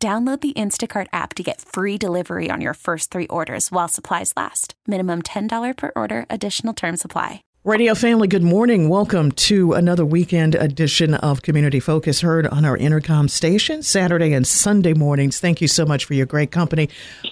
Download 0.00 0.40
the 0.40 0.52
Instacart 0.52 1.08
app 1.12 1.34
to 1.34 1.42
get 1.42 1.60
free 1.60 1.98
delivery 1.98 2.50
on 2.52 2.60
your 2.60 2.74
first 2.74 3.10
three 3.10 3.26
orders 3.26 3.72
while 3.72 3.88
supplies 3.88 4.32
last. 4.36 4.74
Minimum 4.86 5.22
$10 5.22 5.76
per 5.76 5.90
order, 5.96 6.24
additional 6.30 6.72
term 6.72 6.96
supply. 6.96 7.42
Radio 7.64 7.96
family, 7.96 8.28
good 8.28 8.44
morning. 8.44 8.88
Welcome 8.88 9.32
to 9.32 9.72
another 9.72 10.06
weekend 10.06 10.54
edition 10.54 11.14
of 11.14 11.42
Community 11.42 11.80
Focus, 11.80 12.20
heard 12.20 12.46
on 12.46 12.64
our 12.64 12.78
Entercom 12.78 13.28
station 13.28 13.82
Saturday 13.82 14.32
and 14.34 14.46
Sunday 14.46 14.94
mornings. 14.94 15.40
Thank 15.40 15.60
you 15.60 15.66
so 15.66 15.84
much 15.84 16.04
for 16.04 16.14
your 16.14 16.26
great 16.26 16.52
company. 16.52 16.88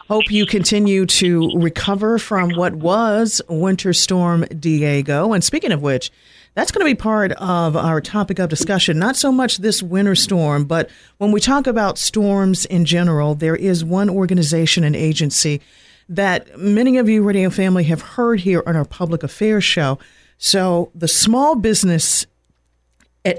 Hope 0.09 0.29
you 0.29 0.45
continue 0.45 1.07
to 1.07 1.49
recover 1.55 2.19
from 2.19 2.51
what 2.57 2.75
was 2.75 3.41
Winter 3.49 3.93
Storm 3.93 4.45
Diego. 4.59 5.33
And 5.33 5.45
speaking 5.45 5.71
of 5.71 5.83
which, 5.83 6.11
that's 6.57 6.73
going 6.73 6.81
to 6.81 6.91
be 6.91 6.99
part 6.99 7.33
of 7.33 7.77
our 7.77 8.01
topic 8.01 8.39
of 8.39 8.49
discussion. 8.49 8.99
Not 8.99 9.15
so 9.15 9.31
much 9.31 9.59
this 9.59 9.83
winter 9.83 10.15
storm, 10.15 10.65
but 10.65 10.89
when 11.19 11.31
we 11.31 11.39
talk 11.39 11.67
about 11.67 11.99
storms 11.99 12.65
in 12.65 12.87
general, 12.87 13.35
there 13.35 13.55
is 13.55 13.85
one 13.85 14.09
organization 14.09 14.83
and 14.83 14.97
agency 14.97 15.61
that 16.09 16.59
many 16.59 16.97
of 16.97 17.11
you, 17.11 17.23
Radio 17.23 17.51
Family, 17.51 17.85
have 17.85 18.01
heard 18.01 18.41
here 18.41 18.63
on 18.67 18.75
our 18.75 18.87
public 18.87 19.23
affairs 19.23 19.65
show. 19.65 19.99
So 20.39 20.91
the 20.95 21.09
Small 21.09 21.57
Business 21.57 22.25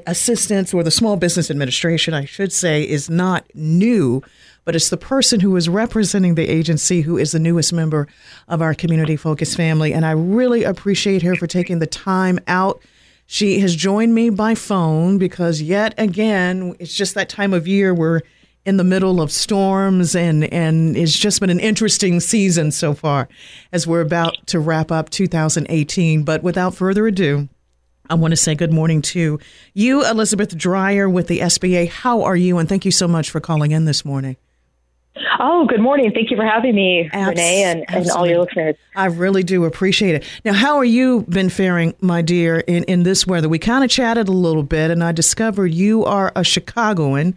Assistance 0.06 0.72
or 0.72 0.84
the 0.84 0.91
Small 0.91 1.16
Business 1.16 1.50
Administration, 1.50 2.13
I 2.13 2.25
should 2.25 2.53
say, 2.53 2.88
is 2.88 3.09
not 3.09 3.47
new, 3.56 4.22
but 4.63 4.75
it's 4.75 4.89
the 4.91 4.97
person 4.97 5.39
who 5.39 5.56
is 5.56 5.67
representing 5.67 6.36
the 6.36 6.47
agency 6.47 7.02
who 7.02 7.17
is 7.17 7.31
the 7.31 7.39
newest 7.39 7.73
member 7.73 8.08
of 8.47 8.61
our 8.61 8.75
community 8.75 9.16
focus 9.16 9.56
family. 9.56 9.91
And 9.91 10.06
I 10.06 10.11
really 10.11 10.63
appreciate 10.63 11.23
her 11.23 11.36
for 11.36 11.47
taking 11.47 11.80
the 11.80 11.88
time 11.88 12.38
out 12.45 12.80
she 13.28 13.59
has 13.59 13.75
joined 13.75 14.16
me 14.16 14.30
by 14.30 14.56
phone 14.56 15.17
because 15.17 15.61
yet 15.61 15.94
again, 15.97 16.75
it's 16.80 16.94
just 16.94 17.14
that 17.14 17.28
time 17.30 17.53
of 17.53 17.67
year 17.67 17.94
we're 17.94 18.22
in 18.66 18.78
the 18.78 18.84
middle 18.84 19.22
of 19.22 19.31
storms 19.31 20.16
and 20.16 20.52
and 20.52 20.97
it's 20.97 21.17
just 21.17 21.42
been 21.42 21.50
an 21.50 21.59
interesting 21.59 22.19
season 22.19 22.72
so 22.72 22.94
far 22.94 23.28
as 23.72 23.86
we're 23.86 24.02
about 24.02 24.36
to 24.47 24.59
wrap 24.59 24.92
up 24.92 25.09
2018. 25.09 26.23
But 26.23 26.42
without 26.42 26.73
further 26.73 27.06
ado, 27.06 27.50
I 28.09 28.16
want 28.16 28.31
to 28.31 28.38
say 28.38 28.56
good 28.56 28.72
morning 28.72 29.02
to 29.03 29.39
you, 29.73 30.06
Elizabeth 30.06 30.58
Dreyer 30.58 31.09
with 31.09 31.28
the 31.28 31.39
SBA. 31.39 31.89
How 31.89 32.23
are 32.23 32.38
you? 32.38 32.58
And 32.58 32.69
thank 32.69 32.86
you 32.86 32.91
so 32.91 33.09
much 33.09 33.30
for 33.30 33.41
calling 33.41 33.72
in 33.72 33.84
this 33.84 34.06
morning. 34.06 34.38
Oh, 35.39 35.65
good 35.65 35.81
morning. 35.81 36.11
Thank 36.11 36.31
you 36.31 36.37
for 36.37 36.45
having 36.45 36.75
me, 36.75 37.09
Abs- 37.11 37.29
Renee, 37.29 37.63
and, 37.63 37.85
and, 37.89 38.09
all 38.11 38.27
your 38.27 38.43
listeners. 38.43 38.75
I 38.95 39.05
really 39.05 39.43
do 39.43 39.65
appreciate 39.65 40.15
it. 40.15 40.23
Now, 40.43 40.53
how 40.53 40.77
are 40.77 40.85
you 40.85 41.25
been 41.29 41.49
faring, 41.49 41.93
my 42.01 42.21
dear, 42.21 42.59
in, 42.59 42.83
in 42.85 43.03
this 43.03 43.27
weather? 43.27 43.49
We 43.49 43.59
kind 43.59 43.83
of 43.83 43.89
chatted 43.89 44.27
a 44.27 44.31
little 44.31 44.63
bit, 44.63 44.91
and 44.91 45.03
I 45.03 45.11
discovered 45.11 45.73
you 45.73 46.05
are 46.05 46.31
a 46.35 46.43
Chicagoan 46.43 47.35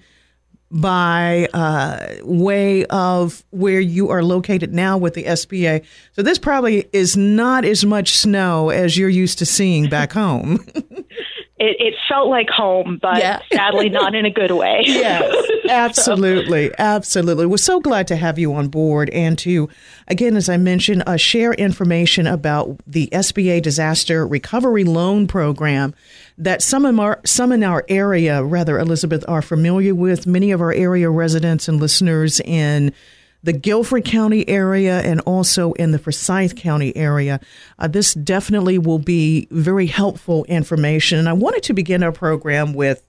by 0.71 1.49
uh, 1.53 2.15
way 2.23 2.85
of 2.87 3.45
where 3.51 3.81
you 3.81 4.11
are 4.11 4.23
located 4.23 4.73
now 4.73 4.97
with 4.97 5.15
the 5.15 5.25
SBA. 5.25 5.85
So 6.13 6.23
this 6.23 6.39
probably 6.39 6.89
is 6.93 7.17
not 7.17 7.65
as 7.65 7.85
much 7.85 8.17
snow 8.17 8.71
as 8.71 8.97
you're 8.97 9.09
used 9.09 9.39
to 9.41 9.47
seeing 9.47 9.89
back 9.89 10.13
home. 10.13 10.65
it, 11.61 11.77
it 11.79 11.95
felt 12.09 12.29
like 12.29 12.49
home, 12.49 12.99
but 13.01 13.19
yeah. 13.19 13.41
sadly 13.53 13.91
not 13.91 14.15
in 14.15 14.25
a 14.25 14.31
good 14.31 14.51
way. 14.51 14.81
yes, 14.87 15.35
absolutely, 15.69 16.71
absolutely. 16.79 17.45
We're 17.45 17.59
so 17.59 17.81
glad 17.81 18.09
to 18.09 18.17
have 18.17 18.39
you 18.39 18.55
on 18.55 18.69
board 18.69 19.11
and 19.11 19.39
to, 19.41 19.69
again, 20.09 20.37
as 20.37 20.49
I 20.49 20.57
mentioned, 20.57 21.03
uh, 21.07 21.19
share 21.19 21.53
information 21.53 22.27
about 22.27 22.81
the 22.87 23.09
SBA 23.13 23.61
Disaster 23.61 24.27
Recovery 24.27 24.85
Loan 24.85 25.27
Program 25.27 25.95
that 26.39 26.63
some 26.63 26.87
of 26.87 26.99
our 26.99 27.21
some 27.27 27.53
in 27.53 27.63
our 27.63 27.85
area, 27.91 28.43
rather, 28.43 28.79
Elizabeth, 28.79 29.23
are 29.29 29.43
familiar 29.43 29.95
with. 29.95 30.27
Many 30.27 30.53
of 30.53 30.63
our 30.63 30.73
area 30.73 31.11
residents 31.11 31.69
and 31.69 31.79
listeners 31.79 32.41
in 32.41 32.95
the 33.43 33.53
Guilford 33.53 34.05
County 34.05 34.49
area 34.49 35.01
and 35.01 35.21
also 35.21 35.73
in 35.73 35.93
the 35.93 35.99
Forsyth 35.99 36.57
County 36.57 36.95
area. 36.97 37.41
Uh, 37.79 37.89
this 37.89 38.15
definitely 38.15 38.79
will 38.79 38.99
be 38.99 39.49
very 39.51 39.87
helpful 39.87 40.45
information. 40.45 41.19
And 41.19 41.29
I 41.29 41.33
wanted 41.33 41.63
to 41.65 41.73
begin 41.73 42.03
our 42.03 42.13
program 42.13 42.75
with 42.75 43.03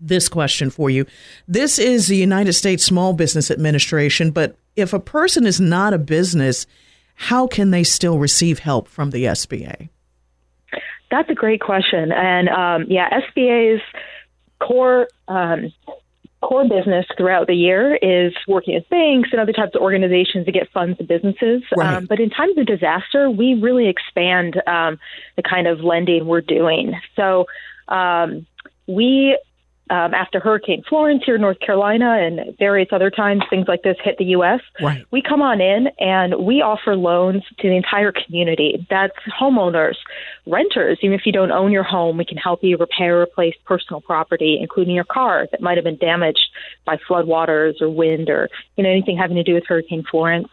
this 0.00 0.28
question 0.28 0.70
for 0.70 0.90
you. 0.90 1.06
This 1.46 1.78
is 1.78 2.08
the 2.08 2.16
United 2.16 2.52
States 2.54 2.84
Small 2.84 3.12
Business 3.12 3.50
Administration, 3.50 4.30
but 4.30 4.56
if 4.76 4.92
a 4.92 5.00
person 5.00 5.46
is 5.46 5.60
not 5.60 5.94
a 5.94 5.98
business, 5.98 6.66
how 7.14 7.46
can 7.46 7.70
they 7.70 7.84
still 7.84 8.18
receive 8.18 8.58
help 8.58 8.88
from 8.88 9.10
the 9.10 9.24
SBA? 9.24 9.88
That's 11.10 11.30
a 11.30 11.34
great 11.34 11.60
question. 11.60 12.10
And 12.10 12.48
um, 12.48 12.86
yeah, 12.88 13.20
SBA's 13.20 13.82
core 14.60 15.08
um, 15.28 15.72
core 16.46 16.68
business 16.68 17.06
throughout 17.16 17.46
the 17.46 17.54
year 17.54 17.96
is 17.96 18.34
working 18.46 18.74
with 18.74 18.88
banks 18.90 19.30
and 19.32 19.40
other 19.40 19.52
types 19.52 19.74
of 19.74 19.80
organizations 19.80 20.44
to 20.44 20.52
get 20.52 20.70
funds 20.72 20.98
to 20.98 21.04
businesses. 21.04 21.62
Right. 21.76 21.94
Um, 21.94 22.06
but 22.06 22.20
in 22.20 22.30
times 22.30 22.58
of 22.58 22.66
disaster, 22.66 23.30
we 23.30 23.54
really 23.54 23.88
expand 23.88 24.60
um, 24.66 24.98
the 25.36 25.42
kind 25.42 25.66
of 25.66 25.80
lending 25.80 26.26
we're 26.26 26.42
doing. 26.42 26.94
So 27.16 27.46
um, 27.88 28.46
we 28.86 29.38
um, 29.90 30.14
after 30.14 30.40
Hurricane 30.40 30.82
Florence 30.88 31.22
here 31.26 31.34
in 31.34 31.42
North 31.42 31.60
Carolina 31.60 32.18
and 32.18 32.56
various 32.58 32.88
other 32.90 33.10
times 33.10 33.42
things 33.50 33.68
like 33.68 33.82
this 33.82 33.96
hit 34.02 34.16
the 34.18 34.24
U.S., 34.26 34.60
right. 34.80 35.04
we 35.10 35.20
come 35.20 35.42
on 35.42 35.60
in 35.60 35.88
and 35.98 36.46
we 36.46 36.62
offer 36.62 36.96
loans 36.96 37.42
to 37.58 37.68
the 37.68 37.76
entire 37.76 38.10
community. 38.12 38.86
That's 38.88 39.12
homeowners, 39.38 39.96
renters. 40.46 40.98
Even 41.02 41.14
if 41.14 41.26
you 41.26 41.32
don't 41.32 41.52
own 41.52 41.70
your 41.70 41.82
home, 41.82 42.16
we 42.16 42.24
can 42.24 42.38
help 42.38 42.60
you 42.62 42.78
repair, 42.78 43.18
or 43.18 43.22
replace 43.22 43.54
personal 43.66 44.00
property, 44.00 44.58
including 44.60 44.94
your 44.94 45.04
car 45.04 45.46
that 45.50 45.60
might 45.60 45.76
have 45.76 45.84
been 45.84 45.98
damaged 45.98 46.48
by 46.86 46.96
floodwaters 47.08 47.80
or 47.82 47.90
wind 47.90 48.30
or 48.30 48.48
you 48.76 48.84
know 48.84 48.90
anything 48.90 49.18
having 49.18 49.36
to 49.36 49.42
do 49.42 49.54
with 49.54 49.64
Hurricane 49.66 50.04
Florence. 50.10 50.48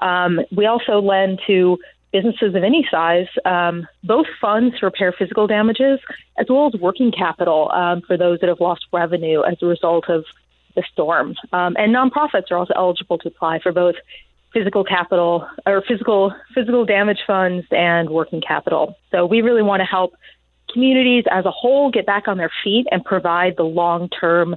Um, 0.00 0.40
we 0.54 0.66
also 0.66 1.00
lend 1.00 1.40
to 1.46 1.78
businesses 2.12 2.54
of 2.54 2.62
any 2.62 2.86
size, 2.90 3.26
um, 3.44 3.86
both 4.04 4.26
funds 4.40 4.78
to 4.78 4.86
repair 4.86 5.12
physical 5.12 5.46
damages 5.46 5.98
as 6.38 6.46
well 6.48 6.66
as 6.72 6.80
working 6.80 7.10
capital 7.10 7.70
um, 7.72 8.02
for 8.02 8.16
those 8.16 8.38
that 8.40 8.48
have 8.48 8.60
lost 8.60 8.86
revenue 8.92 9.42
as 9.42 9.56
a 9.62 9.66
result 9.66 10.08
of 10.08 10.24
the 10.74 10.82
storm. 10.92 11.34
Um, 11.52 11.76
and 11.78 11.94
nonprofits 11.94 12.50
are 12.50 12.56
also 12.56 12.74
eligible 12.76 13.18
to 13.18 13.28
apply 13.28 13.60
for 13.60 13.72
both 13.72 13.96
physical 14.52 14.84
capital 14.84 15.48
or 15.66 15.82
physical 15.82 16.34
physical 16.54 16.84
damage 16.84 17.20
funds 17.26 17.66
and 17.70 18.10
working 18.10 18.40
capital. 18.40 18.96
So 19.10 19.24
we 19.24 19.40
really 19.40 19.62
want 19.62 19.80
to 19.80 19.86
help 19.86 20.14
communities 20.72 21.24
as 21.30 21.44
a 21.44 21.50
whole 21.50 21.90
get 21.90 22.06
back 22.06 22.28
on 22.28 22.36
their 22.36 22.50
feet 22.62 22.86
and 22.90 23.04
provide 23.04 23.56
the 23.56 23.62
long 23.62 24.08
term 24.08 24.56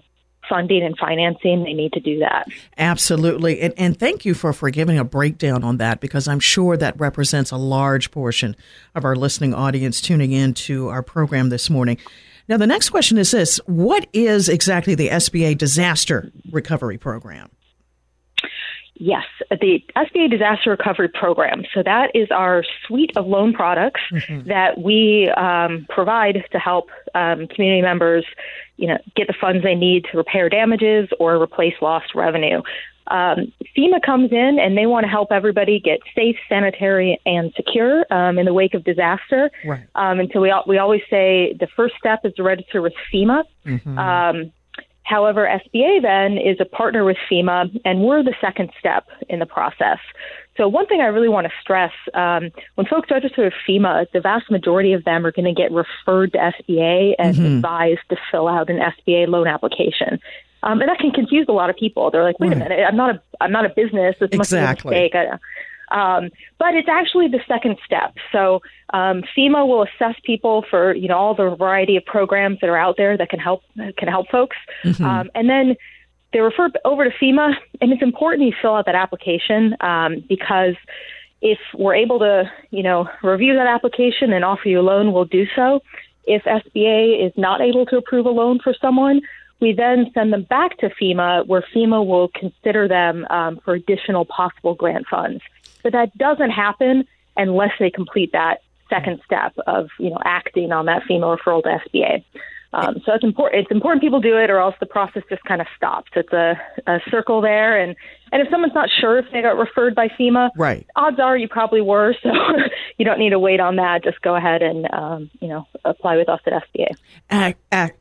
funding 0.50 0.84
and 0.84 0.98
financing, 0.98 1.64
they 1.64 1.74
need 1.74 1.94
to 1.94 2.00
do 2.00 2.20
that. 2.20 2.48
Absolutely. 2.78 3.62
And, 3.62 3.74
and 3.78 4.00
thank 4.00 4.26
you 4.26 4.34
for, 4.34 4.54
for 4.54 4.70
giving 4.70 4.98
a 4.98 5.04
breakdown 5.04 5.64
on 5.64 5.78
that 5.78 6.00
because 6.00 6.28
I'm 6.28 6.40
sure 6.40 6.78
that 6.78 7.00
represents 7.00 7.52
a 7.52 7.58
large 7.58 8.12
portion 8.12 8.56
of 8.94 9.06
our 9.06 9.16
listening 9.16 9.54
audience 9.54 10.02
tuning 10.02 10.32
in 10.32 10.54
to 10.54 10.90
our 10.90 11.02
program 11.02 11.50
this 11.50 11.70
morning. 11.70 11.98
Now, 12.48 12.58
the 12.58 12.68
next 12.68 12.90
question 12.90 13.18
is 13.18 13.32
this 13.32 13.58
What 13.66 14.08
is 14.14 14.50
exactly 14.50 14.96
the 14.96 15.10
SBA 15.10 15.58
Disaster 15.58 16.32
Recovery 16.52 16.98
Program? 16.98 17.50
Yes, 18.98 19.26
the 19.50 19.84
SBA 19.98 20.32
Disaster 20.32 20.70
Recovery 20.70 21.10
Program. 21.10 21.64
So 21.74 21.84
that 21.84 22.12
is 22.14 22.30
our 22.32 22.64
suite 22.88 23.12
of 23.18 23.28
loan 23.28 23.52
products 23.52 24.00
mm-hmm. 24.10 24.48
that 24.48 24.78
we 24.78 25.30
um, 25.36 25.86
provide 25.90 26.46
to 26.52 26.60
help 26.60 26.90
um, 27.14 27.48
community 27.48 27.82
members, 27.82 28.26
you 28.78 28.88
know, 28.88 28.98
get 29.16 29.28
the 29.28 29.36
funds 29.40 29.64
they 29.64 29.76
need 29.76 30.06
to 30.12 30.18
repair 30.18 30.50
damages 30.50 31.10
or 31.20 31.42
replace 31.42 31.76
lost 31.82 32.16
revenue. 32.16 32.62
Um, 33.08 33.54
FEMA 33.78 34.02
comes 34.04 34.32
in 34.32 34.58
and 34.60 34.76
they 34.76 34.88
want 34.88 35.04
to 35.04 35.10
help 35.10 35.32
everybody 35.32 35.80
get 35.80 36.00
safe, 36.16 36.38
sanitary, 36.50 37.20
and 37.26 37.54
secure 37.56 38.06
um, 38.12 38.40
in 38.40 38.46
the 38.46 38.54
wake 38.54 38.74
of 38.74 38.84
disaster. 38.84 39.52
Right. 39.64 39.86
Um, 39.94 40.20
and 40.20 40.30
so 40.34 40.42
we 40.42 40.54
we 40.68 40.78
always 40.80 41.02
say 41.10 41.56
the 41.60 41.68
first 41.76 41.96
step 42.00 42.22
is 42.24 42.34
to 42.34 42.44
register 42.44 42.82
with 42.82 42.94
FEMA. 43.14 43.44
Mm-hmm. 43.66 44.00
Um, 44.00 44.52
However, 45.06 45.48
SBA 45.48 46.02
then 46.02 46.40
is 46.40 46.58
a 46.60 46.66
partner 46.66 47.06
with 47.06 47.18
FEMA, 47.32 47.70
and 47.86 48.02
we're 48.02 48.24
the 48.24 48.34
second 48.42 48.72
step 48.80 49.06
in 49.30 49.38
the 49.38 49.46
process. 49.46 50.00
So, 50.58 50.68
one 50.68 50.88
thing 50.88 51.02
I 51.02 51.06
really 51.06 51.28
want 51.28 51.48
to 51.48 51.54
stress 51.62 51.92
um, 52.14 52.50
when 52.76 52.88
folks 52.88 53.12
register 53.12 53.44
with 53.44 53.54
FEMA, 53.68 54.06
the 54.14 54.22
vast 54.22 54.50
majority 54.50 54.94
of 54.94 55.04
them 55.04 55.26
are 55.26 55.32
going 55.32 55.54
to 55.54 55.54
get 55.54 55.72
referred 55.72 56.32
to 56.34 56.38
SBA 56.38 57.16
and 57.20 57.36
mm-hmm. 57.36 57.56
advised 57.58 58.02
to 58.10 58.18
fill 58.32 58.48
out 58.48 58.70
an 58.70 58.80
SBA 58.80 59.28
loan 59.28 59.48
application. 59.48 60.20
um, 60.64 60.80
and 60.82 60.90
that 60.90 61.00
can 61.00 61.12
confuse 61.12 61.46
a 61.50 61.52
lot 61.52 61.70
of 61.70 61.76
people. 61.76 62.10
They're 62.10 62.24
like, 62.24 62.40
"Wait 62.40 62.50
right. 62.50 62.58
a 62.58 62.60
minute, 62.60 62.80
I'm 62.88 62.96
not 62.96 63.16
a 63.16 63.22
I'm 63.42 63.52
not 63.52 63.66
a 63.66 63.70
business. 63.70 64.16
This 64.20 64.30
exactly. 64.32 64.38
must 64.38 65.12
be 65.12 65.18
a 65.18 65.22
mistake." 65.22 65.40
Um, 65.92 66.30
but 66.58 66.74
it's 66.74 66.90
actually 66.90 67.28
the 67.28 67.42
second 67.48 67.78
step. 67.86 68.16
So 68.32 68.62
um, 68.94 69.24
FEMA 69.38 69.68
will 69.68 69.84
assess 69.84 70.16
people 70.24 70.66
for 70.70 70.96
you 70.96 71.08
know 71.08 71.18
all 71.18 71.36
the 71.36 71.56
variety 71.56 71.98
of 71.98 72.06
programs 72.06 72.60
that 72.62 72.70
are 72.70 72.78
out 72.78 72.96
there 72.98 73.18
that 73.18 73.30
can 73.30 73.40
help 73.40 73.62
can 73.98 74.08
help 74.08 74.30
folks, 74.30 74.58
mm-hmm. 74.84 75.04
um, 75.04 75.30
and 75.36 75.50
then 75.50 75.76
they 76.36 76.42
refer 76.42 76.70
over 76.84 77.06
to 77.06 77.12
FEMA. 77.12 77.54
And 77.80 77.94
it's 77.94 78.02
important 78.02 78.46
you 78.46 78.54
fill 78.62 78.76
out 78.76 78.88
that 78.88 78.96
application 78.96 79.74
um, 79.80 80.22
because 80.28 80.76
if 81.42 81.60
we're 81.74 81.96
able 81.96 82.20
to 82.20 82.52
you 82.72 82.84
know 82.84 83.08
review 83.24 83.56
that 83.56 83.68
application 83.68 84.34
and 84.34 84.44
offer 84.44 84.68
you 84.68 84.82
a 84.82 84.84
loan, 84.84 85.14
we'll 85.14 85.24
do 85.24 85.46
so. 85.56 85.82
If 86.26 86.44
SBA 86.44 87.26
is 87.26 87.32
not 87.38 87.62
able 87.62 87.86
to 87.86 87.98
approve 87.98 88.26
a 88.26 88.32
loan 88.32 88.60
for 88.60 88.76
someone, 88.82 89.22
we 89.62 89.72
then 89.72 90.12
send 90.14 90.34
them 90.34 90.44
back 90.44 90.78
to 90.80 90.90
FEMA, 90.90 91.48
where 91.48 91.64
FEMA 91.74 92.06
will 92.06 92.28
consider 92.36 92.90
them 92.90 93.26
um, 93.30 93.62
for 93.64 93.74
additional 93.74 94.26
possible 94.26 94.76
grant 94.76 95.08
funds. 95.08 95.42
But 95.84 95.94
that 95.94 96.18
doesn't 96.18 96.50
happen 96.50 97.08
unless 97.38 97.72
they 97.80 97.90
complete 97.90 98.34
that 98.34 98.62
second 98.90 99.22
step 99.26 99.54
of 99.68 99.88
you 100.00 100.10
know 100.10 100.20
acting 100.26 100.74
on 100.74 100.88
that 100.88 101.04
FEMA 101.04 101.38
referral 101.38 101.64
to 101.64 101.80
SBA. 101.88 102.26
Um, 102.76 103.02
so 103.06 103.14
it's 103.14 103.24
important. 103.24 103.62
It's 103.62 103.72
important 103.72 104.02
people 104.02 104.20
do 104.20 104.38
it, 104.38 104.50
or 104.50 104.60
else 104.60 104.76
the 104.82 104.86
process 104.86 105.24
just 105.30 105.44
kind 105.46 105.62
of 105.62 105.68
stops. 105.78 106.12
It's 106.14 106.34
a, 106.34 106.60
a 106.86 107.00
circle 107.10 107.40
there, 107.40 107.80
and 107.80 107.96
and 108.34 108.42
if 108.42 108.50
someone's 108.52 108.74
not 108.74 108.90
sure 109.00 109.18
if 109.18 109.26
they 109.32 109.42
got 109.42 109.58
referred 109.58 109.96
by 109.96 110.10
FEMA, 110.10 110.50
right? 110.58 110.86
Odds 110.98 111.18
are 111.20 111.38
you 111.38 111.48
probably 111.48 111.80
were, 111.80 112.14
so 112.24 112.30
you 112.98 113.06
don't 113.06 113.18
need 113.18 113.30
to 113.30 113.40
wait 113.40 113.62
on 113.62 113.78
that. 113.78 114.04
Just 114.04 114.22
go 114.22 114.36
ahead 114.36 114.62
and 114.62 114.94
um, 114.94 115.32
you 115.40 115.48
know 115.48 115.66
apply 115.86 116.18
with 116.18 116.28
us 116.28 116.42
at 116.46 116.54
SBA. 116.54 116.96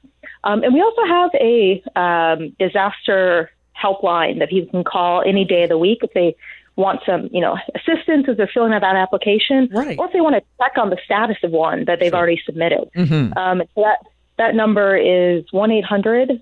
Um, 0.44 0.64
and 0.64 0.74
we 0.74 0.82
also 0.82 1.06
have 1.08 1.32
a 1.36 1.82
um, 1.96 2.56
disaster 2.60 3.50
helpline 3.82 4.40
that 4.40 4.50
people 4.50 4.72
can 4.72 4.84
call 4.84 5.24
any 5.26 5.46
day 5.46 5.64
of 5.64 5.70
the 5.70 5.78
week 5.78 6.00
if 6.02 6.14
they 6.14 6.36
want 6.76 7.02
some, 7.06 7.28
you 7.32 7.42
know, 7.42 7.58
assistance 7.76 8.28
as 8.30 8.38
they're 8.38 8.50
filling 8.54 8.72
out 8.74 8.82
that 8.82 8.96
application, 8.96 9.68
right. 9.72 9.98
or 9.98 10.06
if 10.06 10.14
they 10.14 10.22
want 10.22 10.36
to 10.36 10.42
check 10.62 10.74
on 10.78 10.90
the 10.90 10.98
status 11.04 11.38
of 11.44 11.52
one 11.52 11.86
that 11.86 12.00
they've 12.00 12.12
sure. 12.12 12.20
already 12.20 12.42
submitted. 12.46 12.90
Mm-hmm. 12.96 13.38
Um, 13.38 13.64
so 13.74 13.82
that 13.82 13.98
that 14.38 14.56
number 14.56 14.96
is 14.96 15.44
one 15.52 15.72
eight 15.72 15.86
hundred 15.86 16.42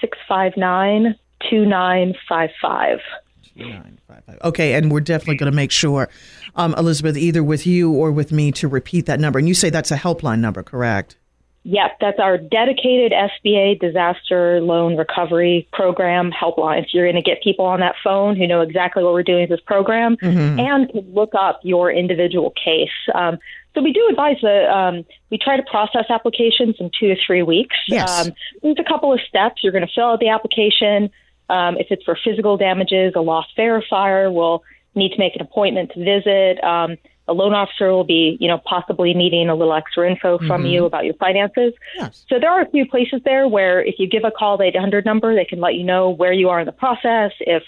six 0.00 0.16
five 0.26 0.56
nine 0.56 1.14
two 1.50 1.66
nine 1.66 2.14
five 2.28 2.50
five. 2.60 3.00
Okay, 4.42 4.74
and 4.74 4.90
we're 4.90 5.00
definitely 5.00 5.36
going 5.36 5.50
to 5.50 5.54
make 5.54 5.70
sure, 5.70 6.08
um, 6.56 6.74
Elizabeth, 6.76 7.16
either 7.16 7.42
with 7.44 7.66
you 7.66 7.92
or 7.92 8.10
with 8.10 8.32
me 8.32 8.50
to 8.52 8.66
repeat 8.66 9.06
that 9.06 9.20
number. 9.20 9.38
And 9.38 9.46
you 9.46 9.54
say 9.54 9.70
that's 9.70 9.92
a 9.92 9.96
helpline 9.96 10.40
number, 10.40 10.62
correct? 10.62 11.16
Yep, 11.66 11.96
that's 11.98 12.18
our 12.18 12.36
dedicated 12.36 13.12
SBA 13.12 13.80
disaster 13.80 14.60
loan 14.60 14.98
recovery 14.98 15.66
program 15.72 16.30
helpline. 16.30 16.82
So 16.82 16.98
you're 16.98 17.10
going 17.10 17.22
to 17.22 17.28
get 17.28 17.42
people 17.42 17.64
on 17.64 17.80
that 17.80 17.94
phone 18.04 18.36
who 18.36 18.46
know 18.46 18.60
exactly 18.60 19.02
what 19.02 19.14
we're 19.14 19.22
doing 19.22 19.42
with 19.42 19.50
this 19.50 19.60
program 19.66 20.18
mm-hmm. 20.18 20.60
and 20.60 20.90
can 20.90 21.14
look 21.14 21.32
up 21.34 21.60
your 21.62 21.90
individual 21.90 22.52
case. 22.62 22.90
Um, 23.14 23.38
so 23.74 23.80
we 23.80 23.94
do 23.94 24.06
advise 24.10 24.36
that 24.42 24.70
um, 24.70 25.06
we 25.30 25.38
try 25.38 25.56
to 25.56 25.62
process 25.62 26.04
applications 26.10 26.76
in 26.78 26.90
two 26.98 27.08
to 27.08 27.16
three 27.26 27.42
weeks. 27.42 27.76
Yes. 27.88 28.26
Um, 28.26 28.34
there's 28.62 28.76
a 28.78 28.84
couple 28.84 29.12
of 29.12 29.20
steps. 29.26 29.64
You're 29.64 29.72
going 29.72 29.86
to 29.86 29.92
fill 29.92 30.10
out 30.10 30.20
the 30.20 30.28
application. 30.28 31.10
Um, 31.48 31.78
if 31.78 31.86
it's 31.90 32.04
for 32.04 32.16
physical 32.22 32.58
damages, 32.58 33.14
a 33.16 33.20
loss 33.20 33.46
verifier 33.56 34.32
will 34.32 34.62
need 34.94 35.12
to 35.12 35.18
make 35.18 35.34
an 35.34 35.40
appointment 35.40 35.92
to 35.94 36.04
visit. 36.04 36.62
A 37.26 37.32
loan 37.32 37.54
officer 37.54 37.90
will 37.90 38.04
be, 38.04 38.36
you 38.40 38.48
know, 38.48 38.58
possibly 38.58 39.14
needing 39.14 39.48
a 39.48 39.54
little 39.54 39.74
extra 39.74 40.10
info 40.10 40.38
from 40.38 40.48
mm-hmm. 40.48 40.66
you 40.66 40.84
about 40.84 41.04
your 41.04 41.14
finances. 41.14 41.72
Yes. 41.96 42.24
So 42.28 42.38
there 42.38 42.50
are 42.50 42.62
a 42.62 42.70
few 42.70 42.86
places 42.86 43.22
there 43.24 43.48
where 43.48 43.82
if 43.82 43.94
you 43.98 44.06
give 44.06 44.24
a 44.24 44.30
call 44.30 44.58
the 44.58 44.64
800 44.64 45.04
number, 45.04 45.34
they 45.34 45.44
can 45.44 45.60
let 45.60 45.74
you 45.74 45.84
know 45.84 46.10
where 46.10 46.32
you 46.32 46.50
are 46.50 46.60
in 46.60 46.66
the 46.66 46.72
process. 46.72 47.32
If 47.40 47.62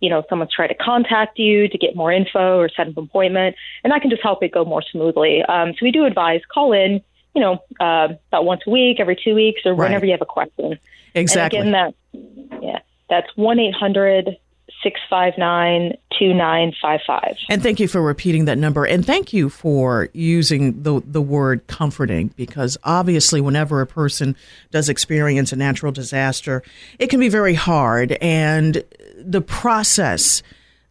you 0.00 0.10
know 0.10 0.24
someone's 0.28 0.52
trying 0.52 0.68
to 0.68 0.74
contact 0.74 1.38
you 1.38 1.68
to 1.68 1.78
get 1.78 1.96
more 1.96 2.12
info 2.12 2.58
or 2.58 2.68
set 2.68 2.88
up 2.88 2.96
an 2.96 3.04
appointment, 3.04 3.56
and 3.84 3.92
that 3.92 4.02
can 4.02 4.10
just 4.10 4.22
help 4.22 4.42
it 4.42 4.52
go 4.52 4.64
more 4.64 4.82
smoothly. 4.82 5.42
Um, 5.42 5.72
so 5.72 5.78
we 5.82 5.92
do 5.92 6.04
advise 6.04 6.40
call 6.52 6.72
in, 6.72 7.00
you 7.34 7.40
know, 7.40 7.62
uh, 7.80 8.08
about 8.28 8.44
once 8.44 8.62
a 8.66 8.70
week, 8.70 8.98
every 8.98 9.16
two 9.16 9.34
weeks, 9.34 9.62
or 9.64 9.72
right. 9.72 9.86
whenever 9.86 10.04
you 10.04 10.12
have 10.12 10.22
a 10.22 10.26
question. 10.26 10.78
Exactly. 11.14 11.60
And 11.60 11.68
again, 11.68 11.94
that 12.12 12.62
yeah. 12.62 12.78
That's 13.08 13.28
1 13.36 13.58
800 13.58 14.36
659 14.82 15.92
2955. 16.18 17.36
And 17.50 17.62
thank 17.62 17.80
you 17.80 17.88
for 17.88 18.00
repeating 18.00 18.46
that 18.46 18.58
number. 18.58 18.84
And 18.84 19.04
thank 19.04 19.32
you 19.32 19.48
for 19.48 20.08
using 20.12 20.82
the, 20.82 21.02
the 21.04 21.20
word 21.20 21.66
comforting 21.66 22.32
because 22.36 22.78
obviously, 22.84 23.40
whenever 23.40 23.80
a 23.80 23.86
person 23.86 24.36
does 24.70 24.88
experience 24.88 25.52
a 25.52 25.56
natural 25.56 25.92
disaster, 25.92 26.62
it 26.98 27.08
can 27.08 27.20
be 27.20 27.28
very 27.28 27.54
hard. 27.54 28.12
And 28.20 28.82
the 29.16 29.40
process 29.40 30.42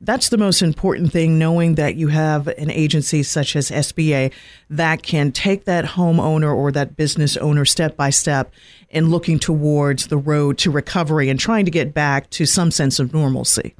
that's 0.01 0.29
the 0.29 0.37
most 0.37 0.61
important 0.61 1.11
thing, 1.11 1.39
knowing 1.39 1.75
that 1.75 1.95
you 1.95 2.09
have 2.09 2.47
an 2.47 2.69
agency 2.69 3.23
such 3.23 3.55
as 3.55 3.71
SBA 3.71 4.33
that 4.69 5.03
can 5.03 5.31
take 5.31 5.65
that 5.65 5.85
homeowner 5.85 6.53
or 6.53 6.71
that 6.71 6.95
business 6.95 7.37
owner 7.37 7.65
step 7.65 7.95
by 7.95 8.09
step 8.09 8.53
in 8.89 9.09
looking 9.09 9.39
towards 9.39 10.07
the 10.07 10.17
road 10.17 10.57
to 10.59 10.71
recovery 10.71 11.29
and 11.29 11.39
trying 11.39 11.65
to 11.65 11.71
get 11.71 11.93
back 11.93 12.29
to 12.31 12.45
some 12.45 12.71
sense 12.71 12.99
of 12.99 13.13
normalcy. 13.13 13.75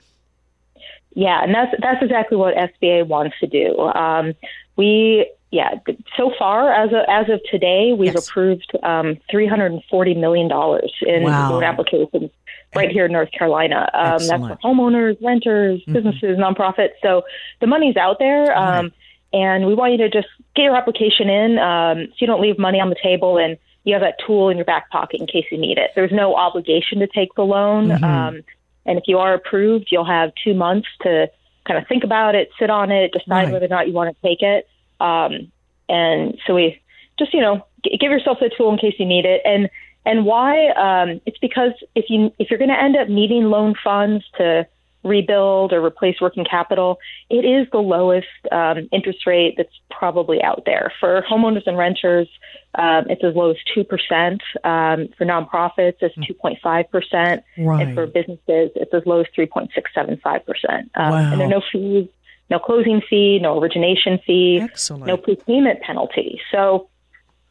Yeah, 1.15 1.43
and 1.43 1.53
that's 1.53 1.73
that's 1.81 2.01
exactly 2.01 2.37
what 2.37 2.55
SBA 2.55 3.07
wants 3.07 3.35
to 3.39 3.47
do. 3.47 3.79
Um, 3.79 4.33
we 4.75 5.31
yeah, 5.51 5.75
so 6.17 6.33
far 6.37 6.73
as 6.73 6.89
of, 6.89 7.05
as 7.07 7.29
of 7.29 7.39
today, 7.49 7.93
we've 7.97 8.13
yes. 8.13 8.27
approved 8.27 8.69
um, 8.83 9.17
three 9.31 9.47
hundred 9.47 9.71
and 9.71 9.81
forty 9.89 10.13
million 10.13 10.49
dollars 10.49 10.93
in 11.01 11.23
wow. 11.23 11.51
loan 11.51 11.63
applications 11.63 12.31
right 12.75 12.91
here 12.91 13.05
in 13.05 13.11
North 13.11 13.31
Carolina. 13.31 13.89
Um, 13.93 14.27
that's 14.27 14.27
for 14.27 14.57
homeowners, 14.63 15.17
renters, 15.21 15.81
mm-hmm. 15.81 15.93
businesses, 15.93 16.37
nonprofits. 16.37 16.93
So 17.01 17.23
the 17.61 17.67
money's 17.67 17.97
out 17.97 18.17
there. 18.19 18.55
Um, 18.57 18.85
right. 18.85 18.93
And 19.33 19.65
we 19.67 19.73
want 19.73 19.91
you 19.91 19.97
to 19.97 20.09
just 20.09 20.27
get 20.55 20.63
your 20.63 20.75
application 20.75 21.29
in 21.29 21.57
um, 21.59 22.07
so 22.07 22.15
you 22.19 22.27
don't 22.27 22.41
leave 22.41 22.57
money 22.57 22.79
on 22.79 22.89
the 22.89 22.95
table 23.01 23.37
and 23.37 23.57
you 23.83 23.93
have 23.93 24.01
that 24.01 24.15
tool 24.25 24.49
in 24.49 24.57
your 24.57 24.65
back 24.65 24.89
pocket 24.89 25.19
in 25.19 25.27
case 25.27 25.45
you 25.51 25.57
need 25.57 25.77
it. 25.77 25.91
There's 25.93 26.11
no 26.11 26.35
obligation 26.35 26.99
to 26.99 27.07
take 27.07 27.33
the 27.35 27.43
loan. 27.43 27.89
Mm-hmm. 27.89 28.03
Um, 28.03 28.41
and 28.85 28.97
if 28.97 29.05
you 29.07 29.17
are 29.17 29.33
approved, 29.33 29.89
you'll 29.91 30.05
have 30.05 30.31
two 30.43 30.53
months 30.53 30.87
to 31.01 31.29
kind 31.67 31.79
of 31.79 31.87
think 31.87 32.03
about 32.03 32.35
it, 32.35 32.49
sit 32.59 32.69
on 32.69 32.91
it, 32.91 33.11
decide 33.11 33.45
right. 33.45 33.51
whether 33.51 33.65
or 33.65 33.69
not 33.69 33.87
you 33.87 33.93
want 33.93 34.15
to 34.15 34.27
take 34.27 34.41
it. 34.41 34.67
Um, 34.99 35.51
and 35.89 36.37
so 36.45 36.55
we 36.55 36.81
just, 37.19 37.33
you 37.33 37.41
know, 37.41 37.65
g- 37.83 37.97
give 37.99 38.11
yourself 38.11 38.37
the 38.39 38.49
tool 38.55 38.71
in 38.71 38.77
case 38.77 38.95
you 38.97 39.05
need 39.05 39.25
it. 39.25 39.41
And 39.43 39.69
and 40.05 40.25
why? 40.25 40.69
Um, 40.69 41.21
it's 41.25 41.37
because 41.39 41.71
if 41.95 42.05
you 42.09 42.31
if 42.39 42.49
you're 42.49 42.59
going 42.59 42.69
to 42.69 42.79
end 42.79 42.95
up 42.95 43.09
needing 43.09 43.45
loan 43.45 43.75
funds 43.83 44.23
to 44.37 44.67
rebuild 45.03 45.71
or 45.71 45.85
replace 45.85 46.19
working 46.19 46.43
capital, 46.43 46.99
it 47.29 47.45
is 47.45 47.67
the 47.71 47.77
lowest 47.77 48.27
um, 48.51 48.89
interest 48.91 49.25
rate 49.25 49.53
that's 49.55 49.73
probably 49.91 50.41
out 50.41 50.63
there 50.65 50.91
for 50.99 51.23
homeowners 51.29 51.65
and 51.67 51.77
renters. 51.77 52.27
Um, 52.73 53.05
it's 53.09 53.23
as 53.23 53.35
low 53.35 53.51
as 53.51 53.57
two 53.73 53.83
percent. 53.83 54.41
Um, 54.63 55.07
for 55.17 55.25
nonprofits, 55.25 55.95
it's 56.01 56.15
hmm. 56.15 56.23
two 56.27 56.33
point 56.33 56.59
five 56.61 56.89
percent, 56.91 57.43
and 57.55 57.95
for 57.95 58.05
businesses, 58.05 58.71
it's 58.75 58.93
as 58.93 59.03
low 59.05 59.21
as 59.21 59.27
three 59.33 59.45
point 59.45 59.71
six 59.73 59.91
seven 59.93 60.19
five 60.23 60.45
percent. 60.45 60.91
Um, 60.95 61.13
and 61.13 61.39
there 61.39 61.47
are 61.47 61.49
no 61.49 61.61
fees, 61.71 62.07
no 62.49 62.59
closing 62.59 63.01
fee, 63.09 63.39
no 63.41 63.59
origination 63.59 64.19
fee, 64.25 64.59
Excellent. 64.61 65.05
no 65.05 65.17
prepayment 65.17 65.81
penalty. 65.81 66.41
So. 66.51 66.89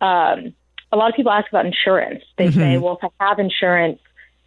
Um, 0.01 0.53
a 0.95 0.97
lot 0.97 1.11
of 1.11 1.17
people 1.17 1.33
ask 1.33 1.49
about 1.49 1.67
insurance. 1.67 2.23
They 2.39 2.47
Mm-hmm. 2.47 2.59
say, 2.61 2.79
well, 2.79 2.99
if 3.03 3.11
I 3.21 3.29
have 3.29 3.39
insurance, 3.39 4.01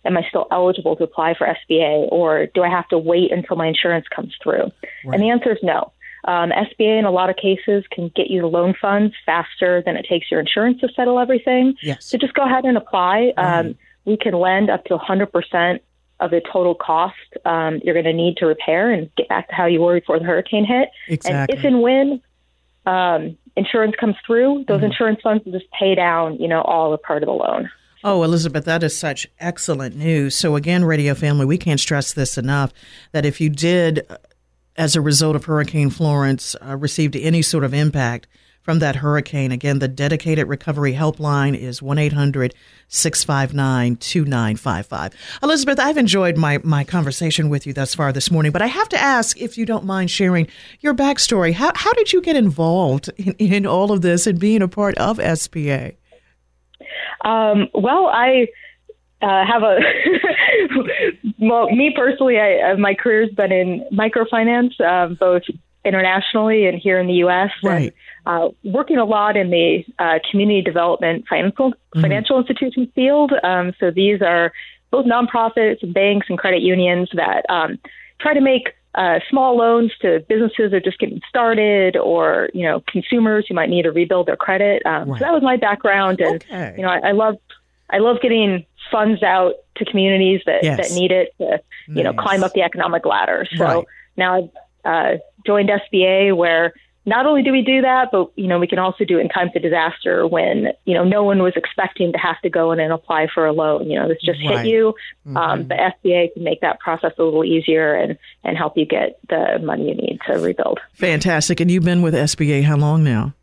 am 0.06 0.18
I 0.18 0.26
still 0.30 0.48
eligible 0.52 0.96
to 0.96 1.04
apply 1.04 1.36
for 1.38 1.46
SBA 1.46 2.08
or 2.12 2.48
do 2.48 2.64
I 2.64 2.70
have 2.70 2.88
to 2.90 2.98
wait 2.98 3.32
until 3.32 3.58
my 3.58 3.68
insurance 3.68 4.08
comes 4.08 4.34
through? 4.42 4.72
And 5.04 5.22
the 5.22 5.30
answer 5.30 5.52
is 5.52 5.60
no. 5.62 5.92
Um, 6.24 6.52
SBA 6.52 7.00
in 7.00 7.06
a 7.06 7.12
lot 7.12 7.30
of 7.30 7.36
cases 7.36 7.84
can 7.92 8.12
get 8.16 8.28
you 8.30 8.42
the 8.42 8.48
loan 8.48 8.74
funds 8.82 9.14
faster 9.26 9.82
than 9.86 9.96
it 9.98 10.06
takes 10.10 10.32
your 10.32 10.40
insurance 10.40 10.80
to 10.82 10.90
settle 10.96 11.20
everything. 11.20 11.76
Yes. 11.82 12.06
So 12.06 12.18
just 12.18 12.34
go 12.34 12.44
ahead 12.46 12.66
and 12.66 12.78
apply. 12.78 13.34
Um, 13.38 13.76
we 14.06 14.18
can 14.18 14.34
lend 14.34 14.70
up 14.70 14.86
to 14.86 14.98
100% 14.98 15.80
of 16.20 16.32
the 16.32 16.42
total 16.52 16.74
cost 16.74 17.16
um, 17.46 17.80
you're 17.84 17.94
going 17.94 18.06
to 18.06 18.14
need 18.14 18.38
to 18.38 18.46
repair 18.46 18.92
and 18.92 19.14
get 19.16 19.30
back 19.30 19.48
to 19.50 19.54
how 19.54 19.66
you 19.68 19.82
were 19.82 20.00
before 20.00 20.18
the 20.18 20.26
hurricane 20.26 20.66
hit. 20.66 20.90
Exactly. 21.08 21.56
And 21.56 21.60
if 21.60 21.66
and 21.66 21.82
when 21.82 22.22
um, 22.86 23.38
insurance 23.58 23.96
comes 24.00 24.16
through, 24.26 24.66
those 24.68 24.84
insurance 24.84 25.20
funds 25.22 25.44
will 25.44 25.52
just 25.52 25.70
pay 25.78 25.96
down, 25.96 26.36
you 26.38 26.48
know, 26.48 26.62
all 26.62 26.94
or 26.94 26.98
part 26.98 27.24
of 27.24 27.28
the 27.28 27.34
loan. 27.34 27.70
Oh, 28.04 28.24
Elizabeth, 28.24 28.66
that 28.66 28.84
is 28.84 28.96
such 28.96 29.28
excellent 29.40 29.96
news. 29.96 30.36
So, 30.36 30.56
again, 30.56 30.86
Radio 30.86 31.14
Family, 31.16 31.46
we 31.46 31.58
can't 31.58 31.80
stress 31.80 32.14
this 32.14 32.38
enough 32.38 32.72
that 33.12 33.26
if 33.26 33.42
you 33.42 33.50
did, 33.50 34.06
uh, 34.10 34.18
as 34.76 34.96
a 34.96 35.02
result 35.02 35.36
of 35.36 35.46
Hurricane 35.46 35.90
Florence, 35.90 36.56
uh, 36.66 36.78
received 36.78 37.16
any 37.16 37.42
sort 37.42 37.64
of 37.64 37.74
impact 37.74 38.28
from 38.68 38.80
that 38.80 38.98
hurricane, 38.98 39.54
again, 39.54 39.80
the 39.80 39.88
dedicated 39.88 40.46
recovery 40.46 40.92
helpline 40.92 41.58
is 41.58 41.82
1 41.82 41.98
800 41.98 42.54
659 42.90 43.96
2955. 43.96 45.14
Elizabeth, 45.42 45.80
I've 45.80 45.96
enjoyed 45.96 46.36
my, 46.36 46.60
my 46.66 46.84
conversation 46.84 47.48
with 47.48 47.66
you 47.66 47.72
thus 47.72 47.96
far 47.96 48.12
this 48.12 48.30
morning, 48.30 48.52
but 48.52 48.62
I 48.62 48.66
have 48.66 48.90
to 48.90 49.00
ask 49.00 49.40
if 49.40 49.58
you 49.58 49.66
don't 49.66 49.86
mind 49.86 50.12
sharing 50.12 50.50
your 50.82 50.94
backstory. 50.94 51.54
How, 51.54 51.72
how 51.76 51.94
did 51.94 52.12
you 52.12 52.20
get 52.20 52.36
involved 52.36 53.10
in, 53.16 53.36
in 53.36 53.66
all 53.66 53.94
of 53.94 54.02
this 54.02 54.28
and 54.28 54.38
being 54.38 54.62
a 54.62 54.68
part 54.68 54.98
of 54.98 55.18
SBA? 55.18 55.96
Um, 57.24 57.70
well, 57.74 58.08
I 58.08 58.48
uh, 59.22 59.46
have 59.46 59.64
a 59.64 59.80
well, 61.40 61.72
me 61.72 61.94
personally, 61.96 62.38
I, 62.38 62.74
uh, 62.74 62.76
my 62.76 62.96
career's 62.96 63.34
been 63.34 63.54
in 63.54 63.86
microfinance, 63.94 64.78
um, 64.82 65.16
both 65.18 65.44
internationally 65.88 66.68
and 66.68 66.78
here 66.78 67.00
in 67.00 67.08
the 67.08 67.14
U.S. 67.26 67.50
Right. 67.64 67.94
And, 68.26 68.44
uh, 68.44 68.50
working 68.64 68.98
a 68.98 69.06
lot 69.06 69.38
in 69.38 69.50
the 69.50 69.84
uh, 70.00 70.20
community 70.30 70.62
development 70.62 71.26
financial 71.30 71.74
financial 71.94 72.38
institution 72.40 72.92
field. 72.94 73.32
Um, 73.44 73.74
so 73.80 73.90
these 73.90 74.22
are 74.22 74.52
both 74.92 75.06
nonprofits, 75.06 75.82
banks, 75.94 76.28
and 76.30 76.38
credit 76.38 76.62
unions 76.62 77.10
that 77.14 77.46
um, 77.50 77.78
try 78.20 78.34
to 78.34 78.42
make 78.42 78.74
uh, 78.96 79.20
small 79.30 79.56
loans 79.58 79.92
to 80.02 80.20
businesses 80.28 80.72
that 80.72 80.74
are 80.78 80.80
just 80.82 80.98
getting 81.00 81.22
started, 81.30 81.96
or 81.96 82.50
you 82.54 82.64
know, 82.64 82.84
consumers 82.88 83.46
who 83.48 83.54
might 83.54 83.70
need 83.70 83.84
to 83.84 83.92
rebuild 83.92 84.28
their 84.28 84.36
credit. 84.38 84.84
Um, 84.86 85.10
Right. 85.10 85.20
So 85.20 85.26
that 85.26 85.34
was 85.34 85.44
my 85.44 85.56
background, 85.58 86.20
and 86.20 86.36
Okay. 86.44 86.74
you 86.78 86.84
know, 86.84 86.90
I, 86.90 87.10
I 87.10 87.12
love 87.12 87.36
I 87.90 88.00
love 88.00 88.18
getting 88.22 88.66
funds 88.92 89.22
out 89.24 89.54
to 89.78 89.86
communities 89.86 90.42
that, 90.46 90.64
Yes. 90.64 90.78
that 90.80 90.92
need 90.92 91.12
it 91.12 91.34
to 91.40 91.62
you 91.88 92.04
know 92.04 92.14
climb 92.14 92.44
up 92.44 92.54
the 92.54 92.62
economic 92.64 93.06
ladder. 93.06 93.48
So 93.58 93.64
Right. 93.64 93.86
now 94.18 94.36
I've 94.38 94.50
uh, 94.86 95.14
joined 95.46 95.70
SBA 95.70 96.36
where 96.36 96.74
not 97.06 97.26
only 97.26 97.42
do 97.42 97.54
we 97.54 97.62
do 97.62 97.82
that, 97.84 98.10
but 98.12 98.32
you 98.36 98.48
know 98.48 98.60
we 98.60 98.68
can 98.68 98.80
also 98.80 99.06
do 99.06 99.18
it 99.18 99.22
in 99.22 99.30
times 99.30 99.52
of 99.56 99.62
disaster 99.62 100.28
when 100.28 100.74
you 100.84 100.94
know 100.94 101.06
no 101.06 101.24
one 101.24 101.42
was 101.42 101.54
expecting 101.56 102.12
to 102.12 102.18
have 102.18 102.36
to 102.42 102.50
go 102.50 102.74
in 102.74 102.82
and 102.82 102.92
apply 102.92 103.28
for 103.34 103.46
a 103.46 103.54
loan. 103.54 103.90
You 103.90 103.98
know 103.98 104.10
this 104.10 104.18
just 104.22 104.40
Right. 104.40 104.50
Mm-hmm. 104.50 104.58
hit 104.58 104.68
you. 104.68 104.94
Um, 105.36 105.68
the 105.70 105.76
SBA 105.76 106.34
can 106.34 106.44
make 106.44 106.60
that 106.62 106.82
process 106.82 107.14
a 107.18 107.24
little 107.24 107.46
easier 107.46 107.94
and 107.96 108.18
and 108.44 108.58
help 108.58 108.78
you 108.78 108.86
get 108.86 109.20
the 109.30 109.58
money 109.64 109.88
you 109.88 109.96
need 109.96 110.20
to 110.28 110.34
rebuild. 110.34 110.80
Fantastic. 110.96 111.62
And 111.62 111.72
you've 111.72 111.86
been 111.86 112.02
with 112.02 112.14
SBA 112.14 112.64
how 112.64 112.76
long 112.76 113.06
now? 113.06 113.34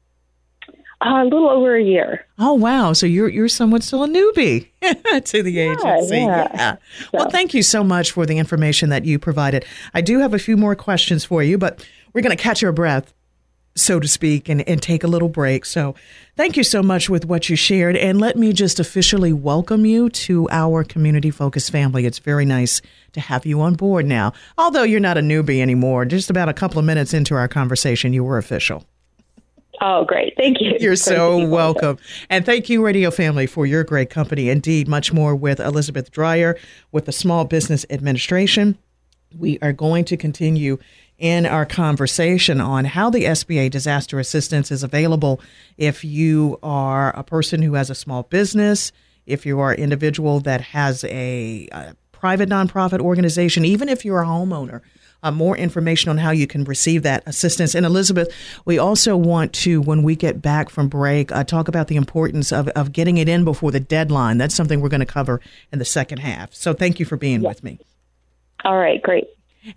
A 1.06 1.24
little 1.24 1.50
over 1.50 1.76
a 1.76 1.82
year. 1.82 2.24
Oh 2.38 2.54
wow! 2.54 2.94
So 2.94 3.04
you're 3.04 3.28
you're 3.28 3.48
somewhat 3.48 3.82
still 3.82 4.04
a 4.04 4.08
newbie 4.08 4.68
to 5.24 5.42
the 5.42 5.58
agency. 5.58 6.16
yeah. 6.16 6.76
Well, 7.12 7.28
thank 7.28 7.52
you 7.52 7.62
so 7.62 7.84
much 7.84 8.12
for 8.12 8.24
the 8.24 8.38
information 8.38 8.88
that 8.88 9.04
you 9.04 9.18
provided. 9.18 9.66
I 9.92 10.00
do 10.00 10.20
have 10.20 10.32
a 10.32 10.38
few 10.38 10.56
more 10.56 10.74
questions 10.74 11.22
for 11.24 11.42
you, 11.42 11.58
but 11.58 11.86
we're 12.14 12.22
going 12.22 12.34
to 12.34 12.42
catch 12.42 12.64
our 12.64 12.72
breath, 12.72 13.12
so 13.74 14.00
to 14.00 14.08
speak, 14.08 14.48
and, 14.48 14.66
and 14.66 14.80
take 14.80 15.04
a 15.04 15.06
little 15.06 15.28
break. 15.28 15.66
So, 15.66 15.94
thank 16.36 16.56
you 16.56 16.64
so 16.64 16.82
much 16.82 17.10
with 17.10 17.26
what 17.26 17.50
you 17.50 17.56
shared, 17.56 17.96
and 17.96 18.18
let 18.18 18.36
me 18.38 18.54
just 18.54 18.80
officially 18.80 19.32
welcome 19.32 19.84
you 19.84 20.08
to 20.08 20.48
our 20.50 20.84
community 20.84 21.30
focused 21.30 21.70
family. 21.70 22.06
It's 22.06 22.18
very 22.18 22.46
nice 22.46 22.80
to 23.12 23.20
have 23.20 23.44
you 23.44 23.60
on 23.60 23.74
board 23.74 24.06
now. 24.06 24.32
Although 24.56 24.84
you're 24.84 25.00
not 25.00 25.18
a 25.18 25.22
newbie 25.22 25.60
anymore, 25.60 26.06
just 26.06 26.30
about 26.30 26.48
a 26.48 26.54
couple 26.54 26.78
of 26.78 26.86
minutes 26.86 27.12
into 27.12 27.34
our 27.34 27.48
conversation, 27.48 28.14
you 28.14 28.24
were 28.24 28.38
official. 28.38 28.84
Oh, 29.80 30.04
great! 30.04 30.34
Thank 30.36 30.60
you. 30.60 30.76
You're 30.80 30.96
so 30.96 31.46
welcome. 31.46 31.98
And 32.30 32.46
thank 32.46 32.68
you, 32.68 32.84
Radio 32.84 33.10
Family, 33.10 33.46
for 33.46 33.66
your 33.66 33.84
great 33.84 34.10
company. 34.10 34.48
Indeed, 34.48 34.88
much 34.88 35.12
more 35.12 35.34
with 35.34 35.60
Elizabeth 35.60 36.10
Dreyer 36.10 36.56
with 36.92 37.06
the 37.06 37.12
Small 37.12 37.44
Business 37.44 37.84
Administration. 37.90 38.78
We 39.36 39.58
are 39.60 39.72
going 39.72 40.04
to 40.06 40.16
continue 40.16 40.78
in 41.18 41.46
our 41.46 41.64
conversation 41.64 42.60
on 42.60 42.84
how 42.84 43.10
the 43.10 43.24
SBA 43.24 43.70
disaster 43.70 44.18
assistance 44.18 44.70
is 44.70 44.82
available 44.82 45.40
if 45.76 46.04
you 46.04 46.58
are 46.62 47.16
a 47.16 47.22
person 47.22 47.62
who 47.62 47.74
has 47.74 47.90
a 47.90 47.94
small 47.94 48.24
business, 48.24 48.92
if 49.26 49.46
you 49.46 49.60
are 49.60 49.72
an 49.72 49.80
individual 49.80 50.40
that 50.40 50.60
has 50.60 51.04
a, 51.04 51.68
a 51.72 51.96
private 52.12 52.48
nonprofit 52.48 53.00
organization, 53.00 53.64
even 53.64 53.88
if 53.88 54.04
you're 54.04 54.22
a 54.22 54.26
homeowner. 54.26 54.80
Uh, 55.24 55.30
more 55.30 55.56
information 55.56 56.10
on 56.10 56.18
how 56.18 56.30
you 56.30 56.46
can 56.46 56.64
receive 56.64 57.02
that 57.02 57.22
assistance. 57.24 57.74
And 57.74 57.86
Elizabeth, 57.86 58.30
we 58.66 58.78
also 58.78 59.16
want 59.16 59.54
to, 59.54 59.80
when 59.80 60.02
we 60.02 60.16
get 60.16 60.42
back 60.42 60.68
from 60.68 60.86
break, 60.86 61.32
uh, 61.32 61.44
talk 61.44 61.66
about 61.66 61.88
the 61.88 61.96
importance 61.96 62.52
of, 62.52 62.68
of 62.68 62.92
getting 62.92 63.16
it 63.16 63.26
in 63.26 63.42
before 63.42 63.70
the 63.70 63.80
deadline. 63.80 64.36
That's 64.36 64.54
something 64.54 64.82
we're 64.82 64.90
going 64.90 65.00
to 65.00 65.06
cover 65.06 65.40
in 65.72 65.78
the 65.78 65.84
second 65.86 66.18
half. 66.18 66.52
So 66.52 66.74
thank 66.74 67.00
you 67.00 67.06
for 67.06 67.16
being 67.16 67.40
with 67.40 67.64
me. 67.64 67.78
All 68.66 68.76
right, 68.76 69.00
great. 69.02 69.24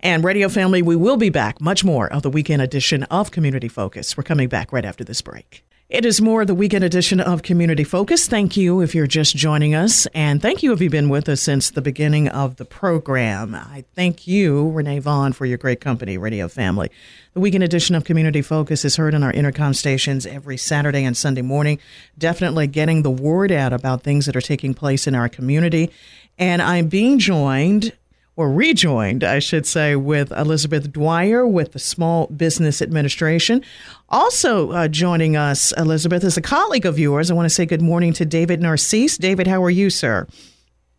And 0.00 0.22
Radio 0.22 0.50
Family, 0.50 0.82
we 0.82 0.96
will 0.96 1.16
be 1.16 1.30
back. 1.30 1.62
Much 1.62 1.82
more 1.82 2.12
of 2.12 2.22
the 2.22 2.30
weekend 2.30 2.60
edition 2.60 3.04
of 3.04 3.30
Community 3.30 3.68
Focus. 3.68 4.18
We're 4.18 4.24
coming 4.24 4.48
back 4.48 4.70
right 4.70 4.84
after 4.84 5.02
this 5.02 5.22
break. 5.22 5.64
It 5.88 6.04
is 6.04 6.20
more 6.20 6.44
the 6.44 6.54
weekend 6.54 6.84
edition 6.84 7.18
of 7.18 7.40
Community 7.42 7.82
Focus. 7.82 8.28
Thank 8.28 8.58
you 8.58 8.82
if 8.82 8.94
you're 8.94 9.06
just 9.06 9.34
joining 9.34 9.74
us. 9.74 10.06
And 10.12 10.42
thank 10.42 10.62
you 10.62 10.74
if 10.74 10.82
you've 10.82 10.92
been 10.92 11.08
with 11.08 11.30
us 11.30 11.40
since 11.40 11.70
the 11.70 11.80
beginning 11.80 12.28
of 12.28 12.56
the 12.56 12.66
program. 12.66 13.54
I 13.54 13.84
thank 13.94 14.26
you, 14.26 14.70
Renee 14.70 14.98
Vaughn, 14.98 15.32
for 15.32 15.46
your 15.46 15.56
great 15.56 15.80
company, 15.80 16.18
Radio 16.18 16.46
Family. 16.46 16.90
The 17.32 17.40
weekend 17.40 17.64
edition 17.64 17.94
of 17.94 18.04
Community 18.04 18.42
Focus 18.42 18.84
is 18.84 18.96
heard 18.96 19.14
on 19.14 19.22
our 19.22 19.32
Entercom 19.32 19.74
stations 19.74 20.26
every 20.26 20.58
Saturday 20.58 21.04
and 21.04 21.16
Sunday 21.16 21.40
morning. 21.40 21.78
Definitely 22.18 22.66
getting 22.66 23.00
the 23.00 23.10
word 23.10 23.50
out 23.50 23.72
about 23.72 24.02
things 24.02 24.26
that 24.26 24.36
are 24.36 24.42
taking 24.42 24.74
place 24.74 25.06
in 25.06 25.14
our 25.14 25.30
community. 25.30 25.90
And 26.38 26.60
I'm 26.60 26.88
being 26.88 27.18
joined 27.18 27.94
or 28.38 28.48
rejoined, 28.48 29.24
I 29.24 29.40
should 29.40 29.66
say, 29.66 29.96
with 29.96 30.30
Elizabeth 30.30 30.92
Dwyer 30.92 31.44
with 31.44 31.72
the 31.72 31.80
Small 31.80 32.28
Business 32.28 32.80
Administration. 32.80 33.64
Also 34.10 34.70
uh, 34.70 34.86
joining 34.86 35.36
us, 35.36 35.72
Elizabeth, 35.72 36.22
is 36.22 36.36
a 36.36 36.40
colleague 36.40 36.86
of 36.86 37.00
yours. 37.00 37.32
I 37.32 37.34
want 37.34 37.46
to 37.46 37.50
say 37.50 37.66
good 37.66 37.82
morning 37.82 38.12
to 38.12 38.24
David 38.24 38.62
Narcisse. 38.62 39.18
David, 39.18 39.48
how 39.48 39.60
are 39.64 39.70
you, 39.70 39.90
sir? 39.90 40.24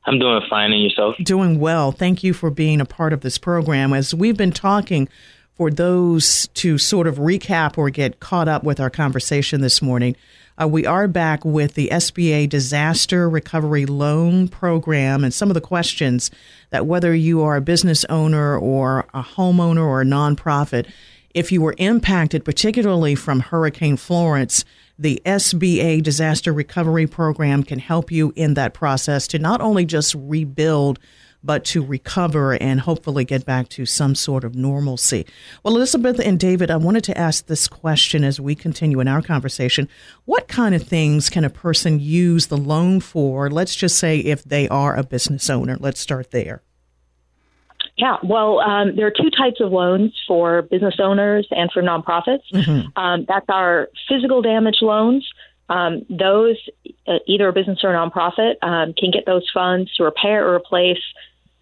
I'm 0.03 0.19
doing 0.19 0.41
fine, 0.49 0.73
and 0.73 0.83
yourself? 0.83 1.15
Doing 1.23 1.61
well. 1.61 1.93
Thank 1.93 2.25
you 2.25 2.33
for 2.33 2.51
being 2.51 2.81
a 2.81 2.85
part 2.85 3.13
of 3.13 3.21
this 3.21 3.37
program. 3.37 3.93
As 3.93 4.13
we've 4.13 4.35
been 4.35 4.51
talking, 4.51 5.07
for 5.53 5.71
those 5.71 6.47
to 6.55 6.77
sort 6.77 7.07
of 7.07 7.19
recap 7.19 7.77
or 7.77 7.89
get 7.89 8.19
caught 8.19 8.49
up 8.49 8.65
with 8.65 8.81
our 8.81 8.89
conversation 8.89 9.61
this 9.61 9.81
morning, 9.81 10.13
uh, 10.61 10.67
we 10.67 10.85
are 10.85 11.07
back 11.07 11.45
with 11.45 11.75
the 11.75 11.89
SBA 11.89 12.49
Disaster 12.49 13.29
Recovery 13.29 13.85
Loan 13.85 14.47
Program 14.47 15.23
and 15.23 15.33
some 15.33 15.49
of 15.49 15.53
the 15.53 15.61
questions 15.61 16.29
that 16.69 16.85
whether 16.85 17.15
you 17.15 17.41
are 17.41 17.55
a 17.55 17.61
business 17.61 18.03
owner 18.05 18.57
or 18.57 19.05
a 19.13 19.23
homeowner 19.23 19.81
or 19.81 20.01
a 20.01 20.05
nonprofit, 20.05 20.85
if 21.33 21.51
you 21.51 21.61
were 21.61 21.75
impacted, 21.77 22.43
particularly 22.43 23.15
from 23.15 23.39
Hurricane 23.39 23.95
Florence, 23.95 24.65
the 24.97 25.21
SBA 25.25 26.03
Disaster 26.03 26.51
Recovery 26.51 27.07
Program 27.07 27.63
can 27.63 27.79
help 27.79 28.11
you 28.11 28.33
in 28.35 28.55
that 28.55 28.73
process 28.73 29.27
to 29.29 29.39
not 29.39 29.61
only 29.61 29.85
just 29.85 30.13
rebuild, 30.15 30.99
but 31.43 31.63
to 31.65 31.83
recover 31.83 32.53
and 32.53 32.81
hopefully 32.81 33.25
get 33.25 33.45
back 33.45 33.69
to 33.69 33.85
some 33.85 34.15
sort 34.15 34.43
of 34.43 34.55
normalcy. 34.55 35.25
Well, 35.63 35.75
Elizabeth 35.75 36.19
and 36.19 36.39
David, 36.39 36.69
I 36.69 36.77
wanted 36.77 37.03
to 37.05 37.17
ask 37.17 37.45
this 37.45 37.67
question 37.67 38.23
as 38.23 38.39
we 38.39 38.55
continue 38.55 38.99
in 38.99 39.07
our 39.07 39.21
conversation. 39.21 39.87
What 40.25 40.47
kind 40.47 40.75
of 40.75 40.83
things 40.83 41.29
can 41.29 41.43
a 41.43 41.49
person 41.49 41.99
use 41.99 42.47
the 42.47 42.57
loan 42.57 42.99
for? 42.99 43.49
Let's 43.49 43.75
just 43.75 43.97
say 43.97 44.19
if 44.19 44.43
they 44.43 44.67
are 44.69 44.95
a 44.95 45.03
business 45.03 45.49
owner. 45.49 45.77
Let's 45.79 45.99
start 45.99 46.31
there. 46.31 46.61
Yeah, 47.95 48.15
well, 48.23 48.59
um, 48.59 48.95
there 48.95 49.07
are 49.07 49.11
two 49.11 49.29
types 49.29 49.59
of 49.59 49.73
loans 49.73 50.13
for 50.25 50.61
business 50.61 50.95
owners 50.99 51.47
and 51.51 51.69
for 51.71 51.81
nonprofits. 51.81 52.43
Um, 52.95 53.25
that's 53.27 53.45
our 53.49 53.89
physical 54.07 54.41
damage 54.41 54.77
loans. 54.81 55.27
Um, 55.67 56.05
those, 56.09 56.55
uh, 57.07 57.19
either 57.27 57.49
a 57.49 57.53
business 57.53 57.79
or 57.83 57.93
a 57.93 57.97
nonprofit, 57.97 58.55
um, 58.61 58.93
can 58.97 59.11
get 59.11 59.25
those 59.25 59.47
funds 59.53 59.93
to 59.95 60.03
repair 60.03 60.47
or 60.47 60.55
replace 60.55 61.01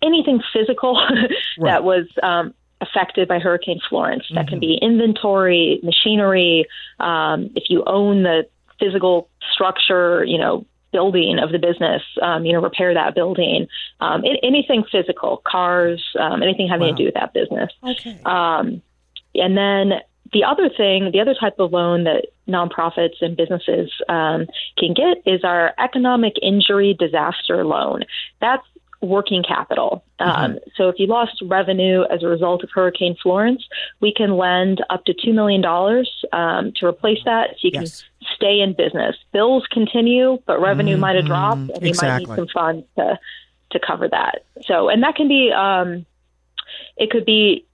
anything 0.02 0.42
physical 0.54 1.00
that 1.62 1.84
was 1.84 2.08
um, 2.24 2.54
affected 2.82 3.28
by 3.28 3.40
Hurricane 3.40 3.80
Florence. 3.90 4.26
That 4.34 4.48
can 4.48 4.60
be 4.60 4.78
inventory, 4.82 5.80
machinery. 5.84 6.66
Um, 7.00 7.50
if 7.56 7.66
you 7.70 7.84
own 7.86 8.24
the 8.24 8.48
physical 8.80 9.30
structure, 9.52 10.24
you 10.24 10.38
know, 10.38 10.66
building 10.92 11.40
of 11.40 11.52
the 11.52 11.60
business, 11.60 12.02
um, 12.22 12.46
you 12.46 12.54
know, 12.54 12.62
repair 12.62 12.94
that 12.94 13.16
building, 13.16 13.68
um, 14.00 14.24
anything 14.44 14.84
physical, 14.92 15.42
cars, 15.46 16.04
um, 16.20 16.42
anything 16.42 16.68
having 16.68 16.88
wow. 16.88 16.96
to 16.96 16.98
do 16.98 17.06
with 17.06 17.14
that 17.16 17.34
business. 17.34 17.72
Okay. 17.84 18.20
Um, 18.26 18.82
and 19.36 19.58
then 19.58 20.00
the 20.34 20.44
other 20.44 20.70
thing, 20.70 21.12
the 21.12 21.20
other 21.20 21.36
type 21.40 21.60
of 21.60 21.72
loan 21.72 22.04
that 22.06 22.28
nonprofits 22.48 23.22
and 23.22 23.36
businesses 23.36 23.92
um, 24.10 24.48
can 24.78 24.94
get 24.94 25.22
is 25.26 25.44
our 25.44 25.74
economic 25.78 26.34
injury 26.42 26.96
disaster 26.98 27.66
loan. 27.66 28.04
That's 28.42 28.66
working 29.02 29.44
capital. 29.44 30.04
Um, 30.20 30.30
mm-hmm. 30.30 30.58
so 30.76 30.90
if 30.90 30.96
you 30.98 31.08
lost 31.08 31.42
revenue 31.44 32.04
as 32.12 32.24
a 32.24 32.28
result 32.28 32.64
of 32.64 32.70
Hurricane 32.74 33.16
Florence, 33.22 33.64
we 34.00 34.14
can 34.14 34.38
lend 34.38 34.84
up 34.90 35.06
to 35.06 35.14
$2 35.14 35.34
million 35.34 35.64
um, 36.34 36.74
to 36.78 36.86
replace 36.86 37.20
that 37.26 37.52
so 37.52 37.58
you 37.62 37.72
yes. 37.74 38.02
can 38.02 38.28
stay 38.36 38.60
in 38.60 38.74
business. 38.74 39.16
Bills 39.32 39.68
continue, 39.72 40.40
but 40.46 40.60
revenue 40.60 40.94
mm-hmm. 40.94 41.02
might 41.02 41.16
have 41.16 41.26
dropped 41.26 41.60
and 41.60 41.86
exactly. 41.86 42.24
you 42.24 42.28
might 42.28 42.30
need 42.30 42.36
some 42.36 42.48
funds 42.48 42.86
to, 42.98 43.20
to 43.72 43.80
cover 43.80 44.08
that. 44.08 44.46
So, 44.64 44.90
and 44.90 45.04
that 45.04 45.16
can 45.16 45.28
be, 45.28 45.52
um, 45.52 46.06
it 46.98 47.12
could 47.12 47.26
be 47.26 47.67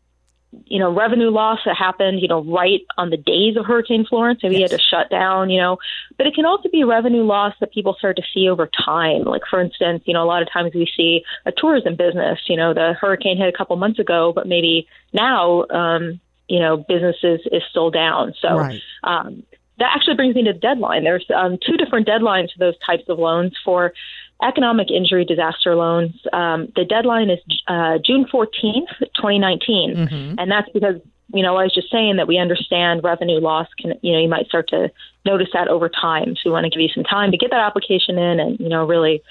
you 0.66 0.80
know, 0.80 0.94
revenue 0.94 1.30
loss 1.30 1.60
that 1.66 1.76
happened, 1.76 2.22
you 2.22 2.28
know, 2.28 2.44
right 2.44 2.82
on 2.98 3.10
the 3.10 3.18
days 3.18 3.58
of 3.58 3.66
Hurricane 3.66 4.06
Florence. 4.06 4.42
Maybe 4.44 4.56
yes. 4.56 4.60
you 4.60 4.74
had 4.74 4.80
to 4.80 4.84
shut 4.84 5.10
down, 5.10 5.50
you 5.50 5.60
know, 5.60 5.78
but 6.18 6.28
it 6.28 6.36
can 6.36 6.46
also 6.46 6.70
be 6.70 6.84
revenue 6.84 7.24
loss 7.24 7.54
that 7.60 7.72
people 7.72 7.96
start 7.98 8.18
to 8.18 8.24
see 8.34 8.50
over 8.50 8.70
time. 8.86 9.24
Like, 9.24 9.44
for 9.50 9.62
instance, 9.62 10.04
you 10.06 10.14
know, 10.14 10.24
a 10.24 10.26
lot 10.26 10.42
of 10.42 10.52
times 10.52 10.72
we 10.74 10.90
see 10.96 11.24
a 11.46 11.52
tourism 11.52 11.96
business, 11.96 12.40
you 12.48 12.58
know, 12.58 12.74
the 12.74 12.94
hurricane 13.00 13.38
hit 13.38 13.54
a 13.54 13.58
couple 13.58 13.76
months 13.76 14.00
ago, 14.00 14.32
but 14.34 14.48
maybe 14.48 14.88
now, 15.14 15.66
um, 15.70 16.20
you 16.48 16.60
know, 16.60 16.78
businesses 16.78 17.42
is 17.52 17.64
still 17.70 17.90
down. 17.90 18.34
So, 18.42 18.58
right. 18.58 18.82
um, 19.04 19.44
that 19.80 19.92
actually 19.96 20.16
brings 20.16 20.36
me 20.36 20.44
to 20.44 20.54
the 20.54 20.60
deadline. 20.60 21.04
There's 21.04 21.26
um, 21.36 21.58
two 21.66 21.78
different 21.78 22.08
deadlines 22.08 22.52
for 22.52 22.60
those 22.60 22.78
types 22.86 23.04
of 23.10 23.18
loans. 23.18 23.58
For 23.66 23.94
economic 24.42 24.90
injury 24.92 25.26
disaster 25.26 25.76
loans, 25.76 26.14
um, 26.32 26.72
the 26.76 26.86
deadline 26.86 27.30
is 27.30 27.40
uh, 27.68 27.98
June 28.04 28.26
14th, 28.26 28.90
2019. 29.16 29.96
Mm-hmm. 29.96 30.36
And 30.40 30.52
that's 30.52 30.70
because, 30.74 30.96
you 31.34 31.44
know, 31.44 31.56
I 31.58 31.64
was 31.64 31.74
just 31.74 31.92
saying 31.92 32.18
that 32.18 32.28
we 32.28 32.38
understand 32.38 33.04
revenue 33.04 33.40
loss 33.40 33.68
can, 33.80 33.94
you 34.02 34.14
know, 34.14 34.20
you 34.20 34.30
might 34.30 34.48
start 34.48 34.70
to 34.70 34.92
notice 35.26 35.50
that 35.54 35.68
over 35.68 35.90
time. 35.90 36.36
So 36.36 36.50
we 36.50 36.52
want 36.52 36.66
to 36.66 36.70
give 36.70 36.82
you 36.82 36.90
some 36.94 37.04
time 37.04 37.32
to 37.32 37.38
get 37.38 37.52
that 37.52 37.62
application 37.62 38.18
in 38.18 38.40
and, 38.40 38.60
you 38.60 38.70
know, 38.70 38.86
really 38.86 39.22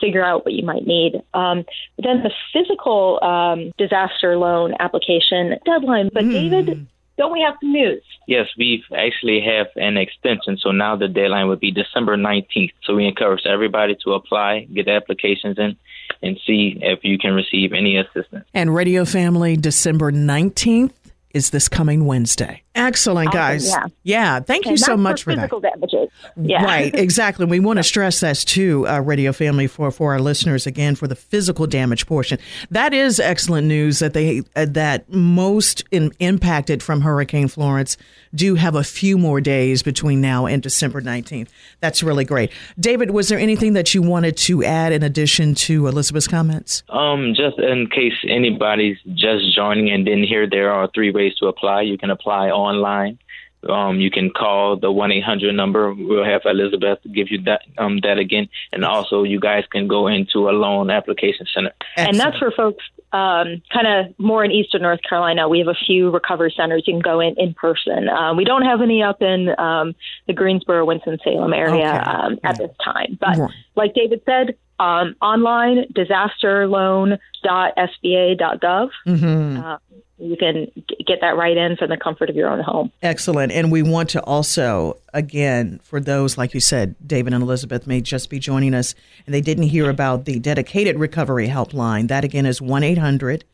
figure 0.00 0.24
out 0.24 0.44
what 0.44 0.54
you 0.54 0.64
might 0.64 0.86
need. 0.86 1.16
Um, 1.34 1.64
but 1.96 2.04
then 2.04 2.22
the 2.22 2.30
physical 2.52 3.18
um, 3.22 3.72
disaster 3.78 4.36
loan 4.36 4.74
application 4.78 5.58
deadline. 5.64 6.10
But 6.12 6.24
mm. 6.24 6.32
David, 6.32 6.86
don't 7.18 7.32
we 7.32 7.40
have 7.42 7.56
some 7.60 7.72
news? 7.72 8.02
Yes, 8.26 8.46
we 8.56 8.82
actually 8.96 9.40
have 9.40 9.66
an 9.76 9.96
extension. 9.96 10.56
So 10.56 10.70
now 10.70 10.96
the 10.96 11.08
deadline 11.08 11.48
would 11.48 11.60
be 11.60 11.72
December 11.72 12.16
19th. 12.16 12.72
So 12.84 12.94
we 12.94 13.06
encourage 13.06 13.44
everybody 13.44 13.96
to 14.04 14.12
apply, 14.12 14.68
get 14.72 14.88
applications 14.88 15.58
in, 15.58 15.76
and 16.22 16.38
see 16.46 16.78
if 16.80 17.00
you 17.02 17.18
can 17.18 17.32
receive 17.32 17.72
any 17.72 17.98
assistance. 17.98 18.46
And 18.54 18.74
Radio 18.74 19.04
Family, 19.04 19.56
December 19.56 20.12
19th 20.12 20.92
is 21.38 21.50
this 21.50 21.68
coming 21.68 22.04
Wednesday. 22.04 22.62
Excellent, 22.74 23.32
guys. 23.32 23.68
yeah. 23.68 23.86
yeah. 24.02 24.40
Thank 24.40 24.66
you 24.66 24.76
so 24.76 24.96
much 24.96 25.22
for, 25.22 25.32
for 25.32 25.36
that. 25.36 25.50
Damages. 25.50 26.10
Yeah. 26.36 26.64
Right. 26.64 26.94
Exactly. 27.08 27.46
We 27.46 27.60
want 27.60 27.78
to 27.78 27.82
stress 27.82 28.20
that 28.20 28.36
too, 28.36 28.86
uh, 28.86 29.00
Radio 29.00 29.32
Family, 29.32 29.66
for 29.66 29.90
for 29.90 30.12
our 30.12 30.20
listeners 30.20 30.66
again 30.66 30.94
for 30.94 31.06
the 31.06 31.14
physical 31.14 31.66
damage 31.66 32.06
portion. 32.06 32.38
That 32.70 32.92
is 32.92 33.20
excellent 33.20 33.66
news 33.66 34.00
that 34.00 34.14
they 34.14 34.42
uh, 34.56 34.66
that 34.70 35.08
most 35.08 35.84
in, 35.90 36.12
impacted 36.18 36.82
from 36.82 37.00
Hurricane 37.00 37.48
Florence 37.48 37.96
do 38.34 38.54
have 38.54 38.74
a 38.74 38.84
few 38.84 39.18
more 39.18 39.40
days 39.40 39.82
between 39.82 40.20
now 40.20 40.46
and 40.46 40.62
December 40.62 41.00
nineteenth. 41.00 41.52
That's 41.80 42.02
really 42.02 42.24
great. 42.24 42.50
David, 42.78 43.10
was 43.10 43.28
there 43.28 43.38
anything 43.38 43.72
that 43.74 43.94
you 43.94 44.02
wanted 44.02 44.36
to 44.38 44.64
add 44.64 44.92
in 44.92 45.02
addition 45.02 45.54
to 45.54 45.86
Elizabeth's 45.86 46.28
comments? 46.28 46.82
Um, 46.88 47.34
just 47.34 47.58
in 47.58 47.88
case 47.88 48.14
anybody's 48.28 48.98
just 49.14 49.54
joining 49.54 49.90
and 49.90 50.04
didn't 50.04 50.24
hear, 50.24 50.48
there 50.48 50.72
are 50.72 50.88
three 50.94 51.10
ways 51.10 51.34
to 51.36 51.46
apply. 51.46 51.82
You 51.82 51.98
can 51.98 52.10
apply 52.10 52.50
online. 52.50 53.18
Um, 53.68 54.00
you 54.00 54.10
can 54.10 54.30
call 54.30 54.76
the 54.76 54.92
one 54.92 55.10
eight 55.10 55.24
hundred 55.24 55.54
number. 55.54 55.92
We'll 55.92 56.24
have 56.24 56.42
Elizabeth 56.44 57.00
give 57.12 57.30
you 57.30 57.42
that 57.42 57.62
um, 57.76 57.98
that 58.02 58.18
again, 58.18 58.48
and 58.72 58.84
also 58.84 59.24
you 59.24 59.40
guys 59.40 59.64
can 59.70 59.88
go 59.88 60.06
into 60.06 60.48
a 60.48 60.52
loan 60.52 60.90
application 60.90 61.46
center. 61.52 61.72
Excellent. 61.96 62.08
And 62.08 62.20
that's 62.20 62.38
for 62.38 62.52
folks 62.52 62.84
um, 63.12 63.62
kind 63.72 63.86
of 63.86 64.18
more 64.18 64.44
in 64.44 64.50
Eastern 64.50 64.82
North 64.82 65.00
Carolina. 65.08 65.48
We 65.48 65.60
have 65.60 65.68
a 65.68 65.74
few 65.74 66.10
recovery 66.10 66.52
centers 66.56 66.82
you 66.86 66.94
can 66.94 67.00
go 67.00 67.20
in 67.20 67.36
in 67.38 67.54
person. 67.54 68.08
Um, 68.08 68.36
we 68.36 68.44
don't 68.44 68.62
have 68.62 68.82
any 68.82 69.02
up 69.02 69.22
in 69.22 69.58
um, 69.58 69.94
the 70.26 70.34
Greensboro, 70.34 70.84
Winston 70.84 71.18
Salem 71.24 71.54
area 71.54 71.88
okay. 71.88 71.98
um, 71.98 72.38
at 72.44 72.58
this 72.58 72.70
time. 72.84 73.16
But 73.18 73.38
right. 73.38 73.50
like 73.76 73.94
David 73.94 74.20
said, 74.26 74.56
um, 74.78 75.16
online 75.20 75.86
disasterloan.sba.gov. 75.94 78.90
Mm-hmm. 79.06 79.64
Uh, 79.64 79.78
you 80.18 80.36
can 80.36 80.70
get 81.06 81.20
that 81.20 81.36
right 81.36 81.56
in 81.56 81.76
from 81.76 81.90
the 81.90 81.96
comfort 81.96 82.28
of 82.28 82.36
your 82.36 82.48
own 82.50 82.60
home. 82.60 82.92
Excellent. 83.02 83.52
And 83.52 83.70
we 83.70 83.82
want 83.82 84.10
to 84.10 84.22
also, 84.22 84.98
again, 85.14 85.80
for 85.82 86.00
those, 86.00 86.36
like 86.36 86.54
you 86.54 86.60
said, 86.60 86.96
David 87.06 87.32
and 87.32 87.42
Elizabeth 87.42 87.86
may 87.86 88.00
just 88.00 88.28
be 88.28 88.38
joining 88.38 88.74
us 88.74 88.94
and 89.26 89.34
they 89.34 89.40
didn't 89.40 89.64
hear 89.64 89.88
about 89.88 90.24
the 90.24 90.38
dedicated 90.38 90.98
recovery 90.98 91.48
helpline. 91.48 92.08
That 92.08 92.24
again 92.24 92.46
is 92.46 92.60
1 92.60 92.82
800 92.82 93.44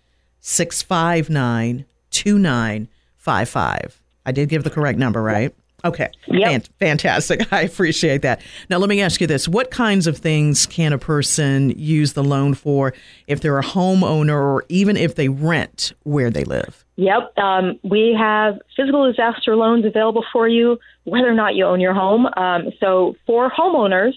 659 0.40 1.84
2955. 2.10 4.02
I 4.26 4.32
did 4.32 4.48
give 4.48 4.64
the 4.64 4.70
correct 4.70 4.98
number, 4.98 5.22
right? 5.22 5.54
Okay. 5.84 6.10
Yep. 6.28 6.66
fantastic. 6.78 7.46
I 7.52 7.62
appreciate 7.62 8.22
that. 8.22 8.40
Now, 8.70 8.78
let 8.78 8.88
me 8.88 9.00
ask 9.02 9.20
you 9.20 9.26
this. 9.26 9.46
What 9.46 9.70
kinds 9.70 10.06
of 10.06 10.16
things 10.16 10.66
can 10.66 10.92
a 10.92 10.98
person 10.98 11.70
use 11.70 12.14
the 12.14 12.24
loan 12.24 12.54
for 12.54 12.94
if 13.26 13.40
they're 13.40 13.58
a 13.58 13.62
homeowner 13.62 14.34
or 14.34 14.64
even 14.68 14.96
if 14.96 15.14
they 15.14 15.28
rent 15.28 15.92
where 16.04 16.30
they 16.30 16.44
live? 16.44 16.84
Yep. 16.96 17.36
Um, 17.38 17.78
we 17.82 18.16
have 18.18 18.58
physical 18.76 19.10
disaster 19.10 19.56
loans 19.56 19.84
available 19.84 20.24
for 20.32 20.48
you, 20.48 20.78
whether 21.04 21.28
or 21.28 21.34
not 21.34 21.54
you 21.54 21.66
own 21.66 21.80
your 21.80 21.94
home. 21.94 22.26
Um, 22.36 22.70
so 22.78 23.16
for 23.26 23.50
homeowners, 23.50 24.14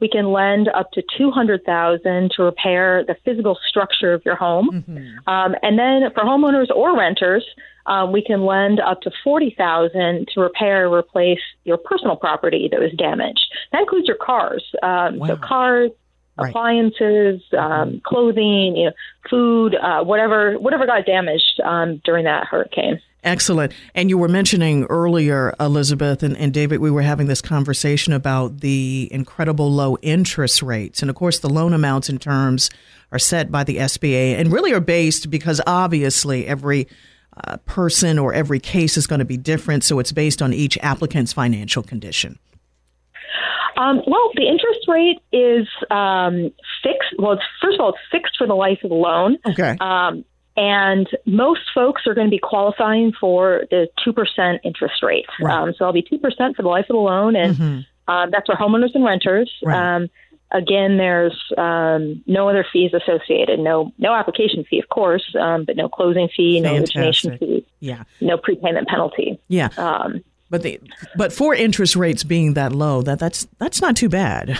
we 0.00 0.08
can 0.08 0.32
lend 0.32 0.68
up 0.68 0.92
to 0.92 1.02
200000 1.16 2.30
to 2.36 2.42
repair 2.42 3.04
the 3.04 3.16
physical 3.24 3.58
structure 3.68 4.12
of 4.12 4.24
your 4.24 4.36
home. 4.36 4.70
Mm-hmm. 4.72 5.28
Um, 5.28 5.54
and 5.62 5.78
then 5.78 6.10
for 6.14 6.22
homeowners 6.22 6.70
or 6.74 6.96
renters, 6.96 7.44
um, 7.86 8.12
we 8.12 8.22
can 8.22 8.44
lend 8.44 8.80
up 8.80 9.00
to 9.02 9.10
40000 9.24 10.28
to 10.34 10.40
repair 10.40 10.86
or 10.86 10.98
replace 10.98 11.40
your 11.64 11.78
personal 11.78 12.16
property 12.16 12.68
that 12.70 12.78
was 12.78 12.92
damaged. 12.92 13.52
That 13.72 13.80
includes 13.80 14.06
your 14.06 14.18
cars. 14.18 14.64
Um, 14.82 15.18
wow. 15.18 15.26
So 15.26 15.36
cars, 15.36 15.90
Right. 16.40 16.50
appliances, 16.50 17.42
um, 17.52 17.58
mm-hmm. 17.58 17.98
clothing, 18.04 18.76
you 18.76 18.84
know, 18.84 18.92
food, 19.28 19.74
uh, 19.74 20.04
whatever 20.04 20.52
whatever 20.54 20.86
got 20.86 21.04
damaged 21.04 21.60
um, 21.64 22.00
during 22.04 22.26
that 22.26 22.46
hurricane. 22.46 23.00
Excellent. 23.24 23.72
And 23.94 24.08
you 24.08 24.16
were 24.16 24.28
mentioning 24.28 24.84
earlier, 24.84 25.54
Elizabeth 25.58 26.22
and, 26.22 26.36
and, 26.36 26.54
David, 26.54 26.80
we 26.80 26.90
were 26.90 27.02
having 27.02 27.26
this 27.26 27.40
conversation 27.40 28.12
about 28.12 28.60
the 28.60 29.08
incredible 29.10 29.72
low 29.72 29.96
interest 30.02 30.62
rates. 30.62 31.02
And 31.02 31.10
of 31.10 31.16
course, 31.16 31.40
the 31.40 31.48
loan 31.48 31.72
amounts 31.72 32.08
and 32.08 32.20
terms 32.20 32.70
are 33.10 33.18
set 33.18 33.50
by 33.50 33.64
the 33.64 33.78
SBA 33.78 34.38
and 34.38 34.52
really 34.52 34.72
are 34.72 34.80
based 34.80 35.30
because 35.30 35.60
obviously 35.66 36.46
every 36.46 36.86
uh, 37.44 37.56
person 37.58 38.18
or 38.18 38.32
every 38.32 38.60
case 38.60 38.96
is 38.96 39.06
going 39.06 39.18
to 39.18 39.24
be 39.24 39.36
different. 39.36 39.82
So 39.82 39.98
it's 39.98 40.12
based 40.12 40.40
on 40.40 40.52
each 40.52 40.78
applicant's 40.78 41.32
financial 41.32 41.82
condition. 41.82 42.38
Um, 43.76 44.02
well, 44.06 44.30
the 44.34 44.46
interest 44.46 44.88
rate 44.88 45.20
is 45.32 45.68
um, 45.90 46.52
fixed. 46.82 47.14
Well, 47.18 47.32
it's, 47.32 47.42
first 47.62 47.74
of 47.74 47.80
all, 47.80 47.90
it's 47.90 47.98
fixed 48.10 48.36
for 48.36 48.46
the 48.46 48.54
life 48.54 48.78
of 48.82 48.90
the 48.90 48.96
loan. 48.96 49.38
Okay. 49.46 49.76
Um, 49.80 50.24
and 50.58 51.08
most 51.24 51.60
folks 51.72 52.02
are 52.08 52.14
going 52.14 52.26
to 52.26 52.30
be 52.32 52.40
qualifying 52.40 53.12
for 53.12 53.62
the 53.70 53.86
2% 54.04 54.58
interest 54.64 55.02
rate. 55.04 55.26
Right. 55.40 55.54
Um, 55.54 55.72
so 55.78 55.84
it'll 55.84 55.92
be 55.92 56.02
2% 56.02 56.56
for 56.56 56.62
the 56.62 56.68
life 56.68 56.86
of 56.90 56.94
the 56.94 56.96
loan, 56.96 57.36
and 57.36 57.56
mm-hmm. 57.56 58.12
um, 58.12 58.30
that's 58.32 58.46
for 58.46 58.56
homeowners 58.56 58.90
and 58.92 59.04
renters. 59.04 59.52
Right. 59.62 59.96
Um, 59.96 60.10
again, 60.50 60.96
there's 60.96 61.40
um, 61.56 62.24
no 62.26 62.48
other 62.48 62.66
fees 62.72 62.90
associated. 62.92 63.60
No, 63.60 63.92
no 63.98 64.12
application 64.12 64.64
fee, 64.68 64.80
of 64.80 64.88
course, 64.88 65.24
um, 65.40 65.64
but 65.64 65.76
no 65.76 65.88
closing 65.88 66.28
fee, 66.36 66.60
Fantastic. 66.60 66.96
no 66.96 67.02
origination 67.02 67.38
fee, 67.38 67.66
yeah, 67.78 68.02
no 68.20 68.36
prepayment 68.36 68.88
penalty. 68.88 69.38
Yeah. 69.46 69.68
Um, 69.76 70.24
but 70.50 70.62
the 70.62 70.80
but 71.14 71.32
for 71.32 71.54
interest 71.54 71.94
rates 71.94 72.24
being 72.24 72.54
that 72.54 72.72
low, 72.72 73.02
that 73.02 73.20
that's 73.20 73.46
that's 73.58 73.80
not 73.80 73.94
too 73.94 74.08
bad. 74.08 74.58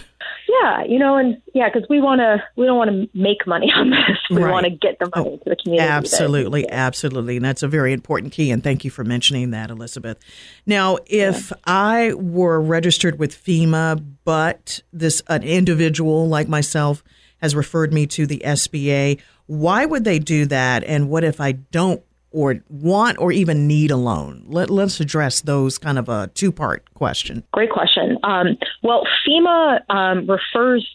Yeah, 0.48 0.82
you 0.84 0.98
know, 0.98 1.16
and 1.16 1.42
yeah, 1.54 1.68
because 1.68 1.86
we 1.90 2.00
want 2.00 2.20
to, 2.20 2.42
we 2.56 2.64
don't 2.64 2.78
want 2.78 2.90
to 2.90 3.08
make 3.12 3.46
money 3.46 3.70
on 3.76 3.90
this. 3.90 4.18
We 4.30 4.42
right. 4.42 4.50
want 4.50 4.64
to 4.64 4.70
get 4.70 4.98
the 4.98 5.10
oh, 5.12 5.22
money 5.22 5.34
oh, 5.34 5.44
to 5.44 5.50
the 5.50 5.56
community. 5.56 5.88
Absolutely, 5.88 6.68
absolutely, 6.70 7.36
and 7.36 7.44
that's 7.44 7.62
a 7.62 7.68
very 7.68 7.92
important 7.92 8.32
key. 8.32 8.50
And 8.50 8.64
thank 8.64 8.82
you 8.82 8.90
for 8.90 9.04
mentioning 9.04 9.50
that, 9.50 9.70
Elizabeth. 9.70 10.18
Now, 10.64 10.98
if 11.06 11.50
yeah. 11.50 11.56
I 11.66 12.14
were 12.14 12.60
registered 12.60 13.18
with 13.18 13.34
FEMA, 13.34 14.02
but 14.24 14.82
this 14.90 15.22
an 15.28 15.42
individual 15.42 16.28
like 16.28 16.48
myself 16.48 17.04
has 17.42 17.54
referred 17.54 17.92
me 17.92 18.06
to 18.06 18.26
the 18.26 18.42
SBA, 18.44 19.20
why 19.46 19.84
would 19.84 20.04
they 20.04 20.18
do 20.18 20.46
that? 20.46 20.82
And 20.84 21.10
what 21.10 21.24
if 21.24 21.40
I 21.40 21.52
don't 21.52 22.02
or 22.30 22.56
want 22.68 23.18
or 23.18 23.32
even 23.32 23.66
need 23.66 23.90
a 23.90 23.96
loan? 23.96 24.44
Let, 24.46 24.70
let's 24.70 25.00
address 25.00 25.40
those 25.40 25.78
kind 25.78 25.98
of 25.98 26.08
a 26.08 26.30
two 26.34 26.52
part 26.52 26.92
question. 26.94 27.44
Great 27.52 27.70
question. 27.70 28.18
Um, 28.22 28.58
well, 28.82 29.04
FEMA 29.26 29.80
um, 29.90 30.26
refers 30.26 30.86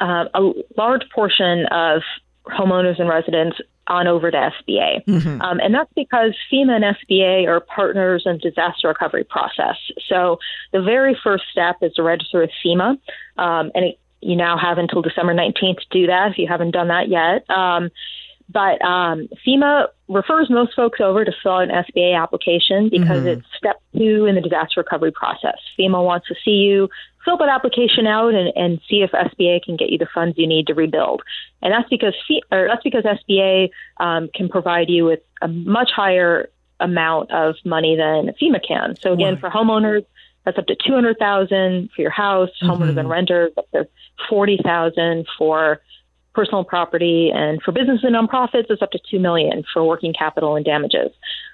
uh, 0.00 0.24
a 0.34 0.52
large 0.76 1.02
portion 1.14 1.66
of 1.66 2.02
homeowners 2.46 2.98
and 2.98 3.08
residents 3.08 3.58
on 3.86 4.06
over 4.06 4.30
to 4.30 4.36
SBA. 4.36 5.04
Mm-hmm. 5.04 5.42
Um, 5.42 5.58
and 5.60 5.74
that's 5.74 5.92
because 5.94 6.34
FEMA 6.50 6.76
and 6.76 6.96
SBA 6.96 7.46
are 7.48 7.60
partners 7.60 8.22
in 8.24 8.38
disaster 8.38 8.88
recovery 8.88 9.24
process. 9.24 9.76
So 10.08 10.38
the 10.72 10.80
very 10.80 11.18
first 11.22 11.44
step 11.50 11.76
is 11.82 11.92
to 11.94 12.02
register 12.02 12.40
with 12.40 12.50
FEMA. 12.64 12.98
Um, 13.36 13.72
and 13.74 13.86
it, 13.86 13.98
you 14.20 14.36
now 14.36 14.56
have 14.56 14.78
until 14.78 15.02
December 15.02 15.34
19th 15.34 15.78
to 15.78 15.86
do 15.90 16.06
that 16.06 16.32
if 16.32 16.38
you 16.38 16.46
haven't 16.46 16.70
done 16.70 16.88
that 16.88 17.08
yet. 17.08 17.44
But 18.52 18.82
um, 18.82 19.28
FEMA 19.46 19.88
refers 20.08 20.50
most 20.50 20.74
folks 20.74 21.00
over 21.00 21.24
to 21.24 21.32
fill 21.42 21.52
out 21.52 21.70
an 21.70 21.70
SBA 21.70 22.20
application 22.20 22.88
because 22.88 23.18
mm-hmm. 23.18 23.26
it's 23.28 23.46
step 23.56 23.80
two 23.96 24.26
in 24.26 24.34
the 24.34 24.40
disaster 24.40 24.80
recovery 24.80 25.12
process. 25.12 25.58
FEMA 25.78 26.04
wants 26.04 26.26
to 26.28 26.34
see 26.44 26.52
you 26.52 26.88
fill 27.24 27.36
that 27.36 27.48
application 27.48 28.06
out 28.06 28.34
and, 28.34 28.52
and 28.56 28.80
see 28.88 29.02
if 29.02 29.10
SBA 29.12 29.62
can 29.62 29.76
get 29.76 29.90
you 29.90 29.98
the 29.98 30.08
funds 30.12 30.38
you 30.38 30.46
need 30.46 30.66
to 30.66 30.74
rebuild. 30.74 31.22
And 31.62 31.72
that's 31.72 31.88
because 31.88 32.14
or 32.50 32.66
that's 32.66 32.82
because 32.82 33.04
SBA 33.04 33.70
um, 33.98 34.28
can 34.34 34.48
provide 34.48 34.88
you 34.88 35.04
with 35.04 35.20
a 35.42 35.48
much 35.48 35.90
higher 35.94 36.48
amount 36.80 37.30
of 37.30 37.56
money 37.64 37.94
than 37.96 38.34
FEMA 38.40 38.66
can. 38.66 38.96
So 38.96 39.12
again, 39.12 39.34
right. 39.34 39.40
for 39.40 39.50
homeowners, 39.50 40.04
that's 40.44 40.58
up 40.58 40.66
to 40.66 40.74
two 40.74 40.94
hundred 40.94 41.18
thousand 41.18 41.90
for 41.94 42.02
your 42.02 42.10
house. 42.10 42.50
Mm-hmm. 42.62 42.72
Homeowners 42.72 42.98
and 42.98 43.08
renters 43.08 43.52
up 43.56 43.70
to 43.72 43.86
forty 44.28 44.58
thousand 44.64 45.26
for 45.36 45.80
personal 46.34 46.64
property, 46.64 47.30
and 47.34 47.60
for 47.62 47.72
businesses 47.72 48.04
and 48.04 48.14
nonprofits, 48.14 48.66
it's 48.70 48.82
up 48.82 48.90
to 48.92 49.00
two 49.10 49.18
million 49.18 49.64
for 49.72 49.84
working 49.84 50.12
capital 50.12 50.56
and 50.56 50.64
damages. 50.64 51.10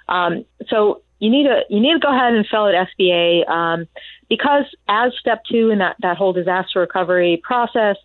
Um, 0.08 0.44
so 0.68 1.02
you 1.18 1.30
need 1.30 1.44
to 1.44 1.62
you 1.70 1.80
need 1.80 1.94
to 1.94 1.98
go 1.98 2.14
ahead 2.14 2.34
and 2.34 2.46
fill 2.46 2.64
out 2.64 2.88
SBA 2.98 3.48
um, 3.48 3.88
because 4.28 4.64
as 4.88 5.12
step 5.18 5.42
two 5.50 5.70
in 5.70 5.78
that 5.78 5.96
that 6.00 6.16
whole 6.16 6.32
disaster 6.32 6.80
recovery 6.80 7.40
process, 7.42 7.96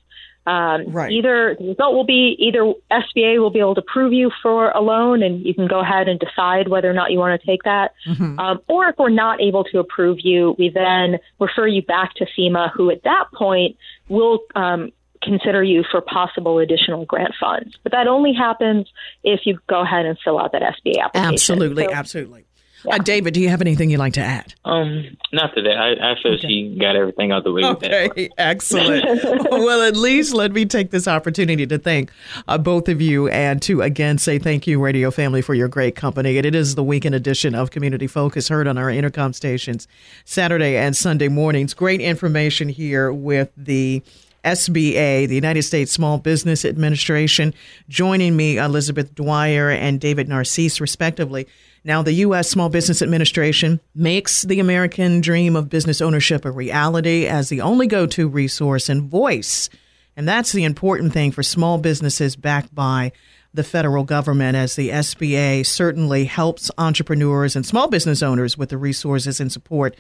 um, 0.48 0.86
right. 0.88 1.12
either 1.12 1.56
the 1.60 1.68
result 1.68 1.94
will 1.94 2.06
be 2.06 2.36
either 2.40 2.74
SBA 2.90 3.40
will 3.40 3.50
be 3.50 3.60
able 3.60 3.76
to 3.76 3.82
approve 3.82 4.14
you 4.14 4.32
for 4.42 4.72
a 4.72 4.80
loan 4.80 5.22
and 5.22 5.46
you 5.46 5.54
can 5.54 5.68
go 5.68 5.82
ahead 5.82 6.08
and 6.08 6.20
decide 6.20 6.68
whether 6.68 6.90
or 6.90 6.94
not 6.94 7.12
you 7.12 7.20
want 7.20 7.40
to 7.40 7.46
take 7.46 7.64
that, 7.64 7.94
mm-hmm. 8.08 8.40
um, 8.40 8.60
or 8.68 8.88
if 8.88 8.96
we're 8.98 9.10
not 9.10 9.42
able 9.42 9.64
to 9.66 9.80
approve 9.80 10.20
you, 10.24 10.56
we 10.58 10.70
then 10.70 11.20
refer 11.40 11.68
you 11.68 11.82
back 11.82 12.14
to 12.16 12.26
FEMA, 12.38 12.72
who 12.72 12.90
at 12.90 13.04
that 13.04 13.26
point 13.34 13.76
will 14.08 14.40
um, 14.56 14.92
consider 15.22 15.64
you 15.64 15.84
for 15.90 16.02
possible 16.02 16.60
additional 16.60 17.06
grant 17.06 17.34
funds. 17.40 17.78
But 17.84 17.92
that 17.92 18.08
only 18.08 18.34
happens 18.34 18.88
if 19.24 19.42
you 19.46 19.60
go 19.68 19.82
ahead 19.82 20.06
and 20.06 20.18
fill 20.24 20.40
out 20.40 20.52
that 20.54 20.62
SBA 20.62 21.04
application. 21.04 21.34
Absolutely, 21.34 21.86
so, 21.86 21.92
absolutely. 21.92 22.46
Yeah. 22.84 22.96
Uh, 22.96 22.98
David, 22.98 23.34
do 23.34 23.42
you 23.42 23.50
have 23.50 23.62
anything 23.62 23.90
you'd 23.92 24.00
like 24.00 24.14
to 24.14 24.22
add? 24.22 24.56
Um, 24.66 25.16
not 25.32 25.54
today. 25.54 25.74
I, 25.74 26.14
I 26.14 26.16
feel 26.22 26.34
okay. 26.34 26.48
she 26.48 26.78
got 26.80 26.96
everything 26.96 27.32
out 27.32 27.44
the 27.44 27.52
way. 27.52 27.64
Okay, 27.64 28.30
excellent. 28.38 29.24
well, 29.52 29.82
at 29.82 29.96
least 29.96 30.34
let 30.34 30.52
me 30.52 30.66
take 30.66 30.90
this 30.90 31.08
opportunity 31.08 31.68
to 31.68 31.78
thank 31.78 32.12
uh, 32.48 32.58
both 32.58 32.90
of 32.90 33.00
you 33.00 33.28
and 33.28 33.62
to 33.64 33.82
again 33.82 34.18
say 34.18 34.40
thank 34.40 34.66
you, 34.66 34.82
Radio 34.82 35.12
Family, 35.12 35.42
for 35.42 35.54
your 35.54 35.68
great 35.68 35.96
company. 35.96 36.38
And 36.38 36.46
it 36.46 36.56
is 36.56 36.76
the 36.76 36.84
weekend 36.84 37.14
edition 37.14 37.54
of 37.54 37.70
Community 37.70 38.08
Focus 38.08 38.48
heard 38.48 38.68
on 38.68 38.78
our 38.78 38.88
Entercom 38.88 39.36
stations 39.36 39.88
Saturday 40.26 40.76
and 40.76 40.96
Sunday 40.96 41.28
mornings. 41.28 41.74
Great 41.76 42.02
information 42.02 42.68
here 42.68 43.14
with 43.14 43.52
the 43.56 44.02
SBA, 44.44 45.28
the 45.28 45.36
United 45.36 45.64
States 45.64 45.92
Small 45.92 46.18
Business 46.18 46.66
Administration. 46.66 47.54
Joining 47.90 48.36
me, 48.36 48.58
Elizabeth 48.58 49.14
Dwyer 49.14 49.70
and 49.70 50.00
David 50.00 50.28
Narcisse, 50.28 50.82
respectively. 50.82 51.48
Now, 51.84 52.04
the 52.04 52.14
U.S. 52.14 52.50
Small 52.50 52.70
Business 52.70 53.02
Administration 53.02 53.80
makes 53.96 54.44
the 54.44 54.60
American 54.60 55.22
dream 55.22 55.56
of 55.56 55.70
business 55.70 56.02
ownership 56.02 56.46
a 56.46 56.52
reality 56.52 57.26
as 57.26 57.50
the 57.50 57.62
only 57.62 57.88
go 57.88 58.06
to 58.08 58.28
resource 58.28 58.88
and 58.90 59.10
voice. 59.10 59.70
And 60.16 60.28
that's 60.28 60.52
the 60.52 60.64
important 60.64 61.14
thing 61.14 61.32
for 61.32 61.42
small 61.42 61.78
businesses 61.78 62.36
backed 62.36 62.74
by 62.76 63.12
the 63.54 63.64
federal 63.64 64.04
government, 64.04 64.56
as 64.56 64.76
the 64.76 64.90
SBA 64.90 65.66
certainly 65.66 66.26
helps 66.26 66.72
entrepreneurs 66.78 67.56
and 67.56 67.66
small 67.66 67.90
business 67.90 68.22
owners 68.22 68.58
with 68.58 68.70
the 68.70 68.78
resources 68.78 69.40
and 69.40 69.52
support 69.52 69.96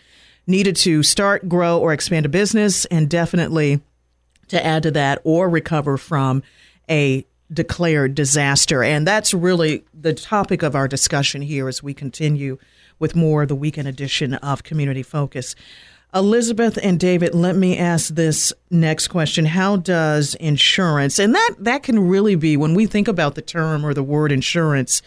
needed 0.47 0.75
to 0.75 1.03
start, 1.03 1.49
grow, 1.49 1.79
or 1.79 1.93
expand 1.93 2.25
a 2.25 2.29
business, 2.29 2.85
and 2.85 3.09
definitely 3.09 3.81
to 4.51 4.65
add 4.65 4.83
to 4.83 4.91
that 4.91 5.19
or 5.23 5.49
recover 5.49 5.97
from 5.97 6.43
a 6.89 7.25
declared 7.51 8.15
disaster. 8.15 8.83
And 8.83 9.07
that's 9.07 9.33
really 9.33 9.83
the 9.93 10.13
topic 10.13 10.61
of 10.61 10.75
our 10.75 10.87
discussion 10.87 11.41
here 11.41 11.67
as 11.67 11.81
we 11.81 11.93
continue 11.93 12.57
with 12.99 13.15
more 13.15 13.43
of 13.43 13.47
the 13.47 13.55
weekend 13.55 13.87
edition 13.87 14.35
of 14.35 14.63
Community 14.63 15.03
Focus. 15.03 15.55
Elizabeth 16.13 16.77
and 16.83 16.99
David, 16.99 17.33
let 17.33 17.55
me 17.55 17.77
ask 17.77 18.13
this 18.13 18.51
next 18.69 19.07
question. 19.07 19.45
How 19.45 19.77
does 19.77 20.35
insurance, 20.35 21.17
and 21.17 21.33
that, 21.33 21.55
that 21.59 21.83
can 21.83 22.07
really 22.07 22.35
be 22.35 22.57
when 22.57 22.75
we 22.75 22.85
think 22.85 23.07
about 23.07 23.35
the 23.35 23.41
term 23.41 23.85
or 23.85 23.93
the 23.93 24.03
word 24.03 24.31
insurance, 24.31 25.01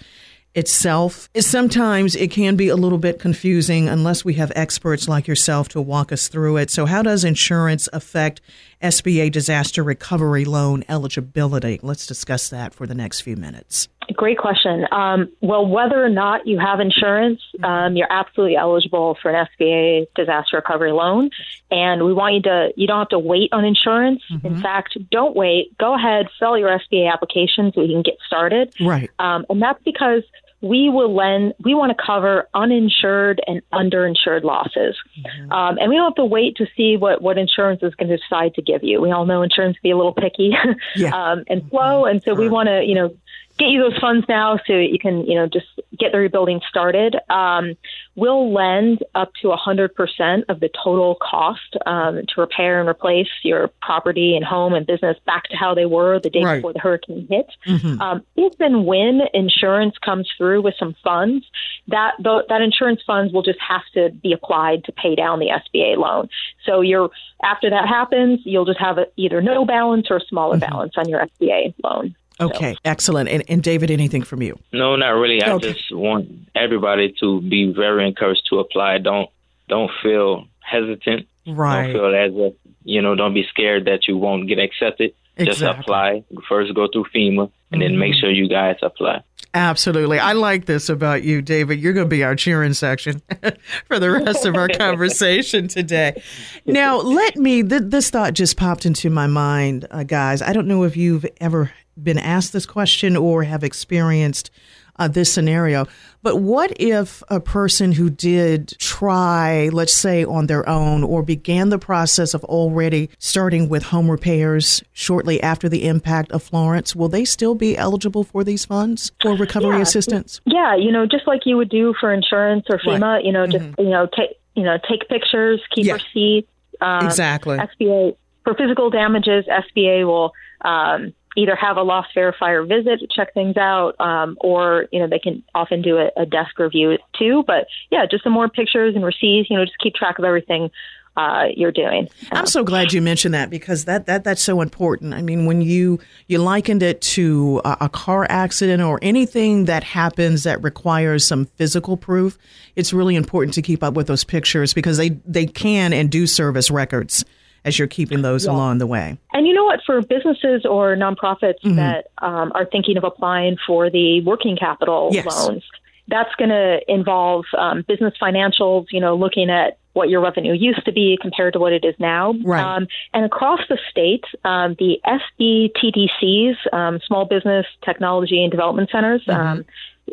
itself. 0.55 1.29
Sometimes 1.37 2.15
it 2.15 2.31
can 2.31 2.57
be 2.57 2.69
a 2.69 2.77
little 2.77 2.99
bit 2.99 3.19
confusing 3.19 3.89
unless 3.89 4.25
we 4.25 4.35
have 4.35 4.53
experts 4.55 5.09
like 5.09 5.27
yourself 5.27 5.69
to 5.71 5.81
walk 5.81 6.13
us 6.13 6.29
through 6.29 6.57
it. 6.59 6.71
So, 6.71 6.87
how 6.87 7.03
does 7.03 7.25
insurance 7.25 7.89
affect 7.93 8.41
SBA 8.85 9.33
disaster 9.33 9.83
recovery 9.83 10.45
loan 10.45 10.85
eligibility? 10.91 11.81
Let's 11.83 12.07
discuss 12.07 12.51
that 12.51 12.75
for 12.75 12.87
the 12.87 12.95
next 12.95 13.23
few 13.23 13.35
minutes. 13.35 13.89
Great 14.13 14.37
question. 14.37 14.87
Um, 14.93 15.33
well, 15.41 15.67
whether 15.67 16.05
or 16.05 16.11
not 16.11 16.47
you 16.47 16.59
have 16.59 16.79
insurance, 16.81 17.41
um, 17.63 17.97
you're 17.97 18.13
absolutely 18.13 18.57
eligible 18.57 19.17
for 19.23 19.31
an 19.31 19.47
SBA 19.59 20.09
disaster 20.15 20.57
recovery 20.57 20.93
loan. 20.93 21.31
And 21.71 22.05
we 22.05 22.13
want 22.13 22.35
you 22.35 22.43
to, 22.43 22.69
you 22.77 22.87
don't 22.87 22.99
have 22.99 23.09
to 23.09 23.19
wait 23.19 23.51
on 23.53 23.65
insurance. 23.65 24.23
Mm-hmm. 24.31 24.47
In 24.47 24.61
fact, 24.61 24.99
don't 25.11 25.35
wait. 25.35 25.77
Go 25.79 25.95
ahead, 25.95 26.27
fill 26.39 26.59
your 26.59 26.69
SBA 26.69 27.11
application 27.11 27.73
so 27.75 27.81
we 27.81 27.89
can 27.89 28.03
get 28.03 28.19
started. 28.27 28.75
Right. 28.79 29.11
Um, 29.19 29.47
and 29.49 29.63
that's 29.63 29.83
because 29.85 30.23
we 30.61 30.89
will 30.89 31.15
lend, 31.15 31.55
we 31.63 31.75
want 31.75 31.97
to 31.97 32.05
cover 32.05 32.49
uninsured 32.55 33.41
and 33.47 33.61
underinsured 33.73 34.45
losses. 34.45 34.97
Mm-hmm. 35.19 35.53
Um, 35.53 35.79
and 35.79 35.91
we 35.91 35.97
don't 35.97 36.05
have 36.05 36.15
to 36.15 36.25
wait 36.25 36.57
to 36.57 36.67
see 36.77 36.97
what, 36.97 37.21
what 37.21 37.37
insurance 37.37 37.83
is 37.83 37.95
going 37.95 38.09
to 38.09 38.17
decide 38.17 38.55
to 38.55 38.63
give 38.63 38.83
you. 38.83 39.01
We 39.01 39.11
all 39.11 39.27
know 39.27 39.43
insurance 39.43 39.77
can 39.77 39.89
be 39.89 39.91
a 39.91 39.97
little 39.97 40.15
picky 40.15 40.55
yeah. 40.97 41.15
um, 41.15 41.45
and 41.49 41.69
slow. 41.71 42.07
And 42.07 42.23
so 42.23 42.35
we 42.35 42.49
want 42.49 42.69
to, 42.69 42.83
you 42.83 42.95
know, 42.95 43.15
get 43.59 43.69
you 43.69 43.83
those 43.83 43.99
funds 43.99 44.27
now 44.29 44.59
so 44.67 44.75
you 44.75 44.99
can, 44.99 45.25
you 45.27 45.37
know, 45.37 45.47
just 45.47 45.67
get 45.99 46.13
the 46.13 46.19
rebuilding 46.19 46.61
started. 46.69 47.17
Um, 47.31 47.75
we'll 48.17 48.53
lend 48.53 49.05
up 49.15 49.33
to 49.43 49.49
100% 49.49 50.45
of 50.49 50.61
the 50.61 50.71
total 50.83 51.17
cost 51.17 51.77
um, 51.87 52.17
to 52.17 52.41
repair 52.41 52.81
and 52.81 52.89
replace 52.89 53.29
your 53.43 53.69
property 53.81 54.35
and 54.35 54.45
home 54.45 54.75
and 54.75 54.87
business 54.87 55.17
back 55.25 55.45
to 55.45 55.57
how 55.57 55.75
they 55.75 55.87
were 55.87 56.19
the 56.19 56.31
day 56.31 56.43
right. 56.43 56.57
before 56.57 56.73
the 56.73 56.81
hurricane 56.81 57.27
hit. 57.31 57.47
Mm-hmm. 57.67 58.01
Um, 58.01 58.25
if 58.37 58.59
and 58.61 58.87
when 58.87 59.23
insurance 59.33 59.97
comes 59.99 60.29
through 60.37 60.63
with 60.63 60.75
some 60.79 60.97
funds, 61.05 61.47
that 61.89 62.15
that 62.19 62.61
insurance 62.63 63.03
funds 63.07 63.33
will 63.33 63.43
just 63.43 63.61
have 63.61 63.83
to 63.95 64.11
be 64.11 64.33
applied 64.33 64.85
to 64.85 64.93
pay 64.93 65.15
down 65.15 65.39
the 65.39 65.49
SBA 65.49 65.97
loan. 65.97 66.29
So 66.65 66.81
you're 66.81 67.11
after 67.43 67.71
that 67.71 67.87
happens, 67.87 68.41
you'll 68.45 68.65
just 68.65 68.81
have 68.81 68.99
a, 68.99 69.07
either 69.17 69.41
no 69.43 69.65
balance 69.65 70.07
or 70.11 70.17
a 70.17 70.21
smaller 70.21 70.57
mm-hmm. 70.57 70.71
balance 70.71 70.95
on 70.97 71.09
your 71.09 71.25
SBA 71.27 71.75
loan. 71.83 72.17
Okay, 72.41 72.75
so. 72.75 72.79
excellent. 72.85 73.29
And, 73.29 73.45
and, 73.49 73.63
David, 73.63 73.91
anything 73.91 74.23
from 74.23 74.43
you? 74.43 74.59
No, 74.73 74.97
not 74.97 75.11
really. 75.11 75.43
I 75.43 75.53
okay. 75.53 75.73
just 75.73 75.95
want 75.95 76.29
everybody 76.55 77.15
to 77.21 77.41
be 77.41 77.73
very 77.73 78.07
encouraged 78.07 78.43
to 78.51 78.59
apply. 78.59 78.99
Don't 78.99 79.31
don't 79.69 79.91
feel 80.03 80.47
hesitant. 80.61 81.29
Right. 81.47 81.85
Don't 81.85 81.93
feel 81.93 82.15
as 82.15 82.33
if 82.35 82.55
you 82.83 83.03
know. 83.03 83.15
Don't 83.15 83.35
be 83.35 83.47
scared 83.49 83.85
that 83.85 84.09
you 84.09 84.17
won't 84.17 84.49
get 84.49 84.59
accepted. 84.59 85.15
Exactly. 85.37 85.67
Just 85.67 85.79
apply. 85.81 86.25
First, 86.49 86.75
go 86.75 86.89
through 86.93 87.07
FEMA, 87.15 87.51
and 87.71 87.81
mm-hmm. 87.81 87.81
then 87.81 87.99
make 87.99 88.13
mm-hmm. 88.13 88.21
sure 88.21 88.31
you 88.31 88.49
guys 88.49 88.77
apply. 88.83 89.23
Absolutely. 89.53 90.19
I 90.19 90.33
like 90.33 90.67
this 90.67 90.89
about 90.89 91.23
you, 91.23 91.41
David. 91.41 91.81
You're 91.81 91.93
going 91.93 92.07
to 92.07 92.11
be 92.11 92.25
our 92.25 92.35
cheering 92.35 92.75
section 92.75 93.23
for 93.87 94.01
the 94.01 94.11
rest 94.11 94.45
of 94.45 94.57
our 94.57 94.69
conversation 94.79 95.69
today. 95.69 96.21
Now, 96.67 96.99
let 96.99 97.37
me, 97.37 97.63
th- 97.63 97.83
this 97.87 98.11
thought 98.11 98.35
just 98.35 98.57
popped 98.57 98.85
into 98.85 99.11
my 99.11 99.29
mind, 99.29 99.87
uh, 99.93 100.03
guys. 100.03 100.43
I 100.43 100.53
don't 100.53 100.67
know 100.67 100.83
if 100.83 100.97
you've 100.97 101.25
ever 101.41 101.71
been 102.01 102.19
asked 102.19 102.53
this 102.53 102.67
question 102.67 103.17
or 103.17 103.45
have 103.45 103.65
experienced 103.65 104.51
uh, 104.97 105.09
this 105.09 105.33
scenario. 105.33 105.87
But 106.23 106.37
what 106.37 106.73
if 106.81 107.23
a 107.29 107.41
person 107.41 107.93
who 107.93 108.09
did 108.09 108.75
try, 108.79 109.69
let's 109.73 109.93
say, 109.93 110.25
on 110.25 110.47
their 110.47 110.67
own 110.69 111.03
or 111.03 111.23
began 111.23 111.69
the 111.69 111.79
process 111.79 112.33
of 112.33 112.45
already 112.45 113.11
starting 113.19 113.69
with 113.69 113.83
home 113.85 114.11
repairs 114.11 114.83
shortly 114.93 115.43
after 115.43 115.69
the 115.69 115.87
impact 115.87 116.33
of 116.33 116.43
Florence, 116.43 116.97
will 116.97 117.09
they 117.09 117.25
still 117.25 117.55
be 117.55 117.77
eligible 117.77 118.25
for 118.25 118.45
these 118.45 118.65
funds 118.65 119.13
for 119.21 119.37
recovery 119.37 119.77
yeah. 119.77 119.83
assistance? 119.83 120.41
Yeah, 120.47 120.77
you 120.77 120.91
know, 120.91 121.07
just 121.07 121.27
like 121.27 121.43
you 121.45 121.57
would 121.57 121.69
do 121.71 121.95
for 122.01 122.13
insurance 122.13 122.65
or 122.71 122.79
FEMA, 122.79 123.01
right. 123.01 123.25
you 123.25 123.33
know, 123.33 123.47
just 123.47 123.65
mm-hmm. 123.65 123.83
you 123.83 123.91
know, 123.91 124.07
take 124.07 124.39
you 124.55 124.63
know, 124.63 124.79
take 124.89 125.09
pictures, 125.09 125.61
keep 125.75 125.87
yeah. 125.87 125.95
receipts. 125.95 126.49
Um, 126.81 127.05
exactly. 127.05 127.59
SBA 127.59 128.17
for 128.45 128.55
physical 128.55 128.91
damages, 128.91 129.45
SBA 129.47 130.07
will 130.07 130.33
um, 130.61 131.13
either 131.37 131.57
have 131.57 131.77
a 131.77 131.83
loss 131.83 132.07
verifier 132.17 132.67
visit 132.67 133.11
check 133.11 133.35
things 133.35 133.57
out, 133.57 133.95
um, 134.01 134.37
or 134.41 134.87
you 134.93 135.01
know 135.01 135.09
they 135.09 135.19
can 135.19 135.43
often 135.55 135.83
do 135.83 135.99
a, 135.99 136.11
a 136.17 136.27
desk 136.27 136.59
review 136.59 136.99
too. 137.19 137.45
But 137.47 137.67
yeah, 137.91 138.07
just 138.11 138.25
some 138.25 138.33
more 138.33 138.49
pictures 138.49 138.95
and 138.95 139.05
receipts. 139.05 139.51
You 139.51 139.59
know, 139.59 139.65
just 139.65 139.79
keep 139.79 139.95
track 139.95 140.19
of 140.19 140.25
everything 140.25 140.71
uh, 141.17 141.45
you're 141.55 141.73
doing. 141.73 142.09
I'm 142.33 142.47
so 142.47 142.65
glad 142.65 142.93
you 142.93 143.01
mentioned 143.01 143.35
that 143.35 143.49
because 143.49 143.85
that, 143.85 144.07
that 144.07 144.25
that's 144.25 144.43
so 144.43 144.61
important. 144.61 145.15
I 145.15 145.23
mean, 145.23 145.47
when 145.47 145.63
you 145.63 146.01
you 146.27 146.39
likened 146.39 146.83
it 146.83 147.01
to 147.03 147.61
a, 147.65 147.77
a, 147.83 147.89
car 147.89 148.27
accident 148.29 148.83
or 148.83 148.99
anything 149.01 149.67
that 149.67 149.85
happens 149.85 150.43
that 150.43 150.63
requires 150.63 151.25
some 151.25 151.45
physical 151.57 151.97
proof, 151.97 152.37
it's 152.75 152.93
really 152.93 153.15
important 153.15 153.55
to 153.55 153.63
keep 153.63 153.83
up 153.83 153.95
with 153.95 154.09
those 154.09 154.25
pictures 154.25 154.75
because 154.75 154.97
they 154.97 155.11
they 155.25 155.47
can 155.47 155.93
and 155.93 156.11
do 156.11 156.27
serve 156.27 156.57
as 156.57 156.71
records 156.71 157.25
as 157.65 157.79
you're 157.79 157.89
keeping 157.89 158.23
those 158.23 158.45
yeah. 158.45 158.53
along 158.53 158.79
the 158.79 158.87
way. 158.87 159.19
And 159.33 159.47
you 159.47 159.55
know 159.55 159.65
what? 159.65 159.81
For 159.85 160.01
businesses 160.03 160.65
or 160.65 160.97
nonprofits 160.97 161.61
mm-hmm. 161.65 161.77
that 161.77 162.07
um, 162.19 162.53
are 162.55 162.67
thinking 162.67 162.97
of 162.97 163.05
applying 163.05 163.57
for 163.67 163.91
the 163.91 164.21
working 164.23 164.57
capital 164.57 165.11
yes. 165.13 165.27
loans, 165.27 165.65
that's 166.09 166.35
going 166.37 166.51
to 166.51 166.81
involve 166.89 167.45
um, 167.57 167.85
business 167.89 168.15
financials, 168.21 168.87
you 168.91 169.01
know, 169.01 169.15
looking 169.17 169.49
at 169.51 169.79
what 169.95 170.09
your 170.09 170.21
revenue 170.21 170.53
used 170.53 170.85
to 170.85 170.93
be 170.93 171.17
compared 171.23 171.53
to 171.53 171.59
what 171.59 171.73
it 171.73 171.85
is 171.85 171.95
now. 171.99 172.35
Right. 172.45 172.63
Um, 172.63 172.87
and 173.15 173.25
across 173.25 173.61
the 173.69 173.79
state, 173.91 174.25
um, 174.45 174.77
the 174.79 175.01
SBTDCs, 175.07 176.75
um, 176.75 177.01
Small 177.07 177.25
Business 177.25 177.65
Technology 177.85 178.43
and 178.43 178.51
Development 178.51 178.91
Centers, 178.91 179.25
mm-hmm. 179.25 179.63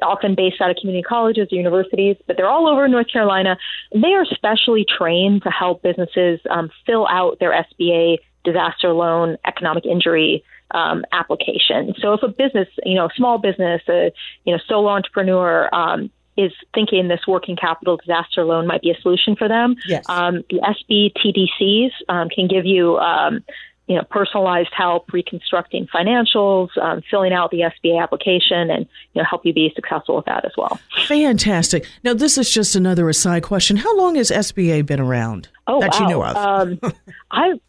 Often 0.02 0.36
based 0.36 0.62
out 0.62 0.70
of 0.70 0.78
community 0.78 1.04
colleges 1.04 1.50
or 1.52 1.56
universities, 1.56 2.16
but 2.26 2.38
they're 2.38 2.50
all 2.50 2.68
over 2.68 2.88
North 2.88 3.12
Carolina. 3.12 3.58
They 3.92 4.14
are 4.14 4.26
specially 4.26 4.86
trained 4.86 5.44
to 5.44 5.50
help 5.50 5.82
businesses 5.82 6.40
um, 6.50 6.70
fill 6.86 7.08
out 7.08 7.40
their 7.40 7.52
SBA 7.52 8.20
disaster 8.44 8.94
loan 8.94 9.38
economic 9.46 9.86
injury 9.86 10.44
um, 10.72 11.04
application. 11.12 11.94
So 12.00 12.14
if 12.14 12.24
a 12.24 12.28
business, 12.28 12.68
you 12.86 12.96
know, 12.96 13.06
a 13.06 13.14
small 13.16 13.38
business, 13.38 13.82
a 13.90 14.12
you 14.46 14.54
know, 14.54 14.60
solo 14.68 14.90
entrepreneur 14.90 15.74
um, 15.74 16.10
is 16.38 16.52
thinking 16.74 17.08
this 17.08 17.28
working 17.28 17.56
capital 17.56 17.98
disaster 17.98 18.44
loan 18.44 18.68
might 18.68 18.82
be 18.82 18.92
a 18.92 19.00
solution 19.02 19.36
for 19.36 19.48
them, 19.48 19.76
yes. 19.88 20.06
um, 20.10 20.44
the 20.50 20.60
SBTDCs 20.60 21.92
um, 22.10 22.30
can 22.30 22.48
give 22.48 22.66
you. 22.66 22.98
Um, 22.98 23.44
you 23.92 23.98
know, 23.98 24.04
personalized 24.10 24.70
help, 24.72 25.12
reconstructing 25.12 25.86
financials, 25.94 26.70
um, 26.78 27.02
filling 27.12 27.34
out 27.34 27.52
the 27.52 27.60
SBA 27.60 28.02
application, 28.02 28.72
and 28.72 28.88
you 29.14 29.22
know, 29.22 29.26
help 29.30 29.46
you 29.46 29.54
be 29.54 29.70
successful 29.76 30.16
with 30.16 30.26
that 30.26 30.46
as 30.46 30.54
well. 30.58 30.80
Fantastic. 31.08 31.86
Now, 32.02 32.14
this 32.14 32.38
is 32.38 32.50
just 32.50 32.74
another 32.74 33.10
aside 33.10 33.44
question. 33.44 33.76
How 33.76 33.98
long 33.98 34.16
has 34.16 34.32
SBA 34.32 34.86
been 34.86 35.02
around? 35.02 35.50
Oh, 35.68 35.82
that 35.82 35.92
wow. 35.92 36.00
you 36.00 36.08
know 36.08 36.24
of? 36.24 36.38
um, 36.38 36.80
I, 37.32 37.60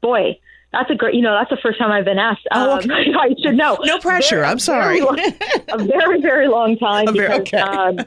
boy, 0.00 0.38
that's 0.72 0.90
a 0.90 0.94
great, 0.94 1.14
you 1.14 1.22
know, 1.22 1.32
that's 1.32 1.50
the 1.50 1.56
first 1.56 1.78
time 1.78 1.90
I've 1.90 2.04
been 2.04 2.18
asked. 2.18 2.46
Oh, 2.52 2.76
okay. 2.78 3.10
Um, 3.10 3.16
I 3.18 3.34
should 3.42 3.56
know. 3.56 3.76
No 3.82 3.98
pressure. 3.98 4.36
Very, 4.36 4.48
I'm 4.48 4.60
sorry. 4.60 5.00
Very 5.00 5.18
long, 5.18 5.18
a 5.68 5.78
very, 5.84 6.20
very 6.20 6.48
long 6.48 6.76
time. 6.78 7.06
Because, 7.12 7.40
okay. 7.40 7.58
Um, 7.58 7.98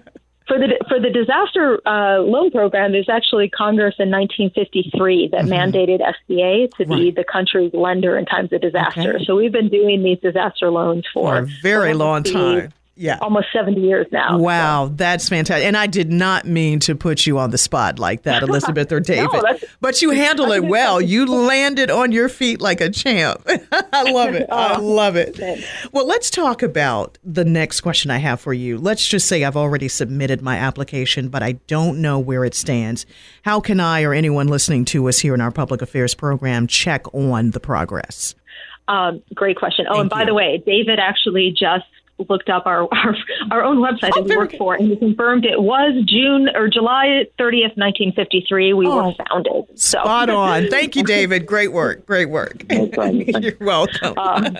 for 0.52 0.60
the 0.60 0.86
for 0.90 1.00
the 1.00 1.10
disaster 1.10 1.82
uh, 1.88 2.20
loan 2.20 2.52
program, 2.52 2.92
there's 2.92 3.10
actually 3.10 3.50
Congress 3.50 3.96
in 4.00 4.12
1953 4.12 5.30
that 5.30 5.46
mm-hmm. 5.46 5.54
mandated 5.54 6.02
SBA 6.02 6.76
to 6.76 6.86
right. 6.86 6.98
be 6.98 7.12
the 7.12 7.24
country's 7.24 7.74
lender 7.74 8.18
in 8.18 8.26
times 8.26 8.52
of 8.52 8.60
disaster. 8.60 9.16
Okay. 9.16 9.26
So 9.26 9.36
we've 9.36 9.52
been 9.52 9.70
doing 9.70 10.04
these 10.04 10.20
disaster 10.20 10.70
loans 10.70 11.06
for, 11.14 11.32
for 11.32 11.44
a 11.44 11.46
very 11.62 11.94
long 11.94 12.24
time 12.24 12.74
yeah. 13.02 13.18
almost 13.22 13.48
70 13.52 13.82
years 13.82 14.06
now. 14.12 14.38
Wow, 14.38 14.86
so. 14.88 14.94
that's 14.96 15.28
fantastic. 15.28 15.66
And 15.66 15.76
I 15.76 15.88
did 15.88 16.12
not 16.12 16.46
mean 16.46 16.80
to 16.82 16.96
put 16.96 17.26
you 17.26 17.40
on 17.40 17.50
the 17.50 17.58
spot 17.58 17.98
like 17.98 18.24
that, 18.24 18.44
Elizabeth 18.44 18.92
or 18.92 19.00
David. 19.00 19.32
no, 19.34 19.58
but 19.80 20.02
you 20.02 20.12
handle 20.12 20.52
it 20.52 20.64
well. 20.64 21.02
You 21.02 21.26
landed 21.26 21.90
on 21.90 22.12
your 22.12 22.30
feet 22.30 22.62
like 22.62 22.80
a 22.80 22.90
champ. 22.90 23.42
I 23.72 24.12
love 24.12 24.36
it. 24.36 24.48
I 24.52 24.76
oh, 24.76 24.82
love 24.84 25.16
it. 25.16 25.40
Well, 25.92 26.06
let's 26.06 26.30
talk 26.30 26.62
about 26.62 27.18
the 27.24 27.44
next 27.44 27.82
question 27.82 28.12
I 28.12 28.18
have 28.18 28.40
for 28.40 28.54
you. 28.54 28.78
Let's 28.78 29.08
just 29.08 29.28
say 29.28 29.44
I've 29.44 29.58
already 29.58 29.88
submitted 29.88 30.42
my 30.42 30.58
application, 30.58 31.30
but 31.30 31.42
I 31.42 31.54
don't 31.68 32.02
know 32.02 32.20
where 32.20 32.46
it 32.46 32.54
stands. 32.54 33.06
How 33.42 33.60
can 33.60 33.80
I 33.80 34.04
or 34.04 34.14
anyone 34.14 34.48
listening 34.48 34.86
to 34.86 35.10
us 35.10 35.20
here 35.20 35.34
in 35.34 35.42
our 35.42 35.52
public 35.52 35.82
affairs 35.82 36.14
program 36.14 36.68
check 36.68 37.12
on 37.14 37.52
the 37.52 37.60
progress? 37.60 38.36
Um, 38.88 39.24
great 39.34 39.58
question. 39.58 39.86
Oh, 39.90 39.94
Thank 39.94 40.02
and 40.02 40.10
by 40.10 40.20
you. 40.22 40.26
the 40.28 40.34
way, 40.34 40.64
David 40.66 41.00
actually 41.00 41.52
just 41.58 41.86
looked 42.30 42.50
up 42.50 42.66
our 42.66 42.88
our, 42.92 43.16
our 43.52 43.64
own 43.64 43.78
website 43.78 44.12
oh, 44.16 44.22
that 44.22 44.30
we 44.30 44.38
work 44.38 44.56
for, 44.58 44.76
and 44.76 44.88
he 44.88 44.96
confirmed 44.96 45.46
it 45.46 45.62
was 45.62 46.04
June 46.06 46.50
or 46.56 46.68
July 46.68 47.26
30th, 47.40 47.78
1953. 47.78 48.74
We 48.74 48.88
oh, 48.88 49.08
were 49.08 49.14
founded. 49.30 49.80
So. 49.80 50.00
Spot 50.00 50.30
on. 50.30 50.70
Thank 50.70 50.96
you, 50.96 51.04
David. 51.04 51.46
Great 51.46 51.72
work. 51.72 52.06
Great 52.06 52.30
work. 52.30 52.64
You're 52.70 53.58
welcome. 53.60 54.18
Um, 54.18 54.58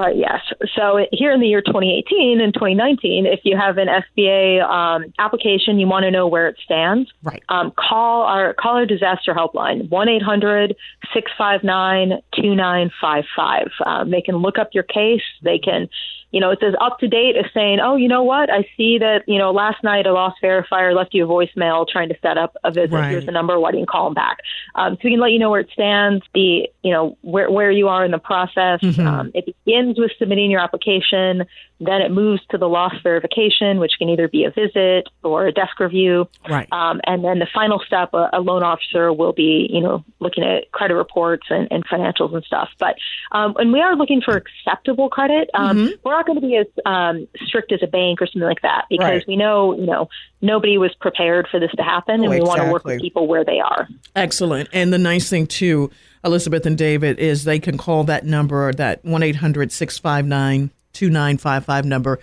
but 0.00 0.16
yes, 0.16 0.40
so 0.74 1.06
here 1.12 1.30
in 1.30 1.40
the 1.40 1.46
year 1.46 1.60
2018 1.60 2.40
and 2.40 2.54
2019, 2.54 3.26
if 3.26 3.40
you 3.44 3.54
have 3.54 3.76
an 3.76 3.88
SBA 3.88 4.62
um, 4.62 5.12
application, 5.18 5.78
you 5.78 5.86
want 5.86 6.04
to 6.04 6.10
know 6.10 6.26
where 6.26 6.48
it 6.48 6.56
stands. 6.64 7.10
Right. 7.22 7.42
Um, 7.50 7.70
call 7.76 8.22
our 8.22 8.54
call 8.54 8.76
our 8.76 8.86
disaster 8.86 9.34
helpline 9.34 9.90
one 9.90 10.08
800 10.08 10.74
659 11.12 12.22
2955. 12.34 13.66
Um, 13.84 14.10
they 14.10 14.22
can 14.22 14.36
look 14.36 14.58
up 14.58 14.70
your 14.72 14.84
case. 14.84 15.20
They 15.42 15.58
can 15.58 15.90
you 16.30 16.40
know, 16.40 16.50
it's 16.50 16.62
as 16.62 16.74
up 16.80 16.98
to 17.00 17.08
date 17.08 17.36
as 17.36 17.50
saying, 17.52 17.80
oh, 17.82 17.96
you 17.96 18.08
know 18.08 18.22
what? 18.22 18.50
I 18.50 18.62
see 18.76 18.98
that, 18.98 19.24
you 19.26 19.38
know, 19.38 19.50
last 19.50 19.82
night 19.82 20.06
a 20.06 20.12
loss 20.12 20.34
verifier 20.42 20.94
left 20.94 21.12
you 21.12 21.24
a 21.24 21.28
voicemail 21.28 21.86
trying 21.88 22.08
to 22.08 22.16
set 22.22 22.38
up 22.38 22.56
a 22.62 22.70
visit. 22.70 22.92
Right. 22.92 23.10
Here's 23.10 23.26
the 23.26 23.32
number. 23.32 23.58
Why 23.58 23.72
didn't 23.72 23.80
you 23.80 23.86
call 23.86 24.04
them 24.04 24.14
back? 24.14 24.38
Um, 24.74 24.94
so 24.94 25.00
we 25.04 25.10
can 25.10 25.20
let 25.20 25.32
you 25.32 25.38
know 25.38 25.50
where 25.50 25.60
it 25.60 25.70
stands, 25.72 26.24
the, 26.32 26.68
you 26.82 26.92
know, 26.92 27.16
where, 27.22 27.50
where 27.50 27.70
you 27.70 27.88
are 27.88 28.04
in 28.04 28.12
the 28.12 28.18
process. 28.18 28.80
Mm-hmm. 28.80 29.06
Um, 29.06 29.30
it 29.34 29.46
begins 29.46 29.98
with 29.98 30.12
submitting 30.18 30.50
your 30.50 30.60
application. 30.60 31.46
Then 31.80 32.02
it 32.02 32.10
moves 32.10 32.42
to 32.50 32.58
the 32.58 32.68
loss 32.68 32.92
verification, 33.02 33.80
which 33.80 33.92
can 33.98 34.10
either 34.10 34.28
be 34.28 34.44
a 34.44 34.50
visit 34.50 35.08
or 35.24 35.46
a 35.46 35.52
desk 35.52 35.80
review. 35.80 36.28
Right. 36.48 36.70
Um, 36.70 37.00
and 37.04 37.24
then 37.24 37.38
the 37.38 37.48
final 37.52 37.80
step, 37.86 38.10
a, 38.12 38.28
a, 38.34 38.40
loan 38.40 38.62
officer 38.62 39.12
will 39.12 39.32
be, 39.32 39.66
you 39.70 39.80
know, 39.80 40.04
looking 40.18 40.44
at 40.44 40.70
credit 40.72 40.94
reports 40.94 41.46
and, 41.48 41.68
and 41.70 41.86
financials 41.86 42.34
and 42.34 42.44
stuff. 42.44 42.68
But 42.78 42.96
um, 43.32 43.54
and 43.56 43.72
we 43.72 43.80
are 43.80 43.96
looking 43.96 44.20
for 44.20 44.36
acceptable 44.36 45.08
credit. 45.08 45.48
Um, 45.54 45.78
mm-hmm. 45.78 45.92
We're 46.04 46.19
not 46.20 46.26
going 46.26 46.40
to 46.40 46.46
be 46.46 46.56
as 46.56 46.66
um, 46.84 47.26
strict 47.46 47.72
as 47.72 47.82
a 47.82 47.86
bank 47.86 48.20
or 48.20 48.26
something 48.26 48.42
like 48.42 48.62
that 48.62 48.84
because 48.90 49.04
right. 49.04 49.26
we 49.26 49.36
know, 49.36 49.74
you 49.74 49.86
know, 49.86 50.08
nobody 50.42 50.76
was 50.78 50.94
prepared 51.00 51.48
for 51.50 51.58
this 51.58 51.70
to 51.76 51.82
happen, 51.82 52.20
oh, 52.20 52.24
and 52.24 52.30
we 52.30 52.36
exactly. 52.36 52.48
want 52.48 52.62
to 52.62 52.72
work 52.72 52.84
with 52.84 53.00
people 53.00 53.26
where 53.26 53.44
they 53.44 53.60
are. 53.60 53.88
Excellent. 54.14 54.68
And 54.72 54.92
the 54.92 54.98
nice 54.98 55.30
thing 55.30 55.46
too, 55.46 55.90
Elizabeth 56.24 56.66
and 56.66 56.76
David, 56.76 57.18
is 57.18 57.44
they 57.44 57.58
can 57.58 57.78
call 57.78 58.04
that 58.04 58.24
number, 58.26 58.72
that 58.72 59.04
one 59.04 59.22
800 59.22 59.72
659 59.72 60.70
2955 60.92 61.84
number. 61.84 62.18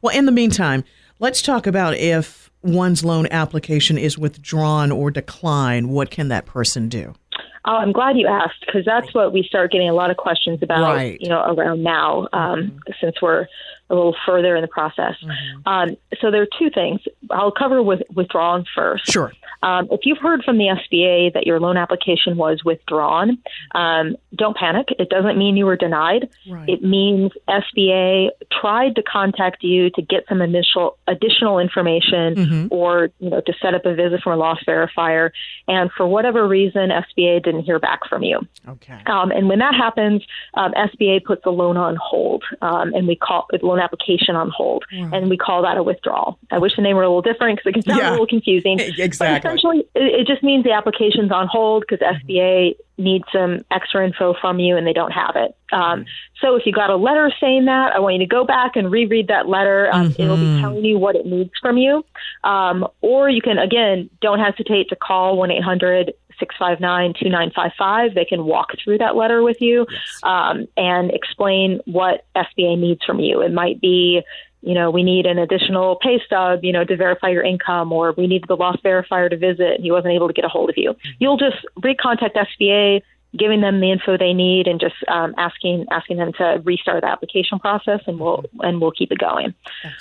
Well, 0.00 0.16
in 0.16 0.26
the 0.26 0.32
meantime, 0.32 0.84
let's 1.18 1.42
talk 1.42 1.66
about 1.66 1.94
if 1.94 2.50
one's 2.62 3.04
loan 3.04 3.26
application 3.30 3.98
is 3.98 4.16
withdrawn 4.16 4.90
or 4.90 5.10
declined, 5.10 5.90
what 5.90 6.10
can 6.10 6.28
that 6.28 6.46
person 6.46 6.88
do? 6.88 7.14
Oh, 7.64 7.76
I'm 7.76 7.92
glad 7.92 8.18
you 8.18 8.26
asked 8.26 8.64
because 8.66 8.84
that's 8.84 9.14
what 9.14 9.32
we 9.32 9.44
start 9.44 9.70
getting 9.70 9.88
a 9.88 9.94
lot 9.94 10.10
of 10.10 10.16
questions 10.16 10.60
about, 10.62 10.94
right. 10.94 11.20
you 11.20 11.28
know, 11.28 11.42
around 11.42 11.82
now, 11.82 12.28
um, 12.32 12.62
mm-hmm. 12.62 12.92
since 13.00 13.22
we're 13.22 13.46
a 13.92 13.94
little 13.94 14.16
further 14.26 14.56
in 14.56 14.62
the 14.62 14.68
process. 14.68 15.14
Mm-hmm. 15.22 15.68
Um, 15.68 15.96
so 16.20 16.30
there 16.30 16.42
are 16.42 16.48
two 16.58 16.70
things. 16.70 17.00
I'll 17.30 17.52
cover 17.52 17.82
with 17.82 18.00
withdrawing 18.12 18.64
first. 18.74 19.06
Sure. 19.06 19.32
Um, 19.62 19.86
if 19.92 20.00
you've 20.04 20.18
heard 20.18 20.42
from 20.42 20.58
the 20.58 20.64
SBA 20.64 21.34
that 21.34 21.46
your 21.46 21.60
loan 21.60 21.76
application 21.76 22.36
was 22.36 22.64
withdrawn, 22.64 23.38
um, 23.74 24.16
don't 24.34 24.56
panic. 24.56 24.88
It 24.98 25.08
doesn't 25.08 25.38
mean 25.38 25.56
you 25.56 25.66
were 25.66 25.76
denied. 25.76 26.28
Right. 26.48 26.68
It 26.68 26.82
means 26.82 27.30
SBA 27.48 28.30
tried 28.50 28.96
to 28.96 29.02
contact 29.02 29.62
you 29.62 29.90
to 29.90 30.02
get 30.02 30.24
some 30.28 30.40
initial 30.42 30.98
additional 31.06 31.60
information 31.60 32.34
mm-hmm. 32.34 32.66
or 32.70 33.10
you 33.20 33.30
know 33.30 33.40
to 33.40 33.52
set 33.62 33.74
up 33.74 33.86
a 33.86 33.94
visit 33.94 34.20
from 34.22 34.32
a 34.32 34.36
loss 34.36 34.58
verifier, 34.66 35.30
and 35.68 35.90
for 35.92 36.06
whatever 36.06 36.48
reason, 36.48 36.90
SBA 36.90 37.44
didn't 37.44 37.62
hear 37.62 37.78
back 37.78 38.00
from 38.08 38.24
you. 38.24 38.40
Okay. 38.66 39.00
Um, 39.06 39.30
and 39.30 39.48
when 39.48 39.60
that 39.60 39.74
happens, 39.74 40.22
um, 40.54 40.72
SBA 40.72 41.24
puts 41.24 41.44
the 41.44 41.50
loan 41.50 41.76
on 41.76 41.96
hold, 42.02 42.42
um, 42.62 42.94
and 42.94 43.06
we 43.06 43.14
call 43.14 43.46
loan 43.62 43.78
application 43.82 44.36
on 44.36 44.50
hold, 44.50 44.84
and 44.90 45.28
we 45.28 45.36
call 45.36 45.62
that 45.62 45.76
a 45.76 45.82
withdrawal. 45.82 46.38
I 46.50 46.58
wish 46.58 46.76
the 46.76 46.82
name 46.82 46.96
were 46.96 47.02
a 47.02 47.08
little 47.08 47.22
different 47.22 47.58
because 47.58 47.70
it 47.70 47.72
can 47.74 47.82
sound 47.82 47.98
yeah. 47.98 48.10
a 48.10 48.12
little 48.12 48.26
confusing. 48.26 48.78
exactly 48.80 49.52
essentially, 49.52 49.80
it, 49.94 50.20
it 50.20 50.26
just 50.26 50.42
means 50.42 50.64
the 50.64 50.72
application's 50.72 51.30
on 51.30 51.46
hold 51.48 51.84
because 51.88 51.98
SBA 52.00 52.76
needs 52.98 53.24
some 53.32 53.64
extra 53.70 54.06
info 54.06 54.34
from 54.40 54.58
you 54.58 54.76
and 54.76 54.86
they 54.86 54.92
don't 54.92 55.10
have 55.10 55.36
it. 55.36 55.56
Um, 55.72 56.04
so 56.40 56.56
if 56.56 56.66
you 56.66 56.72
got 56.72 56.90
a 56.90 56.96
letter 56.96 57.32
saying 57.40 57.64
that, 57.66 57.92
I 57.94 57.98
want 57.98 58.14
you 58.14 58.20
to 58.20 58.26
go 58.26 58.44
back 58.44 58.76
and 58.76 58.90
reread 58.90 59.28
that 59.28 59.48
letter. 59.48 59.88
Um, 59.92 60.10
mm-hmm. 60.10 60.22
It'll 60.22 60.36
be 60.36 60.60
telling 60.60 60.84
you 60.84 60.98
what 60.98 61.16
it 61.16 61.26
needs 61.26 61.52
from 61.60 61.78
you. 61.78 62.04
Um, 62.44 62.86
or 63.00 63.28
you 63.28 63.40
can, 63.40 63.58
again, 63.58 64.10
don't 64.20 64.38
hesitate 64.38 64.88
to 64.90 64.96
call 64.96 65.36
1 65.36 65.50
800 65.50 66.12
659 66.42 67.14
2955. 67.14 68.14
They 68.14 68.24
can 68.24 68.44
walk 68.44 68.70
through 68.82 68.98
that 68.98 69.14
letter 69.14 69.42
with 69.42 69.60
you 69.60 69.86
yes. 69.88 70.20
um, 70.24 70.66
and 70.76 71.12
explain 71.12 71.80
what 71.84 72.24
SBA 72.34 72.78
needs 72.78 73.04
from 73.04 73.20
you. 73.20 73.40
It 73.42 73.52
might 73.52 73.80
be 73.80 74.22
you 74.62 74.74
know, 74.74 74.90
we 74.90 75.02
need 75.02 75.26
an 75.26 75.38
additional 75.38 75.96
pay 75.96 76.20
stub, 76.24 76.60
you 76.62 76.72
know, 76.72 76.84
to 76.84 76.96
verify 76.96 77.28
your 77.28 77.42
income, 77.42 77.92
or 77.92 78.12
we 78.12 78.28
need 78.28 78.44
the 78.46 78.54
loss 78.54 78.76
verifier 78.84 79.28
to 79.28 79.36
visit 79.36 79.72
and 79.74 79.84
he 79.84 79.90
wasn't 79.90 80.14
able 80.14 80.28
to 80.28 80.32
get 80.32 80.44
a 80.44 80.48
hold 80.48 80.70
of 80.70 80.76
you. 80.78 80.94
You'll 81.18 81.36
just 81.36 81.56
recontact 81.80 82.36
SBA, 82.36 83.02
giving 83.36 83.60
them 83.60 83.80
the 83.80 83.90
info 83.90 84.16
they 84.16 84.32
need 84.32 84.68
and 84.68 84.78
just 84.78 84.94
um, 85.08 85.34
asking 85.36 85.86
asking 85.90 86.18
them 86.18 86.32
to 86.34 86.60
restart 86.64 87.00
the 87.00 87.08
application 87.08 87.58
process, 87.58 88.00
and 88.06 88.20
we'll 88.20 88.44
and 88.60 88.80
we'll 88.80 88.92
keep 88.92 89.10
it 89.10 89.18
going. 89.18 89.52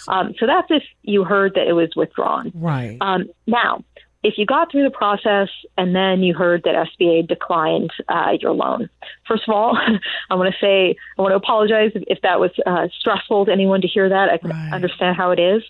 Um, 0.07 0.35
so 0.39 0.45
that's 0.45 0.67
if 0.69 0.83
you 1.01 1.23
heard 1.23 1.55
that 1.55 1.67
it 1.67 1.73
was 1.73 1.89
withdrawn. 1.95 2.51
Right. 2.53 2.97
Um, 3.01 3.29
now, 3.47 3.83
if 4.23 4.35
you 4.37 4.45
got 4.45 4.71
through 4.71 4.83
the 4.83 4.91
process 4.91 5.49
and 5.77 5.95
then 5.95 6.21
you 6.21 6.33
heard 6.35 6.63
that 6.63 6.75
SBA 6.99 7.27
declined 7.27 7.91
uh, 8.07 8.33
your 8.39 8.51
loan, 8.51 8.89
first 9.27 9.43
of 9.47 9.53
all, 9.53 9.77
I 10.29 10.35
want 10.35 10.53
to 10.53 10.59
say 10.59 10.95
I 11.17 11.21
want 11.21 11.31
to 11.31 11.37
apologize 11.37 11.91
if, 11.95 12.03
if 12.07 12.21
that 12.21 12.39
was 12.39 12.51
uh, 12.65 12.87
stressful 12.99 13.45
to 13.45 13.51
anyone 13.51 13.81
to 13.81 13.87
hear 13.87 14.07
that. 14.09 14.29
I 14.29 14.37
can 14.37 14.51
Right. 14.51 14.73
understand 14.73 15.17
how 15.17 15.31
it 15.31 15.39
is, 15.39 15.63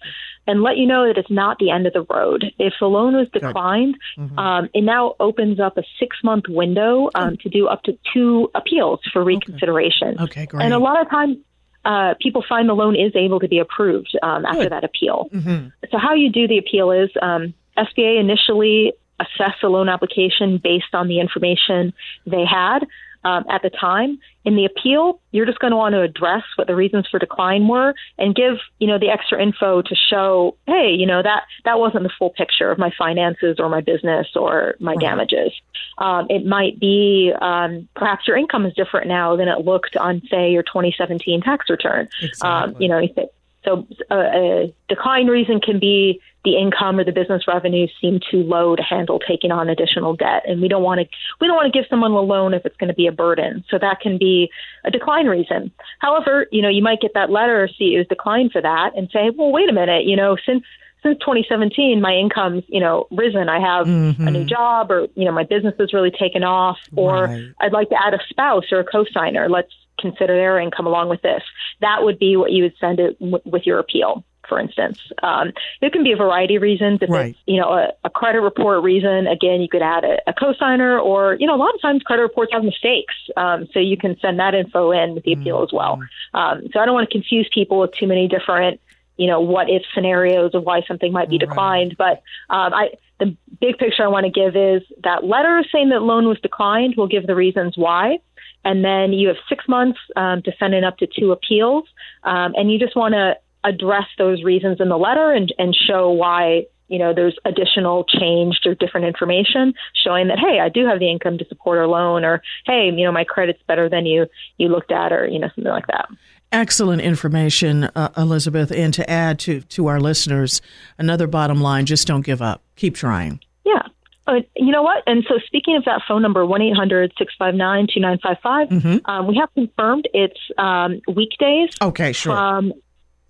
and 0.47 0.63
let 0.63 0.77
you 0.77 0.85
know 0.87 1.07
that 1.07 1.17
it's 1.17 1.29
not 1.31 1.59
the 1.59 1.69
end 1.69 1.85
of 1.87 1.93
the 1.93 2.05
road. 2.13 2.43
If 2.59 2.73
the 2.79 2.87
loan 2.87 3.15
was 3.15 3.27
declined, 3.31 3.95
Mm-hmm. 4.17 4.37
um, 4.39 4.69
it 4.73 4.81
now 4.83 5.15
opens 5.19 5.59
up 5.59 5.77
a 5.77 5.83
six 5.99 6.17
month 6.23 6.45
window 6.49 7.09
um, 7.15 7.37
to 7.37 7.49
do 7.49 7.67
up 7.67 7.83
to 7.83 7.97
two 8.13 8.49
appeals 8.55 8.99
for 9.13 9.23
reconsideration. 9.23 10.19
Okay, 10.19 10.45
great. 10.45 10.65
And 10.65 10.73
a 10.73 10.79
lot 10.79 10.99
of 11.01 11.09
times, 11.09 11.37
uh, 11.85 12.13
people 12.21 12.43
find 12.47 12.69
the 12.69 12.73
loan 12.73 12.95
is 12.95 13.11
able 13.15 13.39
to 13.39 13.47
be 13.47 13.59
approved 13.59 14.15
um, 14.21 14.45
after 14.45 14.63
Good. 14.63 14.71
that 14.71 14.83
appeal. 14.83 15.29
hmm 15.31 15.67
So 15.89 15.97
how 15.97 16.13
you 16.13 16.29
do 16.29 16.47
the 16.47 16.57
appeal 16.59 16.91
is 16.91 17.09
um, 17.21 17.53
SBA 17.77 18.19
initially 18.19 18.93
assess 19.19 19.55
the 19.61 19.69
loan 19.69 19.89
application 19.89 20.57
based 20.57 20.93
on 20.93 21.07
the 21.07 21.19
information 21.19 21.93
they 22.25 22.45
had 22.45 22.85
um, 23.23 23.45
at 23.49 23.61
the 23.61 23.69
time. 23.69 24.19
In 24.43 24.55
the 24.55 24.65
appeal, 24.65 25.19
you're 25.31 25.45
just 25.45 25.59
going 25.59 25.71
to 25.71 25.77
want 25.77 25.93
to 25.93 26.01
address 26.01 26.43
what 26.55 26.65
the 26.67 26.75
reasons 26.75 27.07
for 27.07 27.19
decline 27.19 27.67
were 27.67 27.93
and 28.17 28.33
give 28.33 28.57
you 28.79 28.87
know 28.87 28.97
the 28.97 29.09
extra 29.09 29.41
info 29.41 29.83
to 29.83 29.95
show, 29.95 30.55
hey, 30.65 30.91
you 30.97 31.05
know 31.05 31.21
that 31.21 31.43
that 31.65 31.79
wasn't 31.79 32.03
the 32.03 32.11
full 32.17 32.31
picture 32.31 32.71
of 32.71 32.79
my 32.79 32.91
finances 32.97 33.57
or 33.59 33.69
my 33.69 33.81
business 33.81 34.27
or 34.35 34.75
my 34.79 34.95
damages. 34.95 35.51
Um, 35.99 36.25
it 36.29 36.45
might 36.45 36.79
be 36.79 37.31
um, 37.39 37.87
perhaps 37.95 38.27
your 38.27 38.37
income 38.37 38.65
is 38.65 38.73
different 38.73 39.07
now 39.07 39.35
than 39.35 39.47
it 39.47 39.63
looked 39.63 39.95
on 39.95 40.21
say 40.31 40.51
your 40.51 40.63
2017 40.63 41.41
tax 41.41 41.69
return. 41.69 42.09
Um, 42.41 42.71
Exactly. 42.71 42.85
you 42.85 42.89
know, 42.89 43.29
so 43.63 43.87
uh, 44.09 44.15
a 44.15 44.73
decline 44.89 45.27
reason 45.27 45.59
can 45.61 45.77
be 45.77 46.19
the 46.43 46.57
income 46.57 46.99
or 46.99 47.03
the 47.03 47.11
business 47.11 47.43
revenues 47.47 47.91
seem 48.01 48.19
too 48.31 48.43
low 48.43 48.75
to 48.75 48.81
handle 48.81 49.19
taking 49.19 49.51
on 49.51 49.69
additional 49.69 50.15
debt, 50.15 50.43
and 50.47 50.61
we 50.61 50.67
don't 50.67 50.83
want 50.83 50.99
to 50.99 51.07
we 51.39 51.47
don't 51.47 51.55
want 51.55 51.71
to 51.71 51.77
give 51.77 51.87
someone 51.89 52.11
a 52.11 52.19
loan 52.19 52.53
if 52.53 52.65
it's 52.65 52.77
going 52.77 52.87
to 52.87 52.95
be 52.95 53.07
a 53.07 53.11
burden. 53.11 53.63
So 53.69 53.77
that 53.79 53.99
can 54.01 54.17
be 54.17 54.49
a 54.83 54.91
decline 54.91 55.27
reason. 55.27 55.71
However, 55.99 56.47
you 56.51 56.61
know, 56.61 56.69
you 56.69 56.81
might 56.81 57.01
get 57.01 57.13
that 57.13 57.29
letter 57.29 57.63
or 57.63 57.67
see 57.67 57.93
it 57.95 57.99
was 57.99 58.07
declined 58.07 58.51
for 58.51 58.61
that, 58.61 58.91
and 58.95 59.09
say, 59.13 59.29
well, 59.35 59.51
wait 59.51 59.69
a 59.69 59.73
minute, 59.73 60.05
you 60.05 60.15
know, 60.15 60.35
since 60.45 60.63
since 61.03 61.17
2017, 61.19 62.01
my 62.01 62.13
income's 62.13 62.63
you 62.67 62.79
know 62.79 63.07
risen. 63.11 63.49
I 63.49 63.59
have 63.59 63.87
a 63.87 63.89
new 63.89 64.13
mm-hmm. 64.13 64.47
job, 64.47 64.91
or 64.91 65.07
you 65.15 65.25
know, 65.25 65.31
my 65.31 65.43
business 65.43 65.75
has 65.79 65.93
really 65.93 66.11
taken 66.11 66.43
off, 66.43 66.77
or 66.95 67.25
Right. 67.25 67.45
I'd 67.59 67.73
like 67.73 67.89
to 67.89 68.01
add 68.01 68.13
a 68.13 68.19
spouse 68.29 68.65
or 68.71 68.79
a 68.79 68.83
co-signer. 68.83 69.49
Let's 69.49 69.71
consider 69.99 70.35
their 70.35 70.59
income 70.59 70.87
along 70.87 71.09
with 71.09 71.21
this. 71.21 71.43
That 71.81 72.03
would 72.03 72.17
be 72.17 72.35
what 72.35 72.51
you 72.51 72.63
would 72.63 72.73
send 72.79 72.99
it 72.99 73.19
w- 73.19 73.41
with 73.45 73.65
your 73.65 73.79
appeal. 73.79 74.23
For 74.47 74.59
instance, 74.59 74.99
um, 75.23 75.51
it 75.81 75.93
can 75.93 76.03
be 76.03 76.11
a 76.11 76.17
variety 76.17 76.55
of 76.55 76.61
reasons. 76.61 76.99
If 77.01 77.09
Right. 77.09 77.31
it's 77.31 77.39
you 77.45 77.59
know 77.59 77.69
a, 77.73 77.89
a 78.03 78.09
credit 78.09 78.41
report 78.41 78.83
reason, 78.83 79.27
again, 79.27 79.61
you 79.61 79.67
could 79.69 79.81
add 79.81 80.03
a, 80.03 80.17
a 80.27 80.33
co-signer, 80.33 80.99
or 80.99 81.35
you 81.39 81.47
know 81.47 81.55
a 81.55 81.61
lot 81.61 81.73
of 81.73 81.81
times 81.81 82.03
credit 82.03 82.23
reports 82.23 82.51
have 82.53 82.63
mistakes, 82.63 83.13
um, 83.37 83.67
so 83.73 83.79
you 83.79 83.97
can 83.97 84.17
send 84.19 84.39
that 84.39 84.53
info 84.53 84.91
in 84.91 85.13
with 85.15 85.23
the 85.23 85.33
appeal 85.33 85.63
as 85.63 85.69
well. 85.71 85.99
Um, 86.33 86.63
so 86.73 86.79
I 86.79 86.85
don't 86.85 86.95
want 86.95 87.09
to 87.09 87.13
confuse 87.13 87.49
people 87.53 87.79
with 87.79 87.91
too 87.99 88.07
many 88.07 88.27
different 88.27 88.79
you 89.17 89.27
know 89.27 89.39
what 89.39 89.69
if 89.69 89.83
scenarios 89.93 90.55
of 90.55 90.63
why 90.63 90.81
something 90.87 91.11
might 91.11 91.29
be 91.29 91.37
declined, 91.37 91.95
but 91.97 92.23
um, 92.49 92.73
I 92.73 92.89
the 93.21 93.37
big 93.61 93.77
picture 93.77 94.03
I 94.03 94.07
want 94.07 94.25
to 94.25 94.31
give 94.31 94.55
is 94.55 94.81
that 95.03 95.23
letter 95.23 95.63
saying 95.71 95.89
that 95.89 96.01
loan 96.01 96.27
was 96.27 96.39
declined 96.41 96.95
will 96.97 97.07
give 97.07 97.27
the 97.27 97.35
reasons 97.35 97.77
why. 97.77 98.17
And 98.65 98.83
then 98.83 99.13
you 99.13 99.27
have 99.27 99.37
six 99.47 99.67
months 99.67 99.99
um, 100.15 100.41
to 100.43 100.51
send 100.59 100.73
in 100.73 100.83
up 100.83 100.97
to 100.97 101.07
two 101.07 101.31
appeals. 101.31 101.85
Um, 102.23 102.53
and 102.55 102.71
you 102.71 102.79
just 102.79 102.95
want 102.95 103.13
to 103.13 103.35
address 103.63 104.05
those 104.17 104.43
reasons 104.43 104.77
in 104.79 104.89
the 104.89 104.97
letter 104.97 105.31
and, 105.31 105.53
and 105.57 105.75
show 105.75 106.09
why 106.11 106.63
you 106.87 106.99
know 106.99 107.13
there's 107.13 107.37
additional 107.45 108.03
change 108.03 108.59
or 108.65 108.75
different 108.75 109.05
information 109.07 109.73
showing 110.03 110.27
that 110.27 110.37
hey 110.39 110.59
I 110.59 110.67
do 110.69 110.85
have 110.85 110.99
the 110.99 111.09
income 111.09 111.37
to 111.37 111.45
support 111.47 111.77
our 111.77 111.87
loan 111.87 112.25
or 112.25 112.41
hey 112.65 112.91
you 112.93 113.05
know 113.05 113.11
my 113.11 113.23
credit's 113.23 113.61
better 113.67 113.87
than 113.87 114.05
you 114.05 114.25
you 114.57 114.67
looked 114.67 114.91
at 114.91 115.13
or 115.13 115.25
you 115.27 115.39
know 115.39 115.47
something 115.55 115.71
like 115.71 115.87
that. 115.87 116.09
Excellent 116.53 117.01
information, 117.01 117.85
uh, 117.95 118.09
Elizabeth. 118.17 118.71
And 118.71 118.93
to 118.95 119.09
add 119.09 119.39
to, 119.39 119.61
to 119.61 119.87
our 119.87 120.01
listeners, 120.01 120.61
another 120.97 121.25
bottom 121.25 121.61
line 121.61 121.85
just 121.85 122.05
don't 122.05 122.25
give 122.25 122.41
up. 122.41 122.61
Keep 122.75 122.95
trying. 122.95 123.39
Yeah. 123.63 123.83
Uh, 124.27 124.41
you 124.57 124.69
know 124.73 124.81
what? 124.83 125.01
And 125.07 125.23
so, 125.29 125.35
speaking 125.45 125.77
of 125.77 125.85
that 125.85 126.01
phone 126.05 126.21
number, 126.21 126.45
1 126.45 126.61
800 126.61 127.13
659 127.17 127.87
2955, 127.93 129.01
um, 129.05 129.27
we 129.27 129.37
have 129.37 129.47
confirmed 129.53 130.09
it's 130.13 130.37
um, 130.57 130.99
weekdays 131.07 131.69
Okay, 131.81 132.11
sure. 132.11 132.35
from 132.35 132.73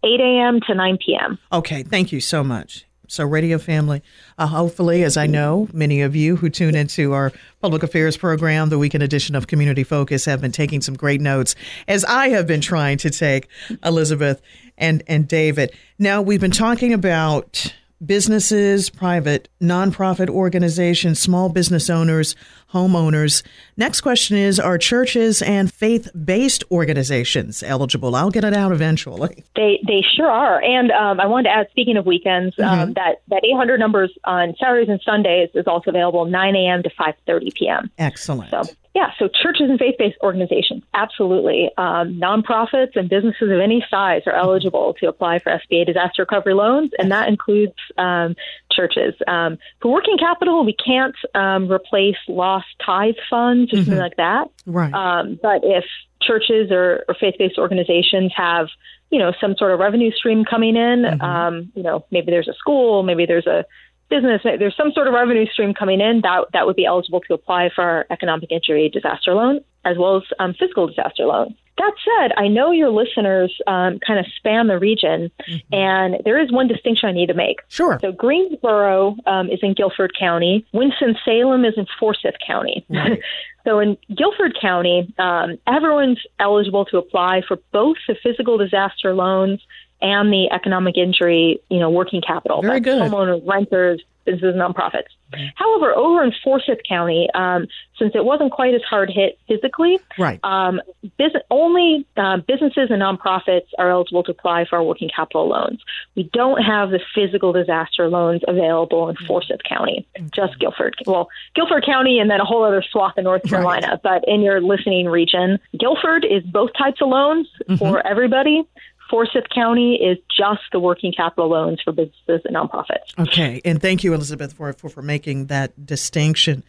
8 0.04 0.20
a.m. 0.20 0.60
to 0.68 0.76
9 0.76 0.98
p.m. 1.06 1.38
Okay, 1.52 1.84
thank 1.84 2.12
you 2.12 2.22
so 2.22 2.44
much. 2.44 2.86
So, 3.12 3.26
Radio 3.26 3.58
Family, 3.58 4.02
uh, 4.38 4.48
hopefully, 4.48 5.04
as 5.04 5.18
I 5.18 5.28
know, 5.28 5.68
many 5.74 6.02
of 6.02 6.16
you 6.16 6.38
who 6.38 6.50
tune 6.50 6.76
into 6.76 7.12
our 7.12 7.34
public 7.62 7.84
affairs 7.84 8.16
program, 8.16 8.70
the 8.70 8.78
weekend 8.78 9.04
edition 9.04 9.36
of 9.36 9.48
Community 9.48 9.84
Focus, 9.84 10.24
have 10.24 10.40
been 10.40 10.54
taking 10.54 10.80
some 10.80 10.96
great 10.96 11.20
notes, 11.20 11.54
as 11.90 12.06
I 12.06 12.30
have 12.30 12.48
been 12.48 12.62
trying 12.62 12.98
to 13.00 13.10
take, 13.10 13.50
Elizabeth 13.84 14.42
and, 14.78 15.04
and 15.08 15.28
David. 15.28 15.76
Now, 16.00 16.22
we've 16.22 16.40
been 16.40 16.52
talking 16.52 16.94
about 16.94 17.74
businesses, 18.06 18.90
private, 18.90 19.50
nonprofit 19.62 20.30
organizations, 20.30 21.20
small 21.20 21.50
business 21.50 21.90
owners, 21.90 22.36
homeowners. 22.74 23.44
Next 23.78 24.02
question 24.02 24.38
is 24.38 24.60
Are 24.60 24.78
churches 24.78 25.42
and 25.42 25.72
faith 25.72 26.10
based 26.26 26.64
organizations 26.72 27.64
eligible? 27.64 28.16
I'll 28.16 28.32
get 28.32 28.44
it 28.44 28.54
out 28.54 28.72
eventually. 28.72 29.44
They 29.56 29.80
they 29.88 30.04
sure 30.16 30.30
are. 30.30 30.62
And 30.62 30.92
um, 30.92 31.20
I 31.20 31.28
wanted 31.28 31.50
to 31.50 31.56
add, 31.56 31.68
speaking 31.72 31.98
of 31.98 32.06
weekends, 32.06 32.58
um, 32.60 32.94
that 32.94 33.22
that 33.28 33.44
800 33.44 33.80
numbers 33.80 34.12
on 34.24 34.56
Saturdays 34.60 34.90
and 34.90 35.02
Sundays 35.06 35.50
is 35.54 35.68
also 35.68 35.90
available 35.90 36.26
9 36.26 36.56
a.m. 36.56 36.84
to 36.84 36.90
5:30 36.90 37.54
p.m. 37.54 37.92
Excellent. 37.98 38.52
So 38.52 38.64
yeah, 38.94 39.12
so 39.18 39.30
churches 39.30 39.70
and 39.70 39.80
faith-based 39.80 40.18
organizations, 40.22 40.84
absolutely. 40.94 41.70
Um, 41.78 42.20
nonprofits 42.20 42.96
and 42.96 43.10
businesses 43.10 43.50
of 43.50 43.60
any 43.60 43.86
size 43.90 44.24
are 44.26 44.34
eligible 44.34 44.96
to 45.00 45.08
apply 45.08 45.40
for 45.40 45.50
SBA 45.50 45.86
disaster 45.86 46.24
recovery 46.24 46.54
loans, 46.54 46.92
and 47.00 47.10
that 47.12 47.30
includes 47.30 47.76
um, 47.98 48.36
churches. 48.70 49.14
Um, 49.28 49.58
for 49.82 49.94
working 49.94 50.18
capital, 50.18 50.66
we 50.66 50.76
can't 50.76 51.16
um, 51.34 51.72
replace 51.72 52.18
lost 52.28 52.68
tithe 52.86 53.16
funds 53.30 53.72
or 53.72 53.78
something 53.78 53.98
like 53.98 54.18
that. 54.18 54.50
Right. 54.66 54.94
Um, 54.94 55.40
but 55.42 55.62
if 55.64 55.86
churches 56.22 56.70
or, 56.70 57.06
or 57.08 57.16
faith-based 57.18 57.58
organizations 57.58 58.34
have, 58.36 58.68
you 59.10 59.20
know, 59.20 59.32
some 59.40 59.56
sort 59.58 59.72
of 59.72 59.80
revenue 59.80 60.12
stream 60.12 60.44
coming 60.44 60.76
in, 60.76 61.22
um, 61.22 61.72
you 61.76 61.84
know, 61.84 62.06
maybe 62.12 62.30
there's 62.30 62.50
a 62.50 62.54
school, 62.56 63.04
maybe 63.04 63.26
there's 63.26 63.48
a 63.48 63.66
business, 64.12 64.42
there's 64.44 64.78
some 64.78 64.92
sort 64.92 65.08
of 65.08 65.14
revenue 65.14 65.48
stream 65.52 65.74
coming 65.74 66.00
in, 66.00 66.22
that 66.22 66.46
that 66.54 66.68
would 66.68 66.76
be 66.76 66.86
eligible 66.86 67.22
to 67.22 67.34
apply 67.34 67.72
for 67.74 67.84
our 67.84 68.06
economic 68.12 68.52
injury 68.52 68.90
disaster 68.90 69.34
loan 69.34 69.62
as 69.86 69.98
well 69.98 70.18
as 70.18 70.24
um, 70.40 70.54
physical 70.54 70.88
disaster 70.88 71.26
loan. 71.26 71.56
That 71.78 71.94
said, 72.06 72.32
I 72.38 72.48
know 72.48 72.72
your 72.72 72.90
listeners 72.90 73.56
um, 73.66 74.00
kind 74.06 74.20
of 74.20 74.26
span 74.36 74.68
the 74.68 74.78
region, 74.78 75.32
and 75.72 76.18
there 76.26 76.40
is 76.40 76.52
one 76.52 76.68
distinction 76.68 77.10
I 77.10 77.12
need 77.12 77.28
to 77.28 77.34
make. 77.34 77.58
Sure. 77.70 77.98
So 78.02 78.12
Greensboro 78.12 79.16
um, 79.26 79.50
is 79.50 79.60
in 79.64 79.74
Guilford 79.74 80.12
County. 80.20 80.66
Winston 80.74 81.16
Salem 81.26 81.66
is 81.66 81.74
in 81.78 81.88
Forsyth 82.00 82.36
County. 82.46 82.86
so 83.64 83.80
in 83.80 83.98
Guilford 84.16 84.58
County, 84.62 85.12
um, 85.18 85.58
everyone's 85.66 86.22
eligible 86.40 86.86
to 86.86 86.98
apply 86.98 87.42
for 87.48 87.58
both 87.72 87.98
the 88.08 88.16
physical 88.22 88.58
disaster 88.58 89.16
loans 89.16 89.62
and 90.02 90.32
the 90.32 90.50
economic 90.52 90.98
injury, 90.98 91.62
you 91.70 91.80
know, 91.80 91.90
working 91.90 92.22
capital. 92.22 92.62
Very 92.62 92.80
good. 92.80 93.02
Homeowners, 93.02 93.48
renters, 93.48 94.02
businesses, 94.26 94.56
nonprofits. 94.56 95.08
However, 95.56 95.96
over 95.96 96.24
in 96.24 96.34
Forsyth 96.44 96.80
County, 96.88 97.30
um, 97.34 97.66
since 97.98 98.12
it 98.16 98.26
wasn't 98.26 98.52
quite 98.52 98.74
as 98.74 98.82
hard 98.82 99.10
hit 99.10 99.40
physically, 99.48 99.98
Right. 100.20 100.40
um, 100.44 100.82
business, 101.18 101.42
only 101.50 102.06
uh, 102.18 102.38
businesses 102.46 102.90
and 102.92 103.02
nonprofits 103.02 103.68
are 103.80 103.90
eligible 103.90 104.24
to 104.24 104.32
apply 104.32 104.66
for 104.66 104.76
our 104.78 104.84
working 104.84 105.10
capital 105.16 105.48
loans. 105.48 105.82
We 106.16 106.30
don't 106.34 106.62
have 106.62 106.90
the 106.92 107.00
physical 107.16 107.54
disaster 107.54 108.10
loans 108.10 108.42
available 108.48 109.08
in 109.10 109.16
Forsyth 109.26 109.62
County, 109.68 110.06
just 110.36 110.60
Guilford. 110.60 110.96
Well, 111.06 111.30
Guilford 111.56 111.86
County 111.86 112.20
and 112.20 112.30
then 112.30 112.42
a 112.42 112.46
whole 112.46 112.66
other 112.66 112.84
swath 112.92 113.14
in 113.18 113.24
North 113.24 113.44
Carolina. 113.50 114.00
But 114.04 114.26
in 114.28 114.42
your 114.42 114.60
listening 114.60 115.08
region, 115.08 115.60
Guilford 115.80 116.26
is 116.26 116.44
both 116.44 116.72
types 116.78 117.02
of 117.02 117.08
loans 117.08 117.48
for 117.80 118.06
everybody. 118.06 118.68
Forsyth 119.12 119.50
County 119.54 119.96
is 119.96 120.18
just 120.36 120.62
the 120.72 120.80
working 120.80 121.12
capital 121.12 121.50
loans 121.50 121.82
for 121.84 121.92
businesses 121.92 122.42
and 122.46 122.56
nonprofits. 122.56 123.20
Okay, 123.20 123.62
and 123.64 123.82
thank 123.82 124.04
you, 124.04 124.14
Elizabeth, 124.14 124.54
for, 124.54 124.74
for 124.74 124.90
for 124.90 125.02
making 125.02 125.48
that 125.48 125.86
distinction. 125.86 126.64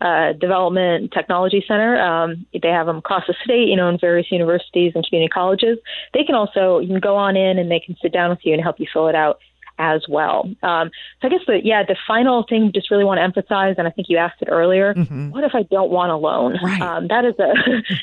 uh, 0.01 0.33
Development 0.33 1.13
Technology 1.13 1.65
Center. 1.67 2.01
Um, 2.01 2.47
they 2.53 2.69
have 2.69 2.87
them 2.87 2.99
across 2.99 3.25
the 3.27 3.35
state, 3.45 3.69
you 3.69 3.77
know, 3.77 3.89
in 3.89 3.99
various 3.99 4.31
universities 4.31 4.93
and 4.95 5.07
community 5.07 5.31
colleges. 5.31 5.79
They 6.15 6.25
can 6.25 6.35
also, 6.35 6.79
you 6.79 6.89
can 6.89 7.01
go 7.01 7.17
on 7.17 7.37
in 7.37 7.59
and 7.59 7.71
they 7.71 7.81
can 7.81 7.97
sit 8.01 8.13
down 8.13 8.31
with 8.31 8.41
you 8.43 8.53
and 8.53 8.63
help 8.63 8.81
you 8.81 8.87
fill 8.93 9.09
it 9.09 9.15
out 9.15 9.39
as 9.83 10.03
well. 10.09 10.49
Um, 10.63 10.91
so 11.21 11.27
I 11.27 11.29
guess 11.29 11.41
the 11.47 11.61
yeah 11.63 11.83
the 11.83 11.97
final 12.07 12.45
thing 12.49 12.71
just 12.73 12.91
really 12.91 13.05
want 13.05 13.19
to 13.19 13.23
emphasize, 13.23 13.75
and 13.77 13.89
I 13.89 13.91
think 13.91 14.09
you 14.09 14.17
asked 14.17 14.41
it 14.41 14.49
earlier. 14.49 14.95
Mm-hmm. 14.95 15.31
What 15.31 15.43
if 15.43 15.55
I 15.55 15.65
don't 15.65 15.91
want 15.91 16.13
a 16.13 16.17
loan? 16.17 16.57
Right. 16.63 16.81
Um, 16.81 17.09
that 17.09 17.25
is 17.25 17.35
a 17.41 17.53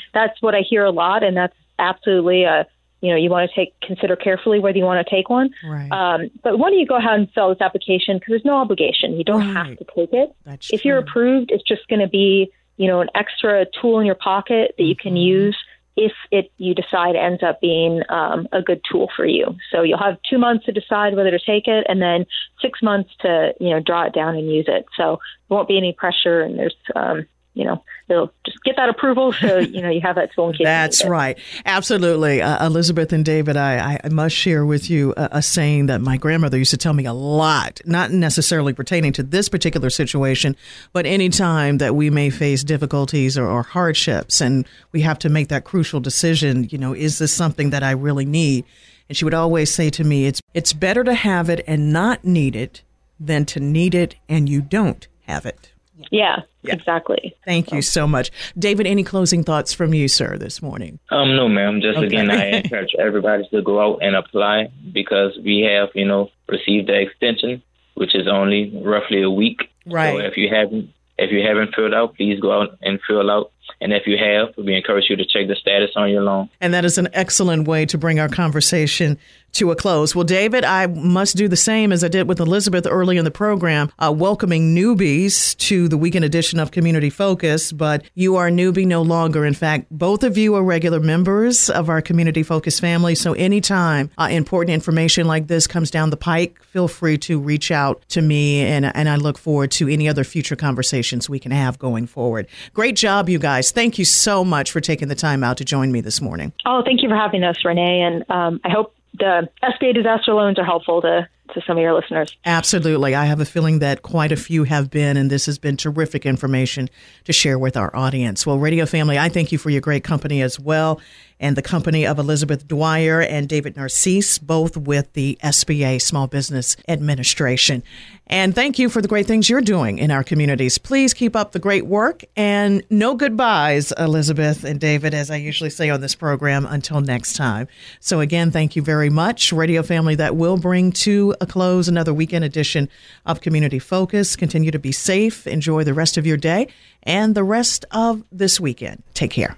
that's 0.13 0.41
what 0.41 0.53
I 0.53 0.59
hear 0.59 0.84
a 0.84 0.91
lot, 0.91 1.23
and 1.23 1.36
that's 1.36 1.55
absolutely 1.80 2.43
a 2.43 2.67
you 3.01 3.09
know 3.09 3.15
you 3.15 3.30
want 3.30 3.49
to 3.49 3.55
take 3.55 3.80
consider 3.80 4.17
carefully 4.17 4.59
whether 4.59 4.77
you 4.77 4.84
want 4.84 5.05
to 5.05 5.09
take 5.09 5.30
one. 5.30 5.51
Right. 5.63 5.89
Um, 5.89 6.30
but 6.43 6.59
why 6.59 6.69
don't 6.69 6.80
you 6.80 6.86
go 6.86 6.97
ahead 6.97 7.17
and 7.17 7.32
fill 7.32 7.49
this 7.49 7.61
application 7.61 8.17
because 8.17 8.34
there's 8.34 8.45
no 8.45 8.57
obligation. 8.57 9.13
You 9.13 9.23
don't 9.23 9.47
right. 9.47 9.67
have 9.67 9.77
to 9.77 9.86
take 9.95 10.11
it. 10.11 10.36
That's 10.45 10.73
if 10.73 10.82
true. 10.82 10.89
you're 10.89 10.97
approved, 10.97 11.51
it's 11.51 11.63
just 11.63 11.88
going 11.88 12.01
to 12.01 12.09
be 12.09 12.51
you 12.75 12.88
know 12.88 12.99
an 12.99 13.09
extra 13.15 13.65
tool 13.80 13.99
in 13.99 14.05
your 14.05 14.15
pocket 14.15 14.75
that 14.77 14.84
you 14.84 14.97
can 14.97 15.13
mm-hmm. 15.13 15.47
use 15.47 15.57
if 16.00 16.14
it 16.32 16.52
you 16.58 16.74
decide 16.74 17.18
ends 17.18 17.43
up 17.43 17.60
being 17.60 18.02
um, 18.10 18.47
a 18.54 18.62
good 18.62 18.82
tool 18.89 19.10
for 19.16 19.26
you. 19.26 19.56
So 19.70 19.82
you'll 19.82 20.00
have 20.00 20.18
two 20.30 20.38
months 20.38 20.66
to 20.66 20.72
decide 20.72 21.14
whether 21.16 21.32
to 21.32 21.39
take 21.45 21.68
it, 21.68 21.86
and 21.89 22.02
then 22.02 22.26
six 22.62 22.82
months 22.82 23.12
to 23.20 23.54
you 23.60 23.70
know 23.70 23.82
draw 23.82 24.06
it 24.06 24.14
down 24.14 24.36
and 24.36 24.50
use 24.50 24.66
it. 24.68 24.86
So 24.95 25.20
there 25.50 25.58
won't 25.58 25.68
be 25.68 25.78
any 25.78 25.91
pressure, 25.91 26.41
and 26.41 26.58
there's 26.58 26.76
um, 26.95 27.28
you 27.60 27.66
know, 27.66 27.84
they'll 28.07 28.32
just 28.45 28.64
get 28.64 28.78
that 28.78 28.88
approval 28.88 29.34
so, 29.34 29.57
you 29.60 29.82
know, 29.82 29.89
you 29.89 29.99
have 29.99 30.16
that 30.16 30.34
tool 30.34 30.49
in 30.49 30.55
case. 30.55 30.66
That's 30.66 31.05
right. 31.05 31.38
Absolutely. 31.66 32.41
Uh, 32.41 32.66
Elizabeth 32.66 33.12
and 33.12 33.26
David, 33.26 33.57
I, 33.57 33.99
I 34.01 34.07
must 34.07 34.34
share 34.34 34.66
with 34.66 34.89
you 34.89 35.14
a, 35.18 35.30
a, 35.34 35.41
saying 35.41 35.88
that 35.88 35.99
my 35.99 36.16
grandmother 36.16 36.57
used 36.57 36.72
to 36.72 36.78
tell 36.78 36.93
me 36.93 37.05
a 37.05 37.12
lot, 37.12 37.82
not 37.86 38.12
necessarily 38.12 38.72
pertaining 38.72 39.12
to 39.14 39.24
this 39.24 39.49
particular 39.49 39.89
situation, 39.89 40.55
but 40.93 41.05
any 41.05 41.28
time 41.28 41.80
that 41.80 41.95
we 41.95 42.10
may 42.10 42.30
face 42.30 42.64
difficulties 42.64 43.38
or, 43.38 43.45
or 43.45 43.62
hardships 43.62 44.39
and 44.39 44.66
we 44.93 45.01
have 45.01 45.20
to 45.20 45.28
make 45.28 45.49
that 45.49 45.66
crucial 45.66 45.99
decision, 45.99 46.66
you 46.72 46.78
know, 46.78 46.93
is 46.93 47.20
this 47.20 47.34
something 47.34 47.72
that 47.72 47.84
I 47.84 47.91
really 47.91 48.26
need? 48.26 48.64
And 49.10 49.18
she 49.18 49.26
would 49.26 49.34
always 49.34 49.70
say 49.70 49.89
to 49.89 50.05
me, 50.05 50.28
it's, 50.28 50.41
it's 50.53 50.72
better 50.72 51.03
to 51.03 51.14
have 51.14 51.49
it 51.49 51.62
and 51.68 51.91
not 51.91 52.24
need 52.24 52.55
it 52.55 52.84
than 53.20 53.43
to 53.47 53.60
need 53.60 53.93
it 53.93 54.16
and 54.30 54.47
you 54.47 54.62
don't 54.62 55.10
have 55.28 55.45
it. 55.45 55.68
Yeah, 56.12 56.41
yeah. 56.64 56.74
exactly. 56.74 57.36
Thank 57.45 57.72
you 57.72 57.82
so 57.82 58.08
much. 58.08 58.32
David, 58.58 58.88
any 58.88 59.04
closing 59.04 59.43
thoughts 59.43 59.74
from 59.74 59.93
you, 59.93 60.08
sir, 60.08 60.38
this 60.38 60.62
morning? 60.62 61.00
Um, 61.10 61.36
no, 61.36 61.47
ma'am. 61.47 61.82
Just 61.82 61.97
okay. 61.97 62.08
again, 62.08 62.32
I 62.32 62.45
encourage 62.64 62.95
everybody 62.97 63.47
to 63.52 63.62
go 63.62 63.82
out 63.82 64.00
and 64.02 64.16
apply 64.16 64.72
because 64.91 65.38
we 65.43 65.62
have, 65.62 65.89
you 65.95 66.06
know, 66.06 66.30
received 66.47 66.88
the 66.88 67.00
extension, 67.00 67.62
which 67.95 68.16
is 68.16 68.28
only 68.28 68.72
roughly 68.84 69.22
a 69.22 69.30
week. 69.30 69.70
Right. 69.86 70.14
So 70.14 70.20
if 70.20 70.38
you 70.38 70.50
haven't 70.54 70.91
if 71.18 71.32
you 71.32 71.45
haven't 71.45 71.76
filled 71.76 71.93
out, 71.93 72.16
please 72.16 72.39
go 72.39 72.62
out 72.62 72.78
and 72.82 73.00
fill 73.06 73.30
out 73.30 73.52
and 73.82 73.93
if 73.93 74.04
you 74.08 74.18
have, 74.18 74.50
we 74.58 74.76
encourage 74.76 75.06
you 75.10 75.16
to 75.16 75.26
check 75.26 75.47
the 75.47 75.56
status 75.56 75.91
on 75.95 76.10
your 76.10 76.24
loan. 76.24 76.50
And 76.60 76.74
that 76.74 76.84
is 76.84 76.97
an 76.97 77.10
excellent 77.14 77.68
way 77.68 77.86
to 77.88 77.97
bring 77.97 78.20
our 78.20 78.28
conversation 78.28 79.18
to 79.54 79.72
a 79.72 79.76
close. 79.76 80.16
Well, 80.16 80.24
David, 80.24 80.64
I 80.64 80.88
must 80.88 81.36
do 81.36 81.47
the 81.47 81.56
same 81.56 81.91
as 81.91 82.04
I 82.04 82.08
did 82.08 82.28
with 82.28 82.39
Elizabeth 82.39 82.88
early 82.88 83.18
in 83.18 83.26
the 83.26 83.32
program, 83.32 83.91
uh, 84.00 84.14
welcoming 84.16 84.76
newbies 84.76 85.58
to 85.58 85.88
the 85.88 85.97
weekend 85.97 86.26
edition 86.26 86.60
of 86.60 86.72
Community 86.72 87.10
Focus. 87.10 87.72
But 87.72 88.04
you 88.16 88.36
are 88.36 88.47
a 88.47 88.52
newbie 88.52 88.86
no 88.86 89.02
longer. 89.02 89.45
In 89.45 89.54
fact, 89.54 89.88
both 89.91 90.24
of 90.24 90.38
you 90.38 90.56
are 90.56 90.64
regular 90.64 91.00
members 91.00 91.70
of 91.70 91.89
our 91.89 92.02
Community 92.02 92.43
Focus 92.43 92.80
family. 92.80 93.16
So 93.16 93.34
anytime 93.34 94.10
uh, 94.18 94.28
important 94.32 94.74
information 94.74 95.28
like 95.28 95.47
this 95.47 95.68
comes 95.68 95.91
down 95.91 96.10
the 96.10 96.18
pike, 96.18 96.62
feel 96.64 96.88
free 96.88 97.18
to 97.20 97.39
reach 97.39 97.72
out 97.72 98.04
to 98.10 98.22
me. 98.22 98.62
And, 98.62 98.86
and 98.86 99.10
I 99.10 99.16
look 99.16 99.38
forward 99.38 99.72
to 99.72 99.88
any 99.88 100.08
other 100.08 100.24
future 100.24 100.56
conversations 100.56 101.30
we 101.30 101.39
can 101.39 101.52
have 101.52 101.80
going 101.80 102.08
forward. 102.08 102.47
Great 102.74 102.95
job, 102.95 103.30
you 103.30 103.39
guys. 103.39 103.72
Thank 103.72 103.97
you 103.97 104.06
so 104.06 104.43
much 104.43 104.72
for 104.72 104.82
taking 104.82 105.08
the 105.08 105.16
time 105.16 105.43
out 105.43 105.58
to 105.58 105.66
join 105.66 105.91
me 105.91 106.02
this 106.02 106.22
morning. 106.22 106.54
Oh, 106.66 106.82
thank 106.84 107.02
you 107.02 107.10
for 107.10 107.16
having 107.16 107.43
us, 107.43 107.58
Renee. 107.64 108.02
And 108.02 108.26
um, 108.30 108.60
I 108.64 108.70
hope 108.70 108.95
the 109.20 109.49
SBA 109.63 109.93
disaster 109.93 110.34
loans 110.34 110.57
are 110.57 110.65
helpful 110.65 111.01
to 111.01 111.28
to 111.53 111.61
some 111.65 111.78
of 111.78 111.82
your 111.82 111.93
listeners. 111.93 112.38
Absolutely. 112.45 113.15
I 113.15 113.26
have 113.26 113.39
a 113.39 113.45
feeling 113.45 113.80
that 113.80 114.03
quite 114.03 114.32
a 114.32 114.36
few 114.36 114.65
have 114.65 114.91
been, 114.91 115.17
and 115.17 115.32
this 115.32 115.47
has 115.47 115.57
been 115.57 115.78
terrific 115.78 116.26
information 116.26 116.89
to 117.26 117.34
share 117.34 117.57
with 117.57 117.76
our 117.76 117.95
audience. 117.95 118.45
Well, 118.45 118.59
Radio 118.59 118.86
Family, 118.86 119.17
I 119.17 119.30
thank 119.30 119.51
you 119.51 119.57
for 119.57 119.72
your 119.72 119.82
great 119.82 120.03
company 120.03 120.43
as 120.43 120.59
well 120.59 121.01
and 121.40 121.56
the 121.56 121.62
company 121.62 122.06
of 122.06 122.20
Elizabeth 122.20 122.68
Dwyer 122.68 123.22
and 123.22 123.48
David 123.48 123.78
Narcisse, 123.78 124.38
both 124.38 124.76
with 124.76 125.14
the 125.14 125.38
SBA 125.44 126.02
Small 126.02 126.28
Business 126.28 126.76
Administration. 126.88 127.84
And 128.28 128.54
thank 128.54 128.78
you 128.78 128.90
for 128.90 129.02
the 129.02 129.08
great 129.08 129.26
things 129.26 129.50
you're 129.50 129.60
doing 129.60 129.98
in 129.98 130.12
our 130.12 130.24
communities. 130.24 130.78
Please 130.78 131.16
keep 131.16 131.36
up 131.36 131.52
the 131.52 131.60
great 131.60 131.88
work 131.88 132.24
and 132.36 132.84
no 132.92 133.16
goodbyes, 133.16 133.92
Elizabeth 133.94 134.64
and 134.64 134.80
David, 134.80 135.16
as 135.16 135.32
I 135.32 135.38
usually 135.38 135.72
say 135.72 135.90
on 135.90 136.02
this 136.02 136.14
program, 136.14 136.68
until 136.68 137.02
next 137.02 137.34
time. 137.36 137.68
So, 138.00 138.20
again, 138.20 138.52
thank 138.52 138.76
you 138.76 138.84
very 138.84 139.10
much, 139.10 139.52
Radio 139.52 139.82
Family. 139.82 140.14
That 140.14 140.36
will 140.36 140.58
bring 140.58 140.92
to 140.92 141.34
a 141.42 141.48
close 141.48 141.88
another 141.88 142.14
weekend 142.14 142.46
edition 142.46 142.88
of 143.26 143.42
Community 143.42 143.80
Focus. 143.80 144.36
Continue 144.36 144.70
to 144.72 144.80
be 144.80 144.92
safe, 144.92 145.48
enjoy 145.48 145.84
the 145.84 145.94
rest 145.96 146.18
of 146.18 146.28
your 146.28 146.38
day 146.38 146.68
and 147.02 147.34
the 147.34 147.44
rest 147.44 147.86
of 147.92 148.24
this 148.32 148.60
weekend. 148.60 149.02
Take 149.16 149.32
care. 149.32 149.58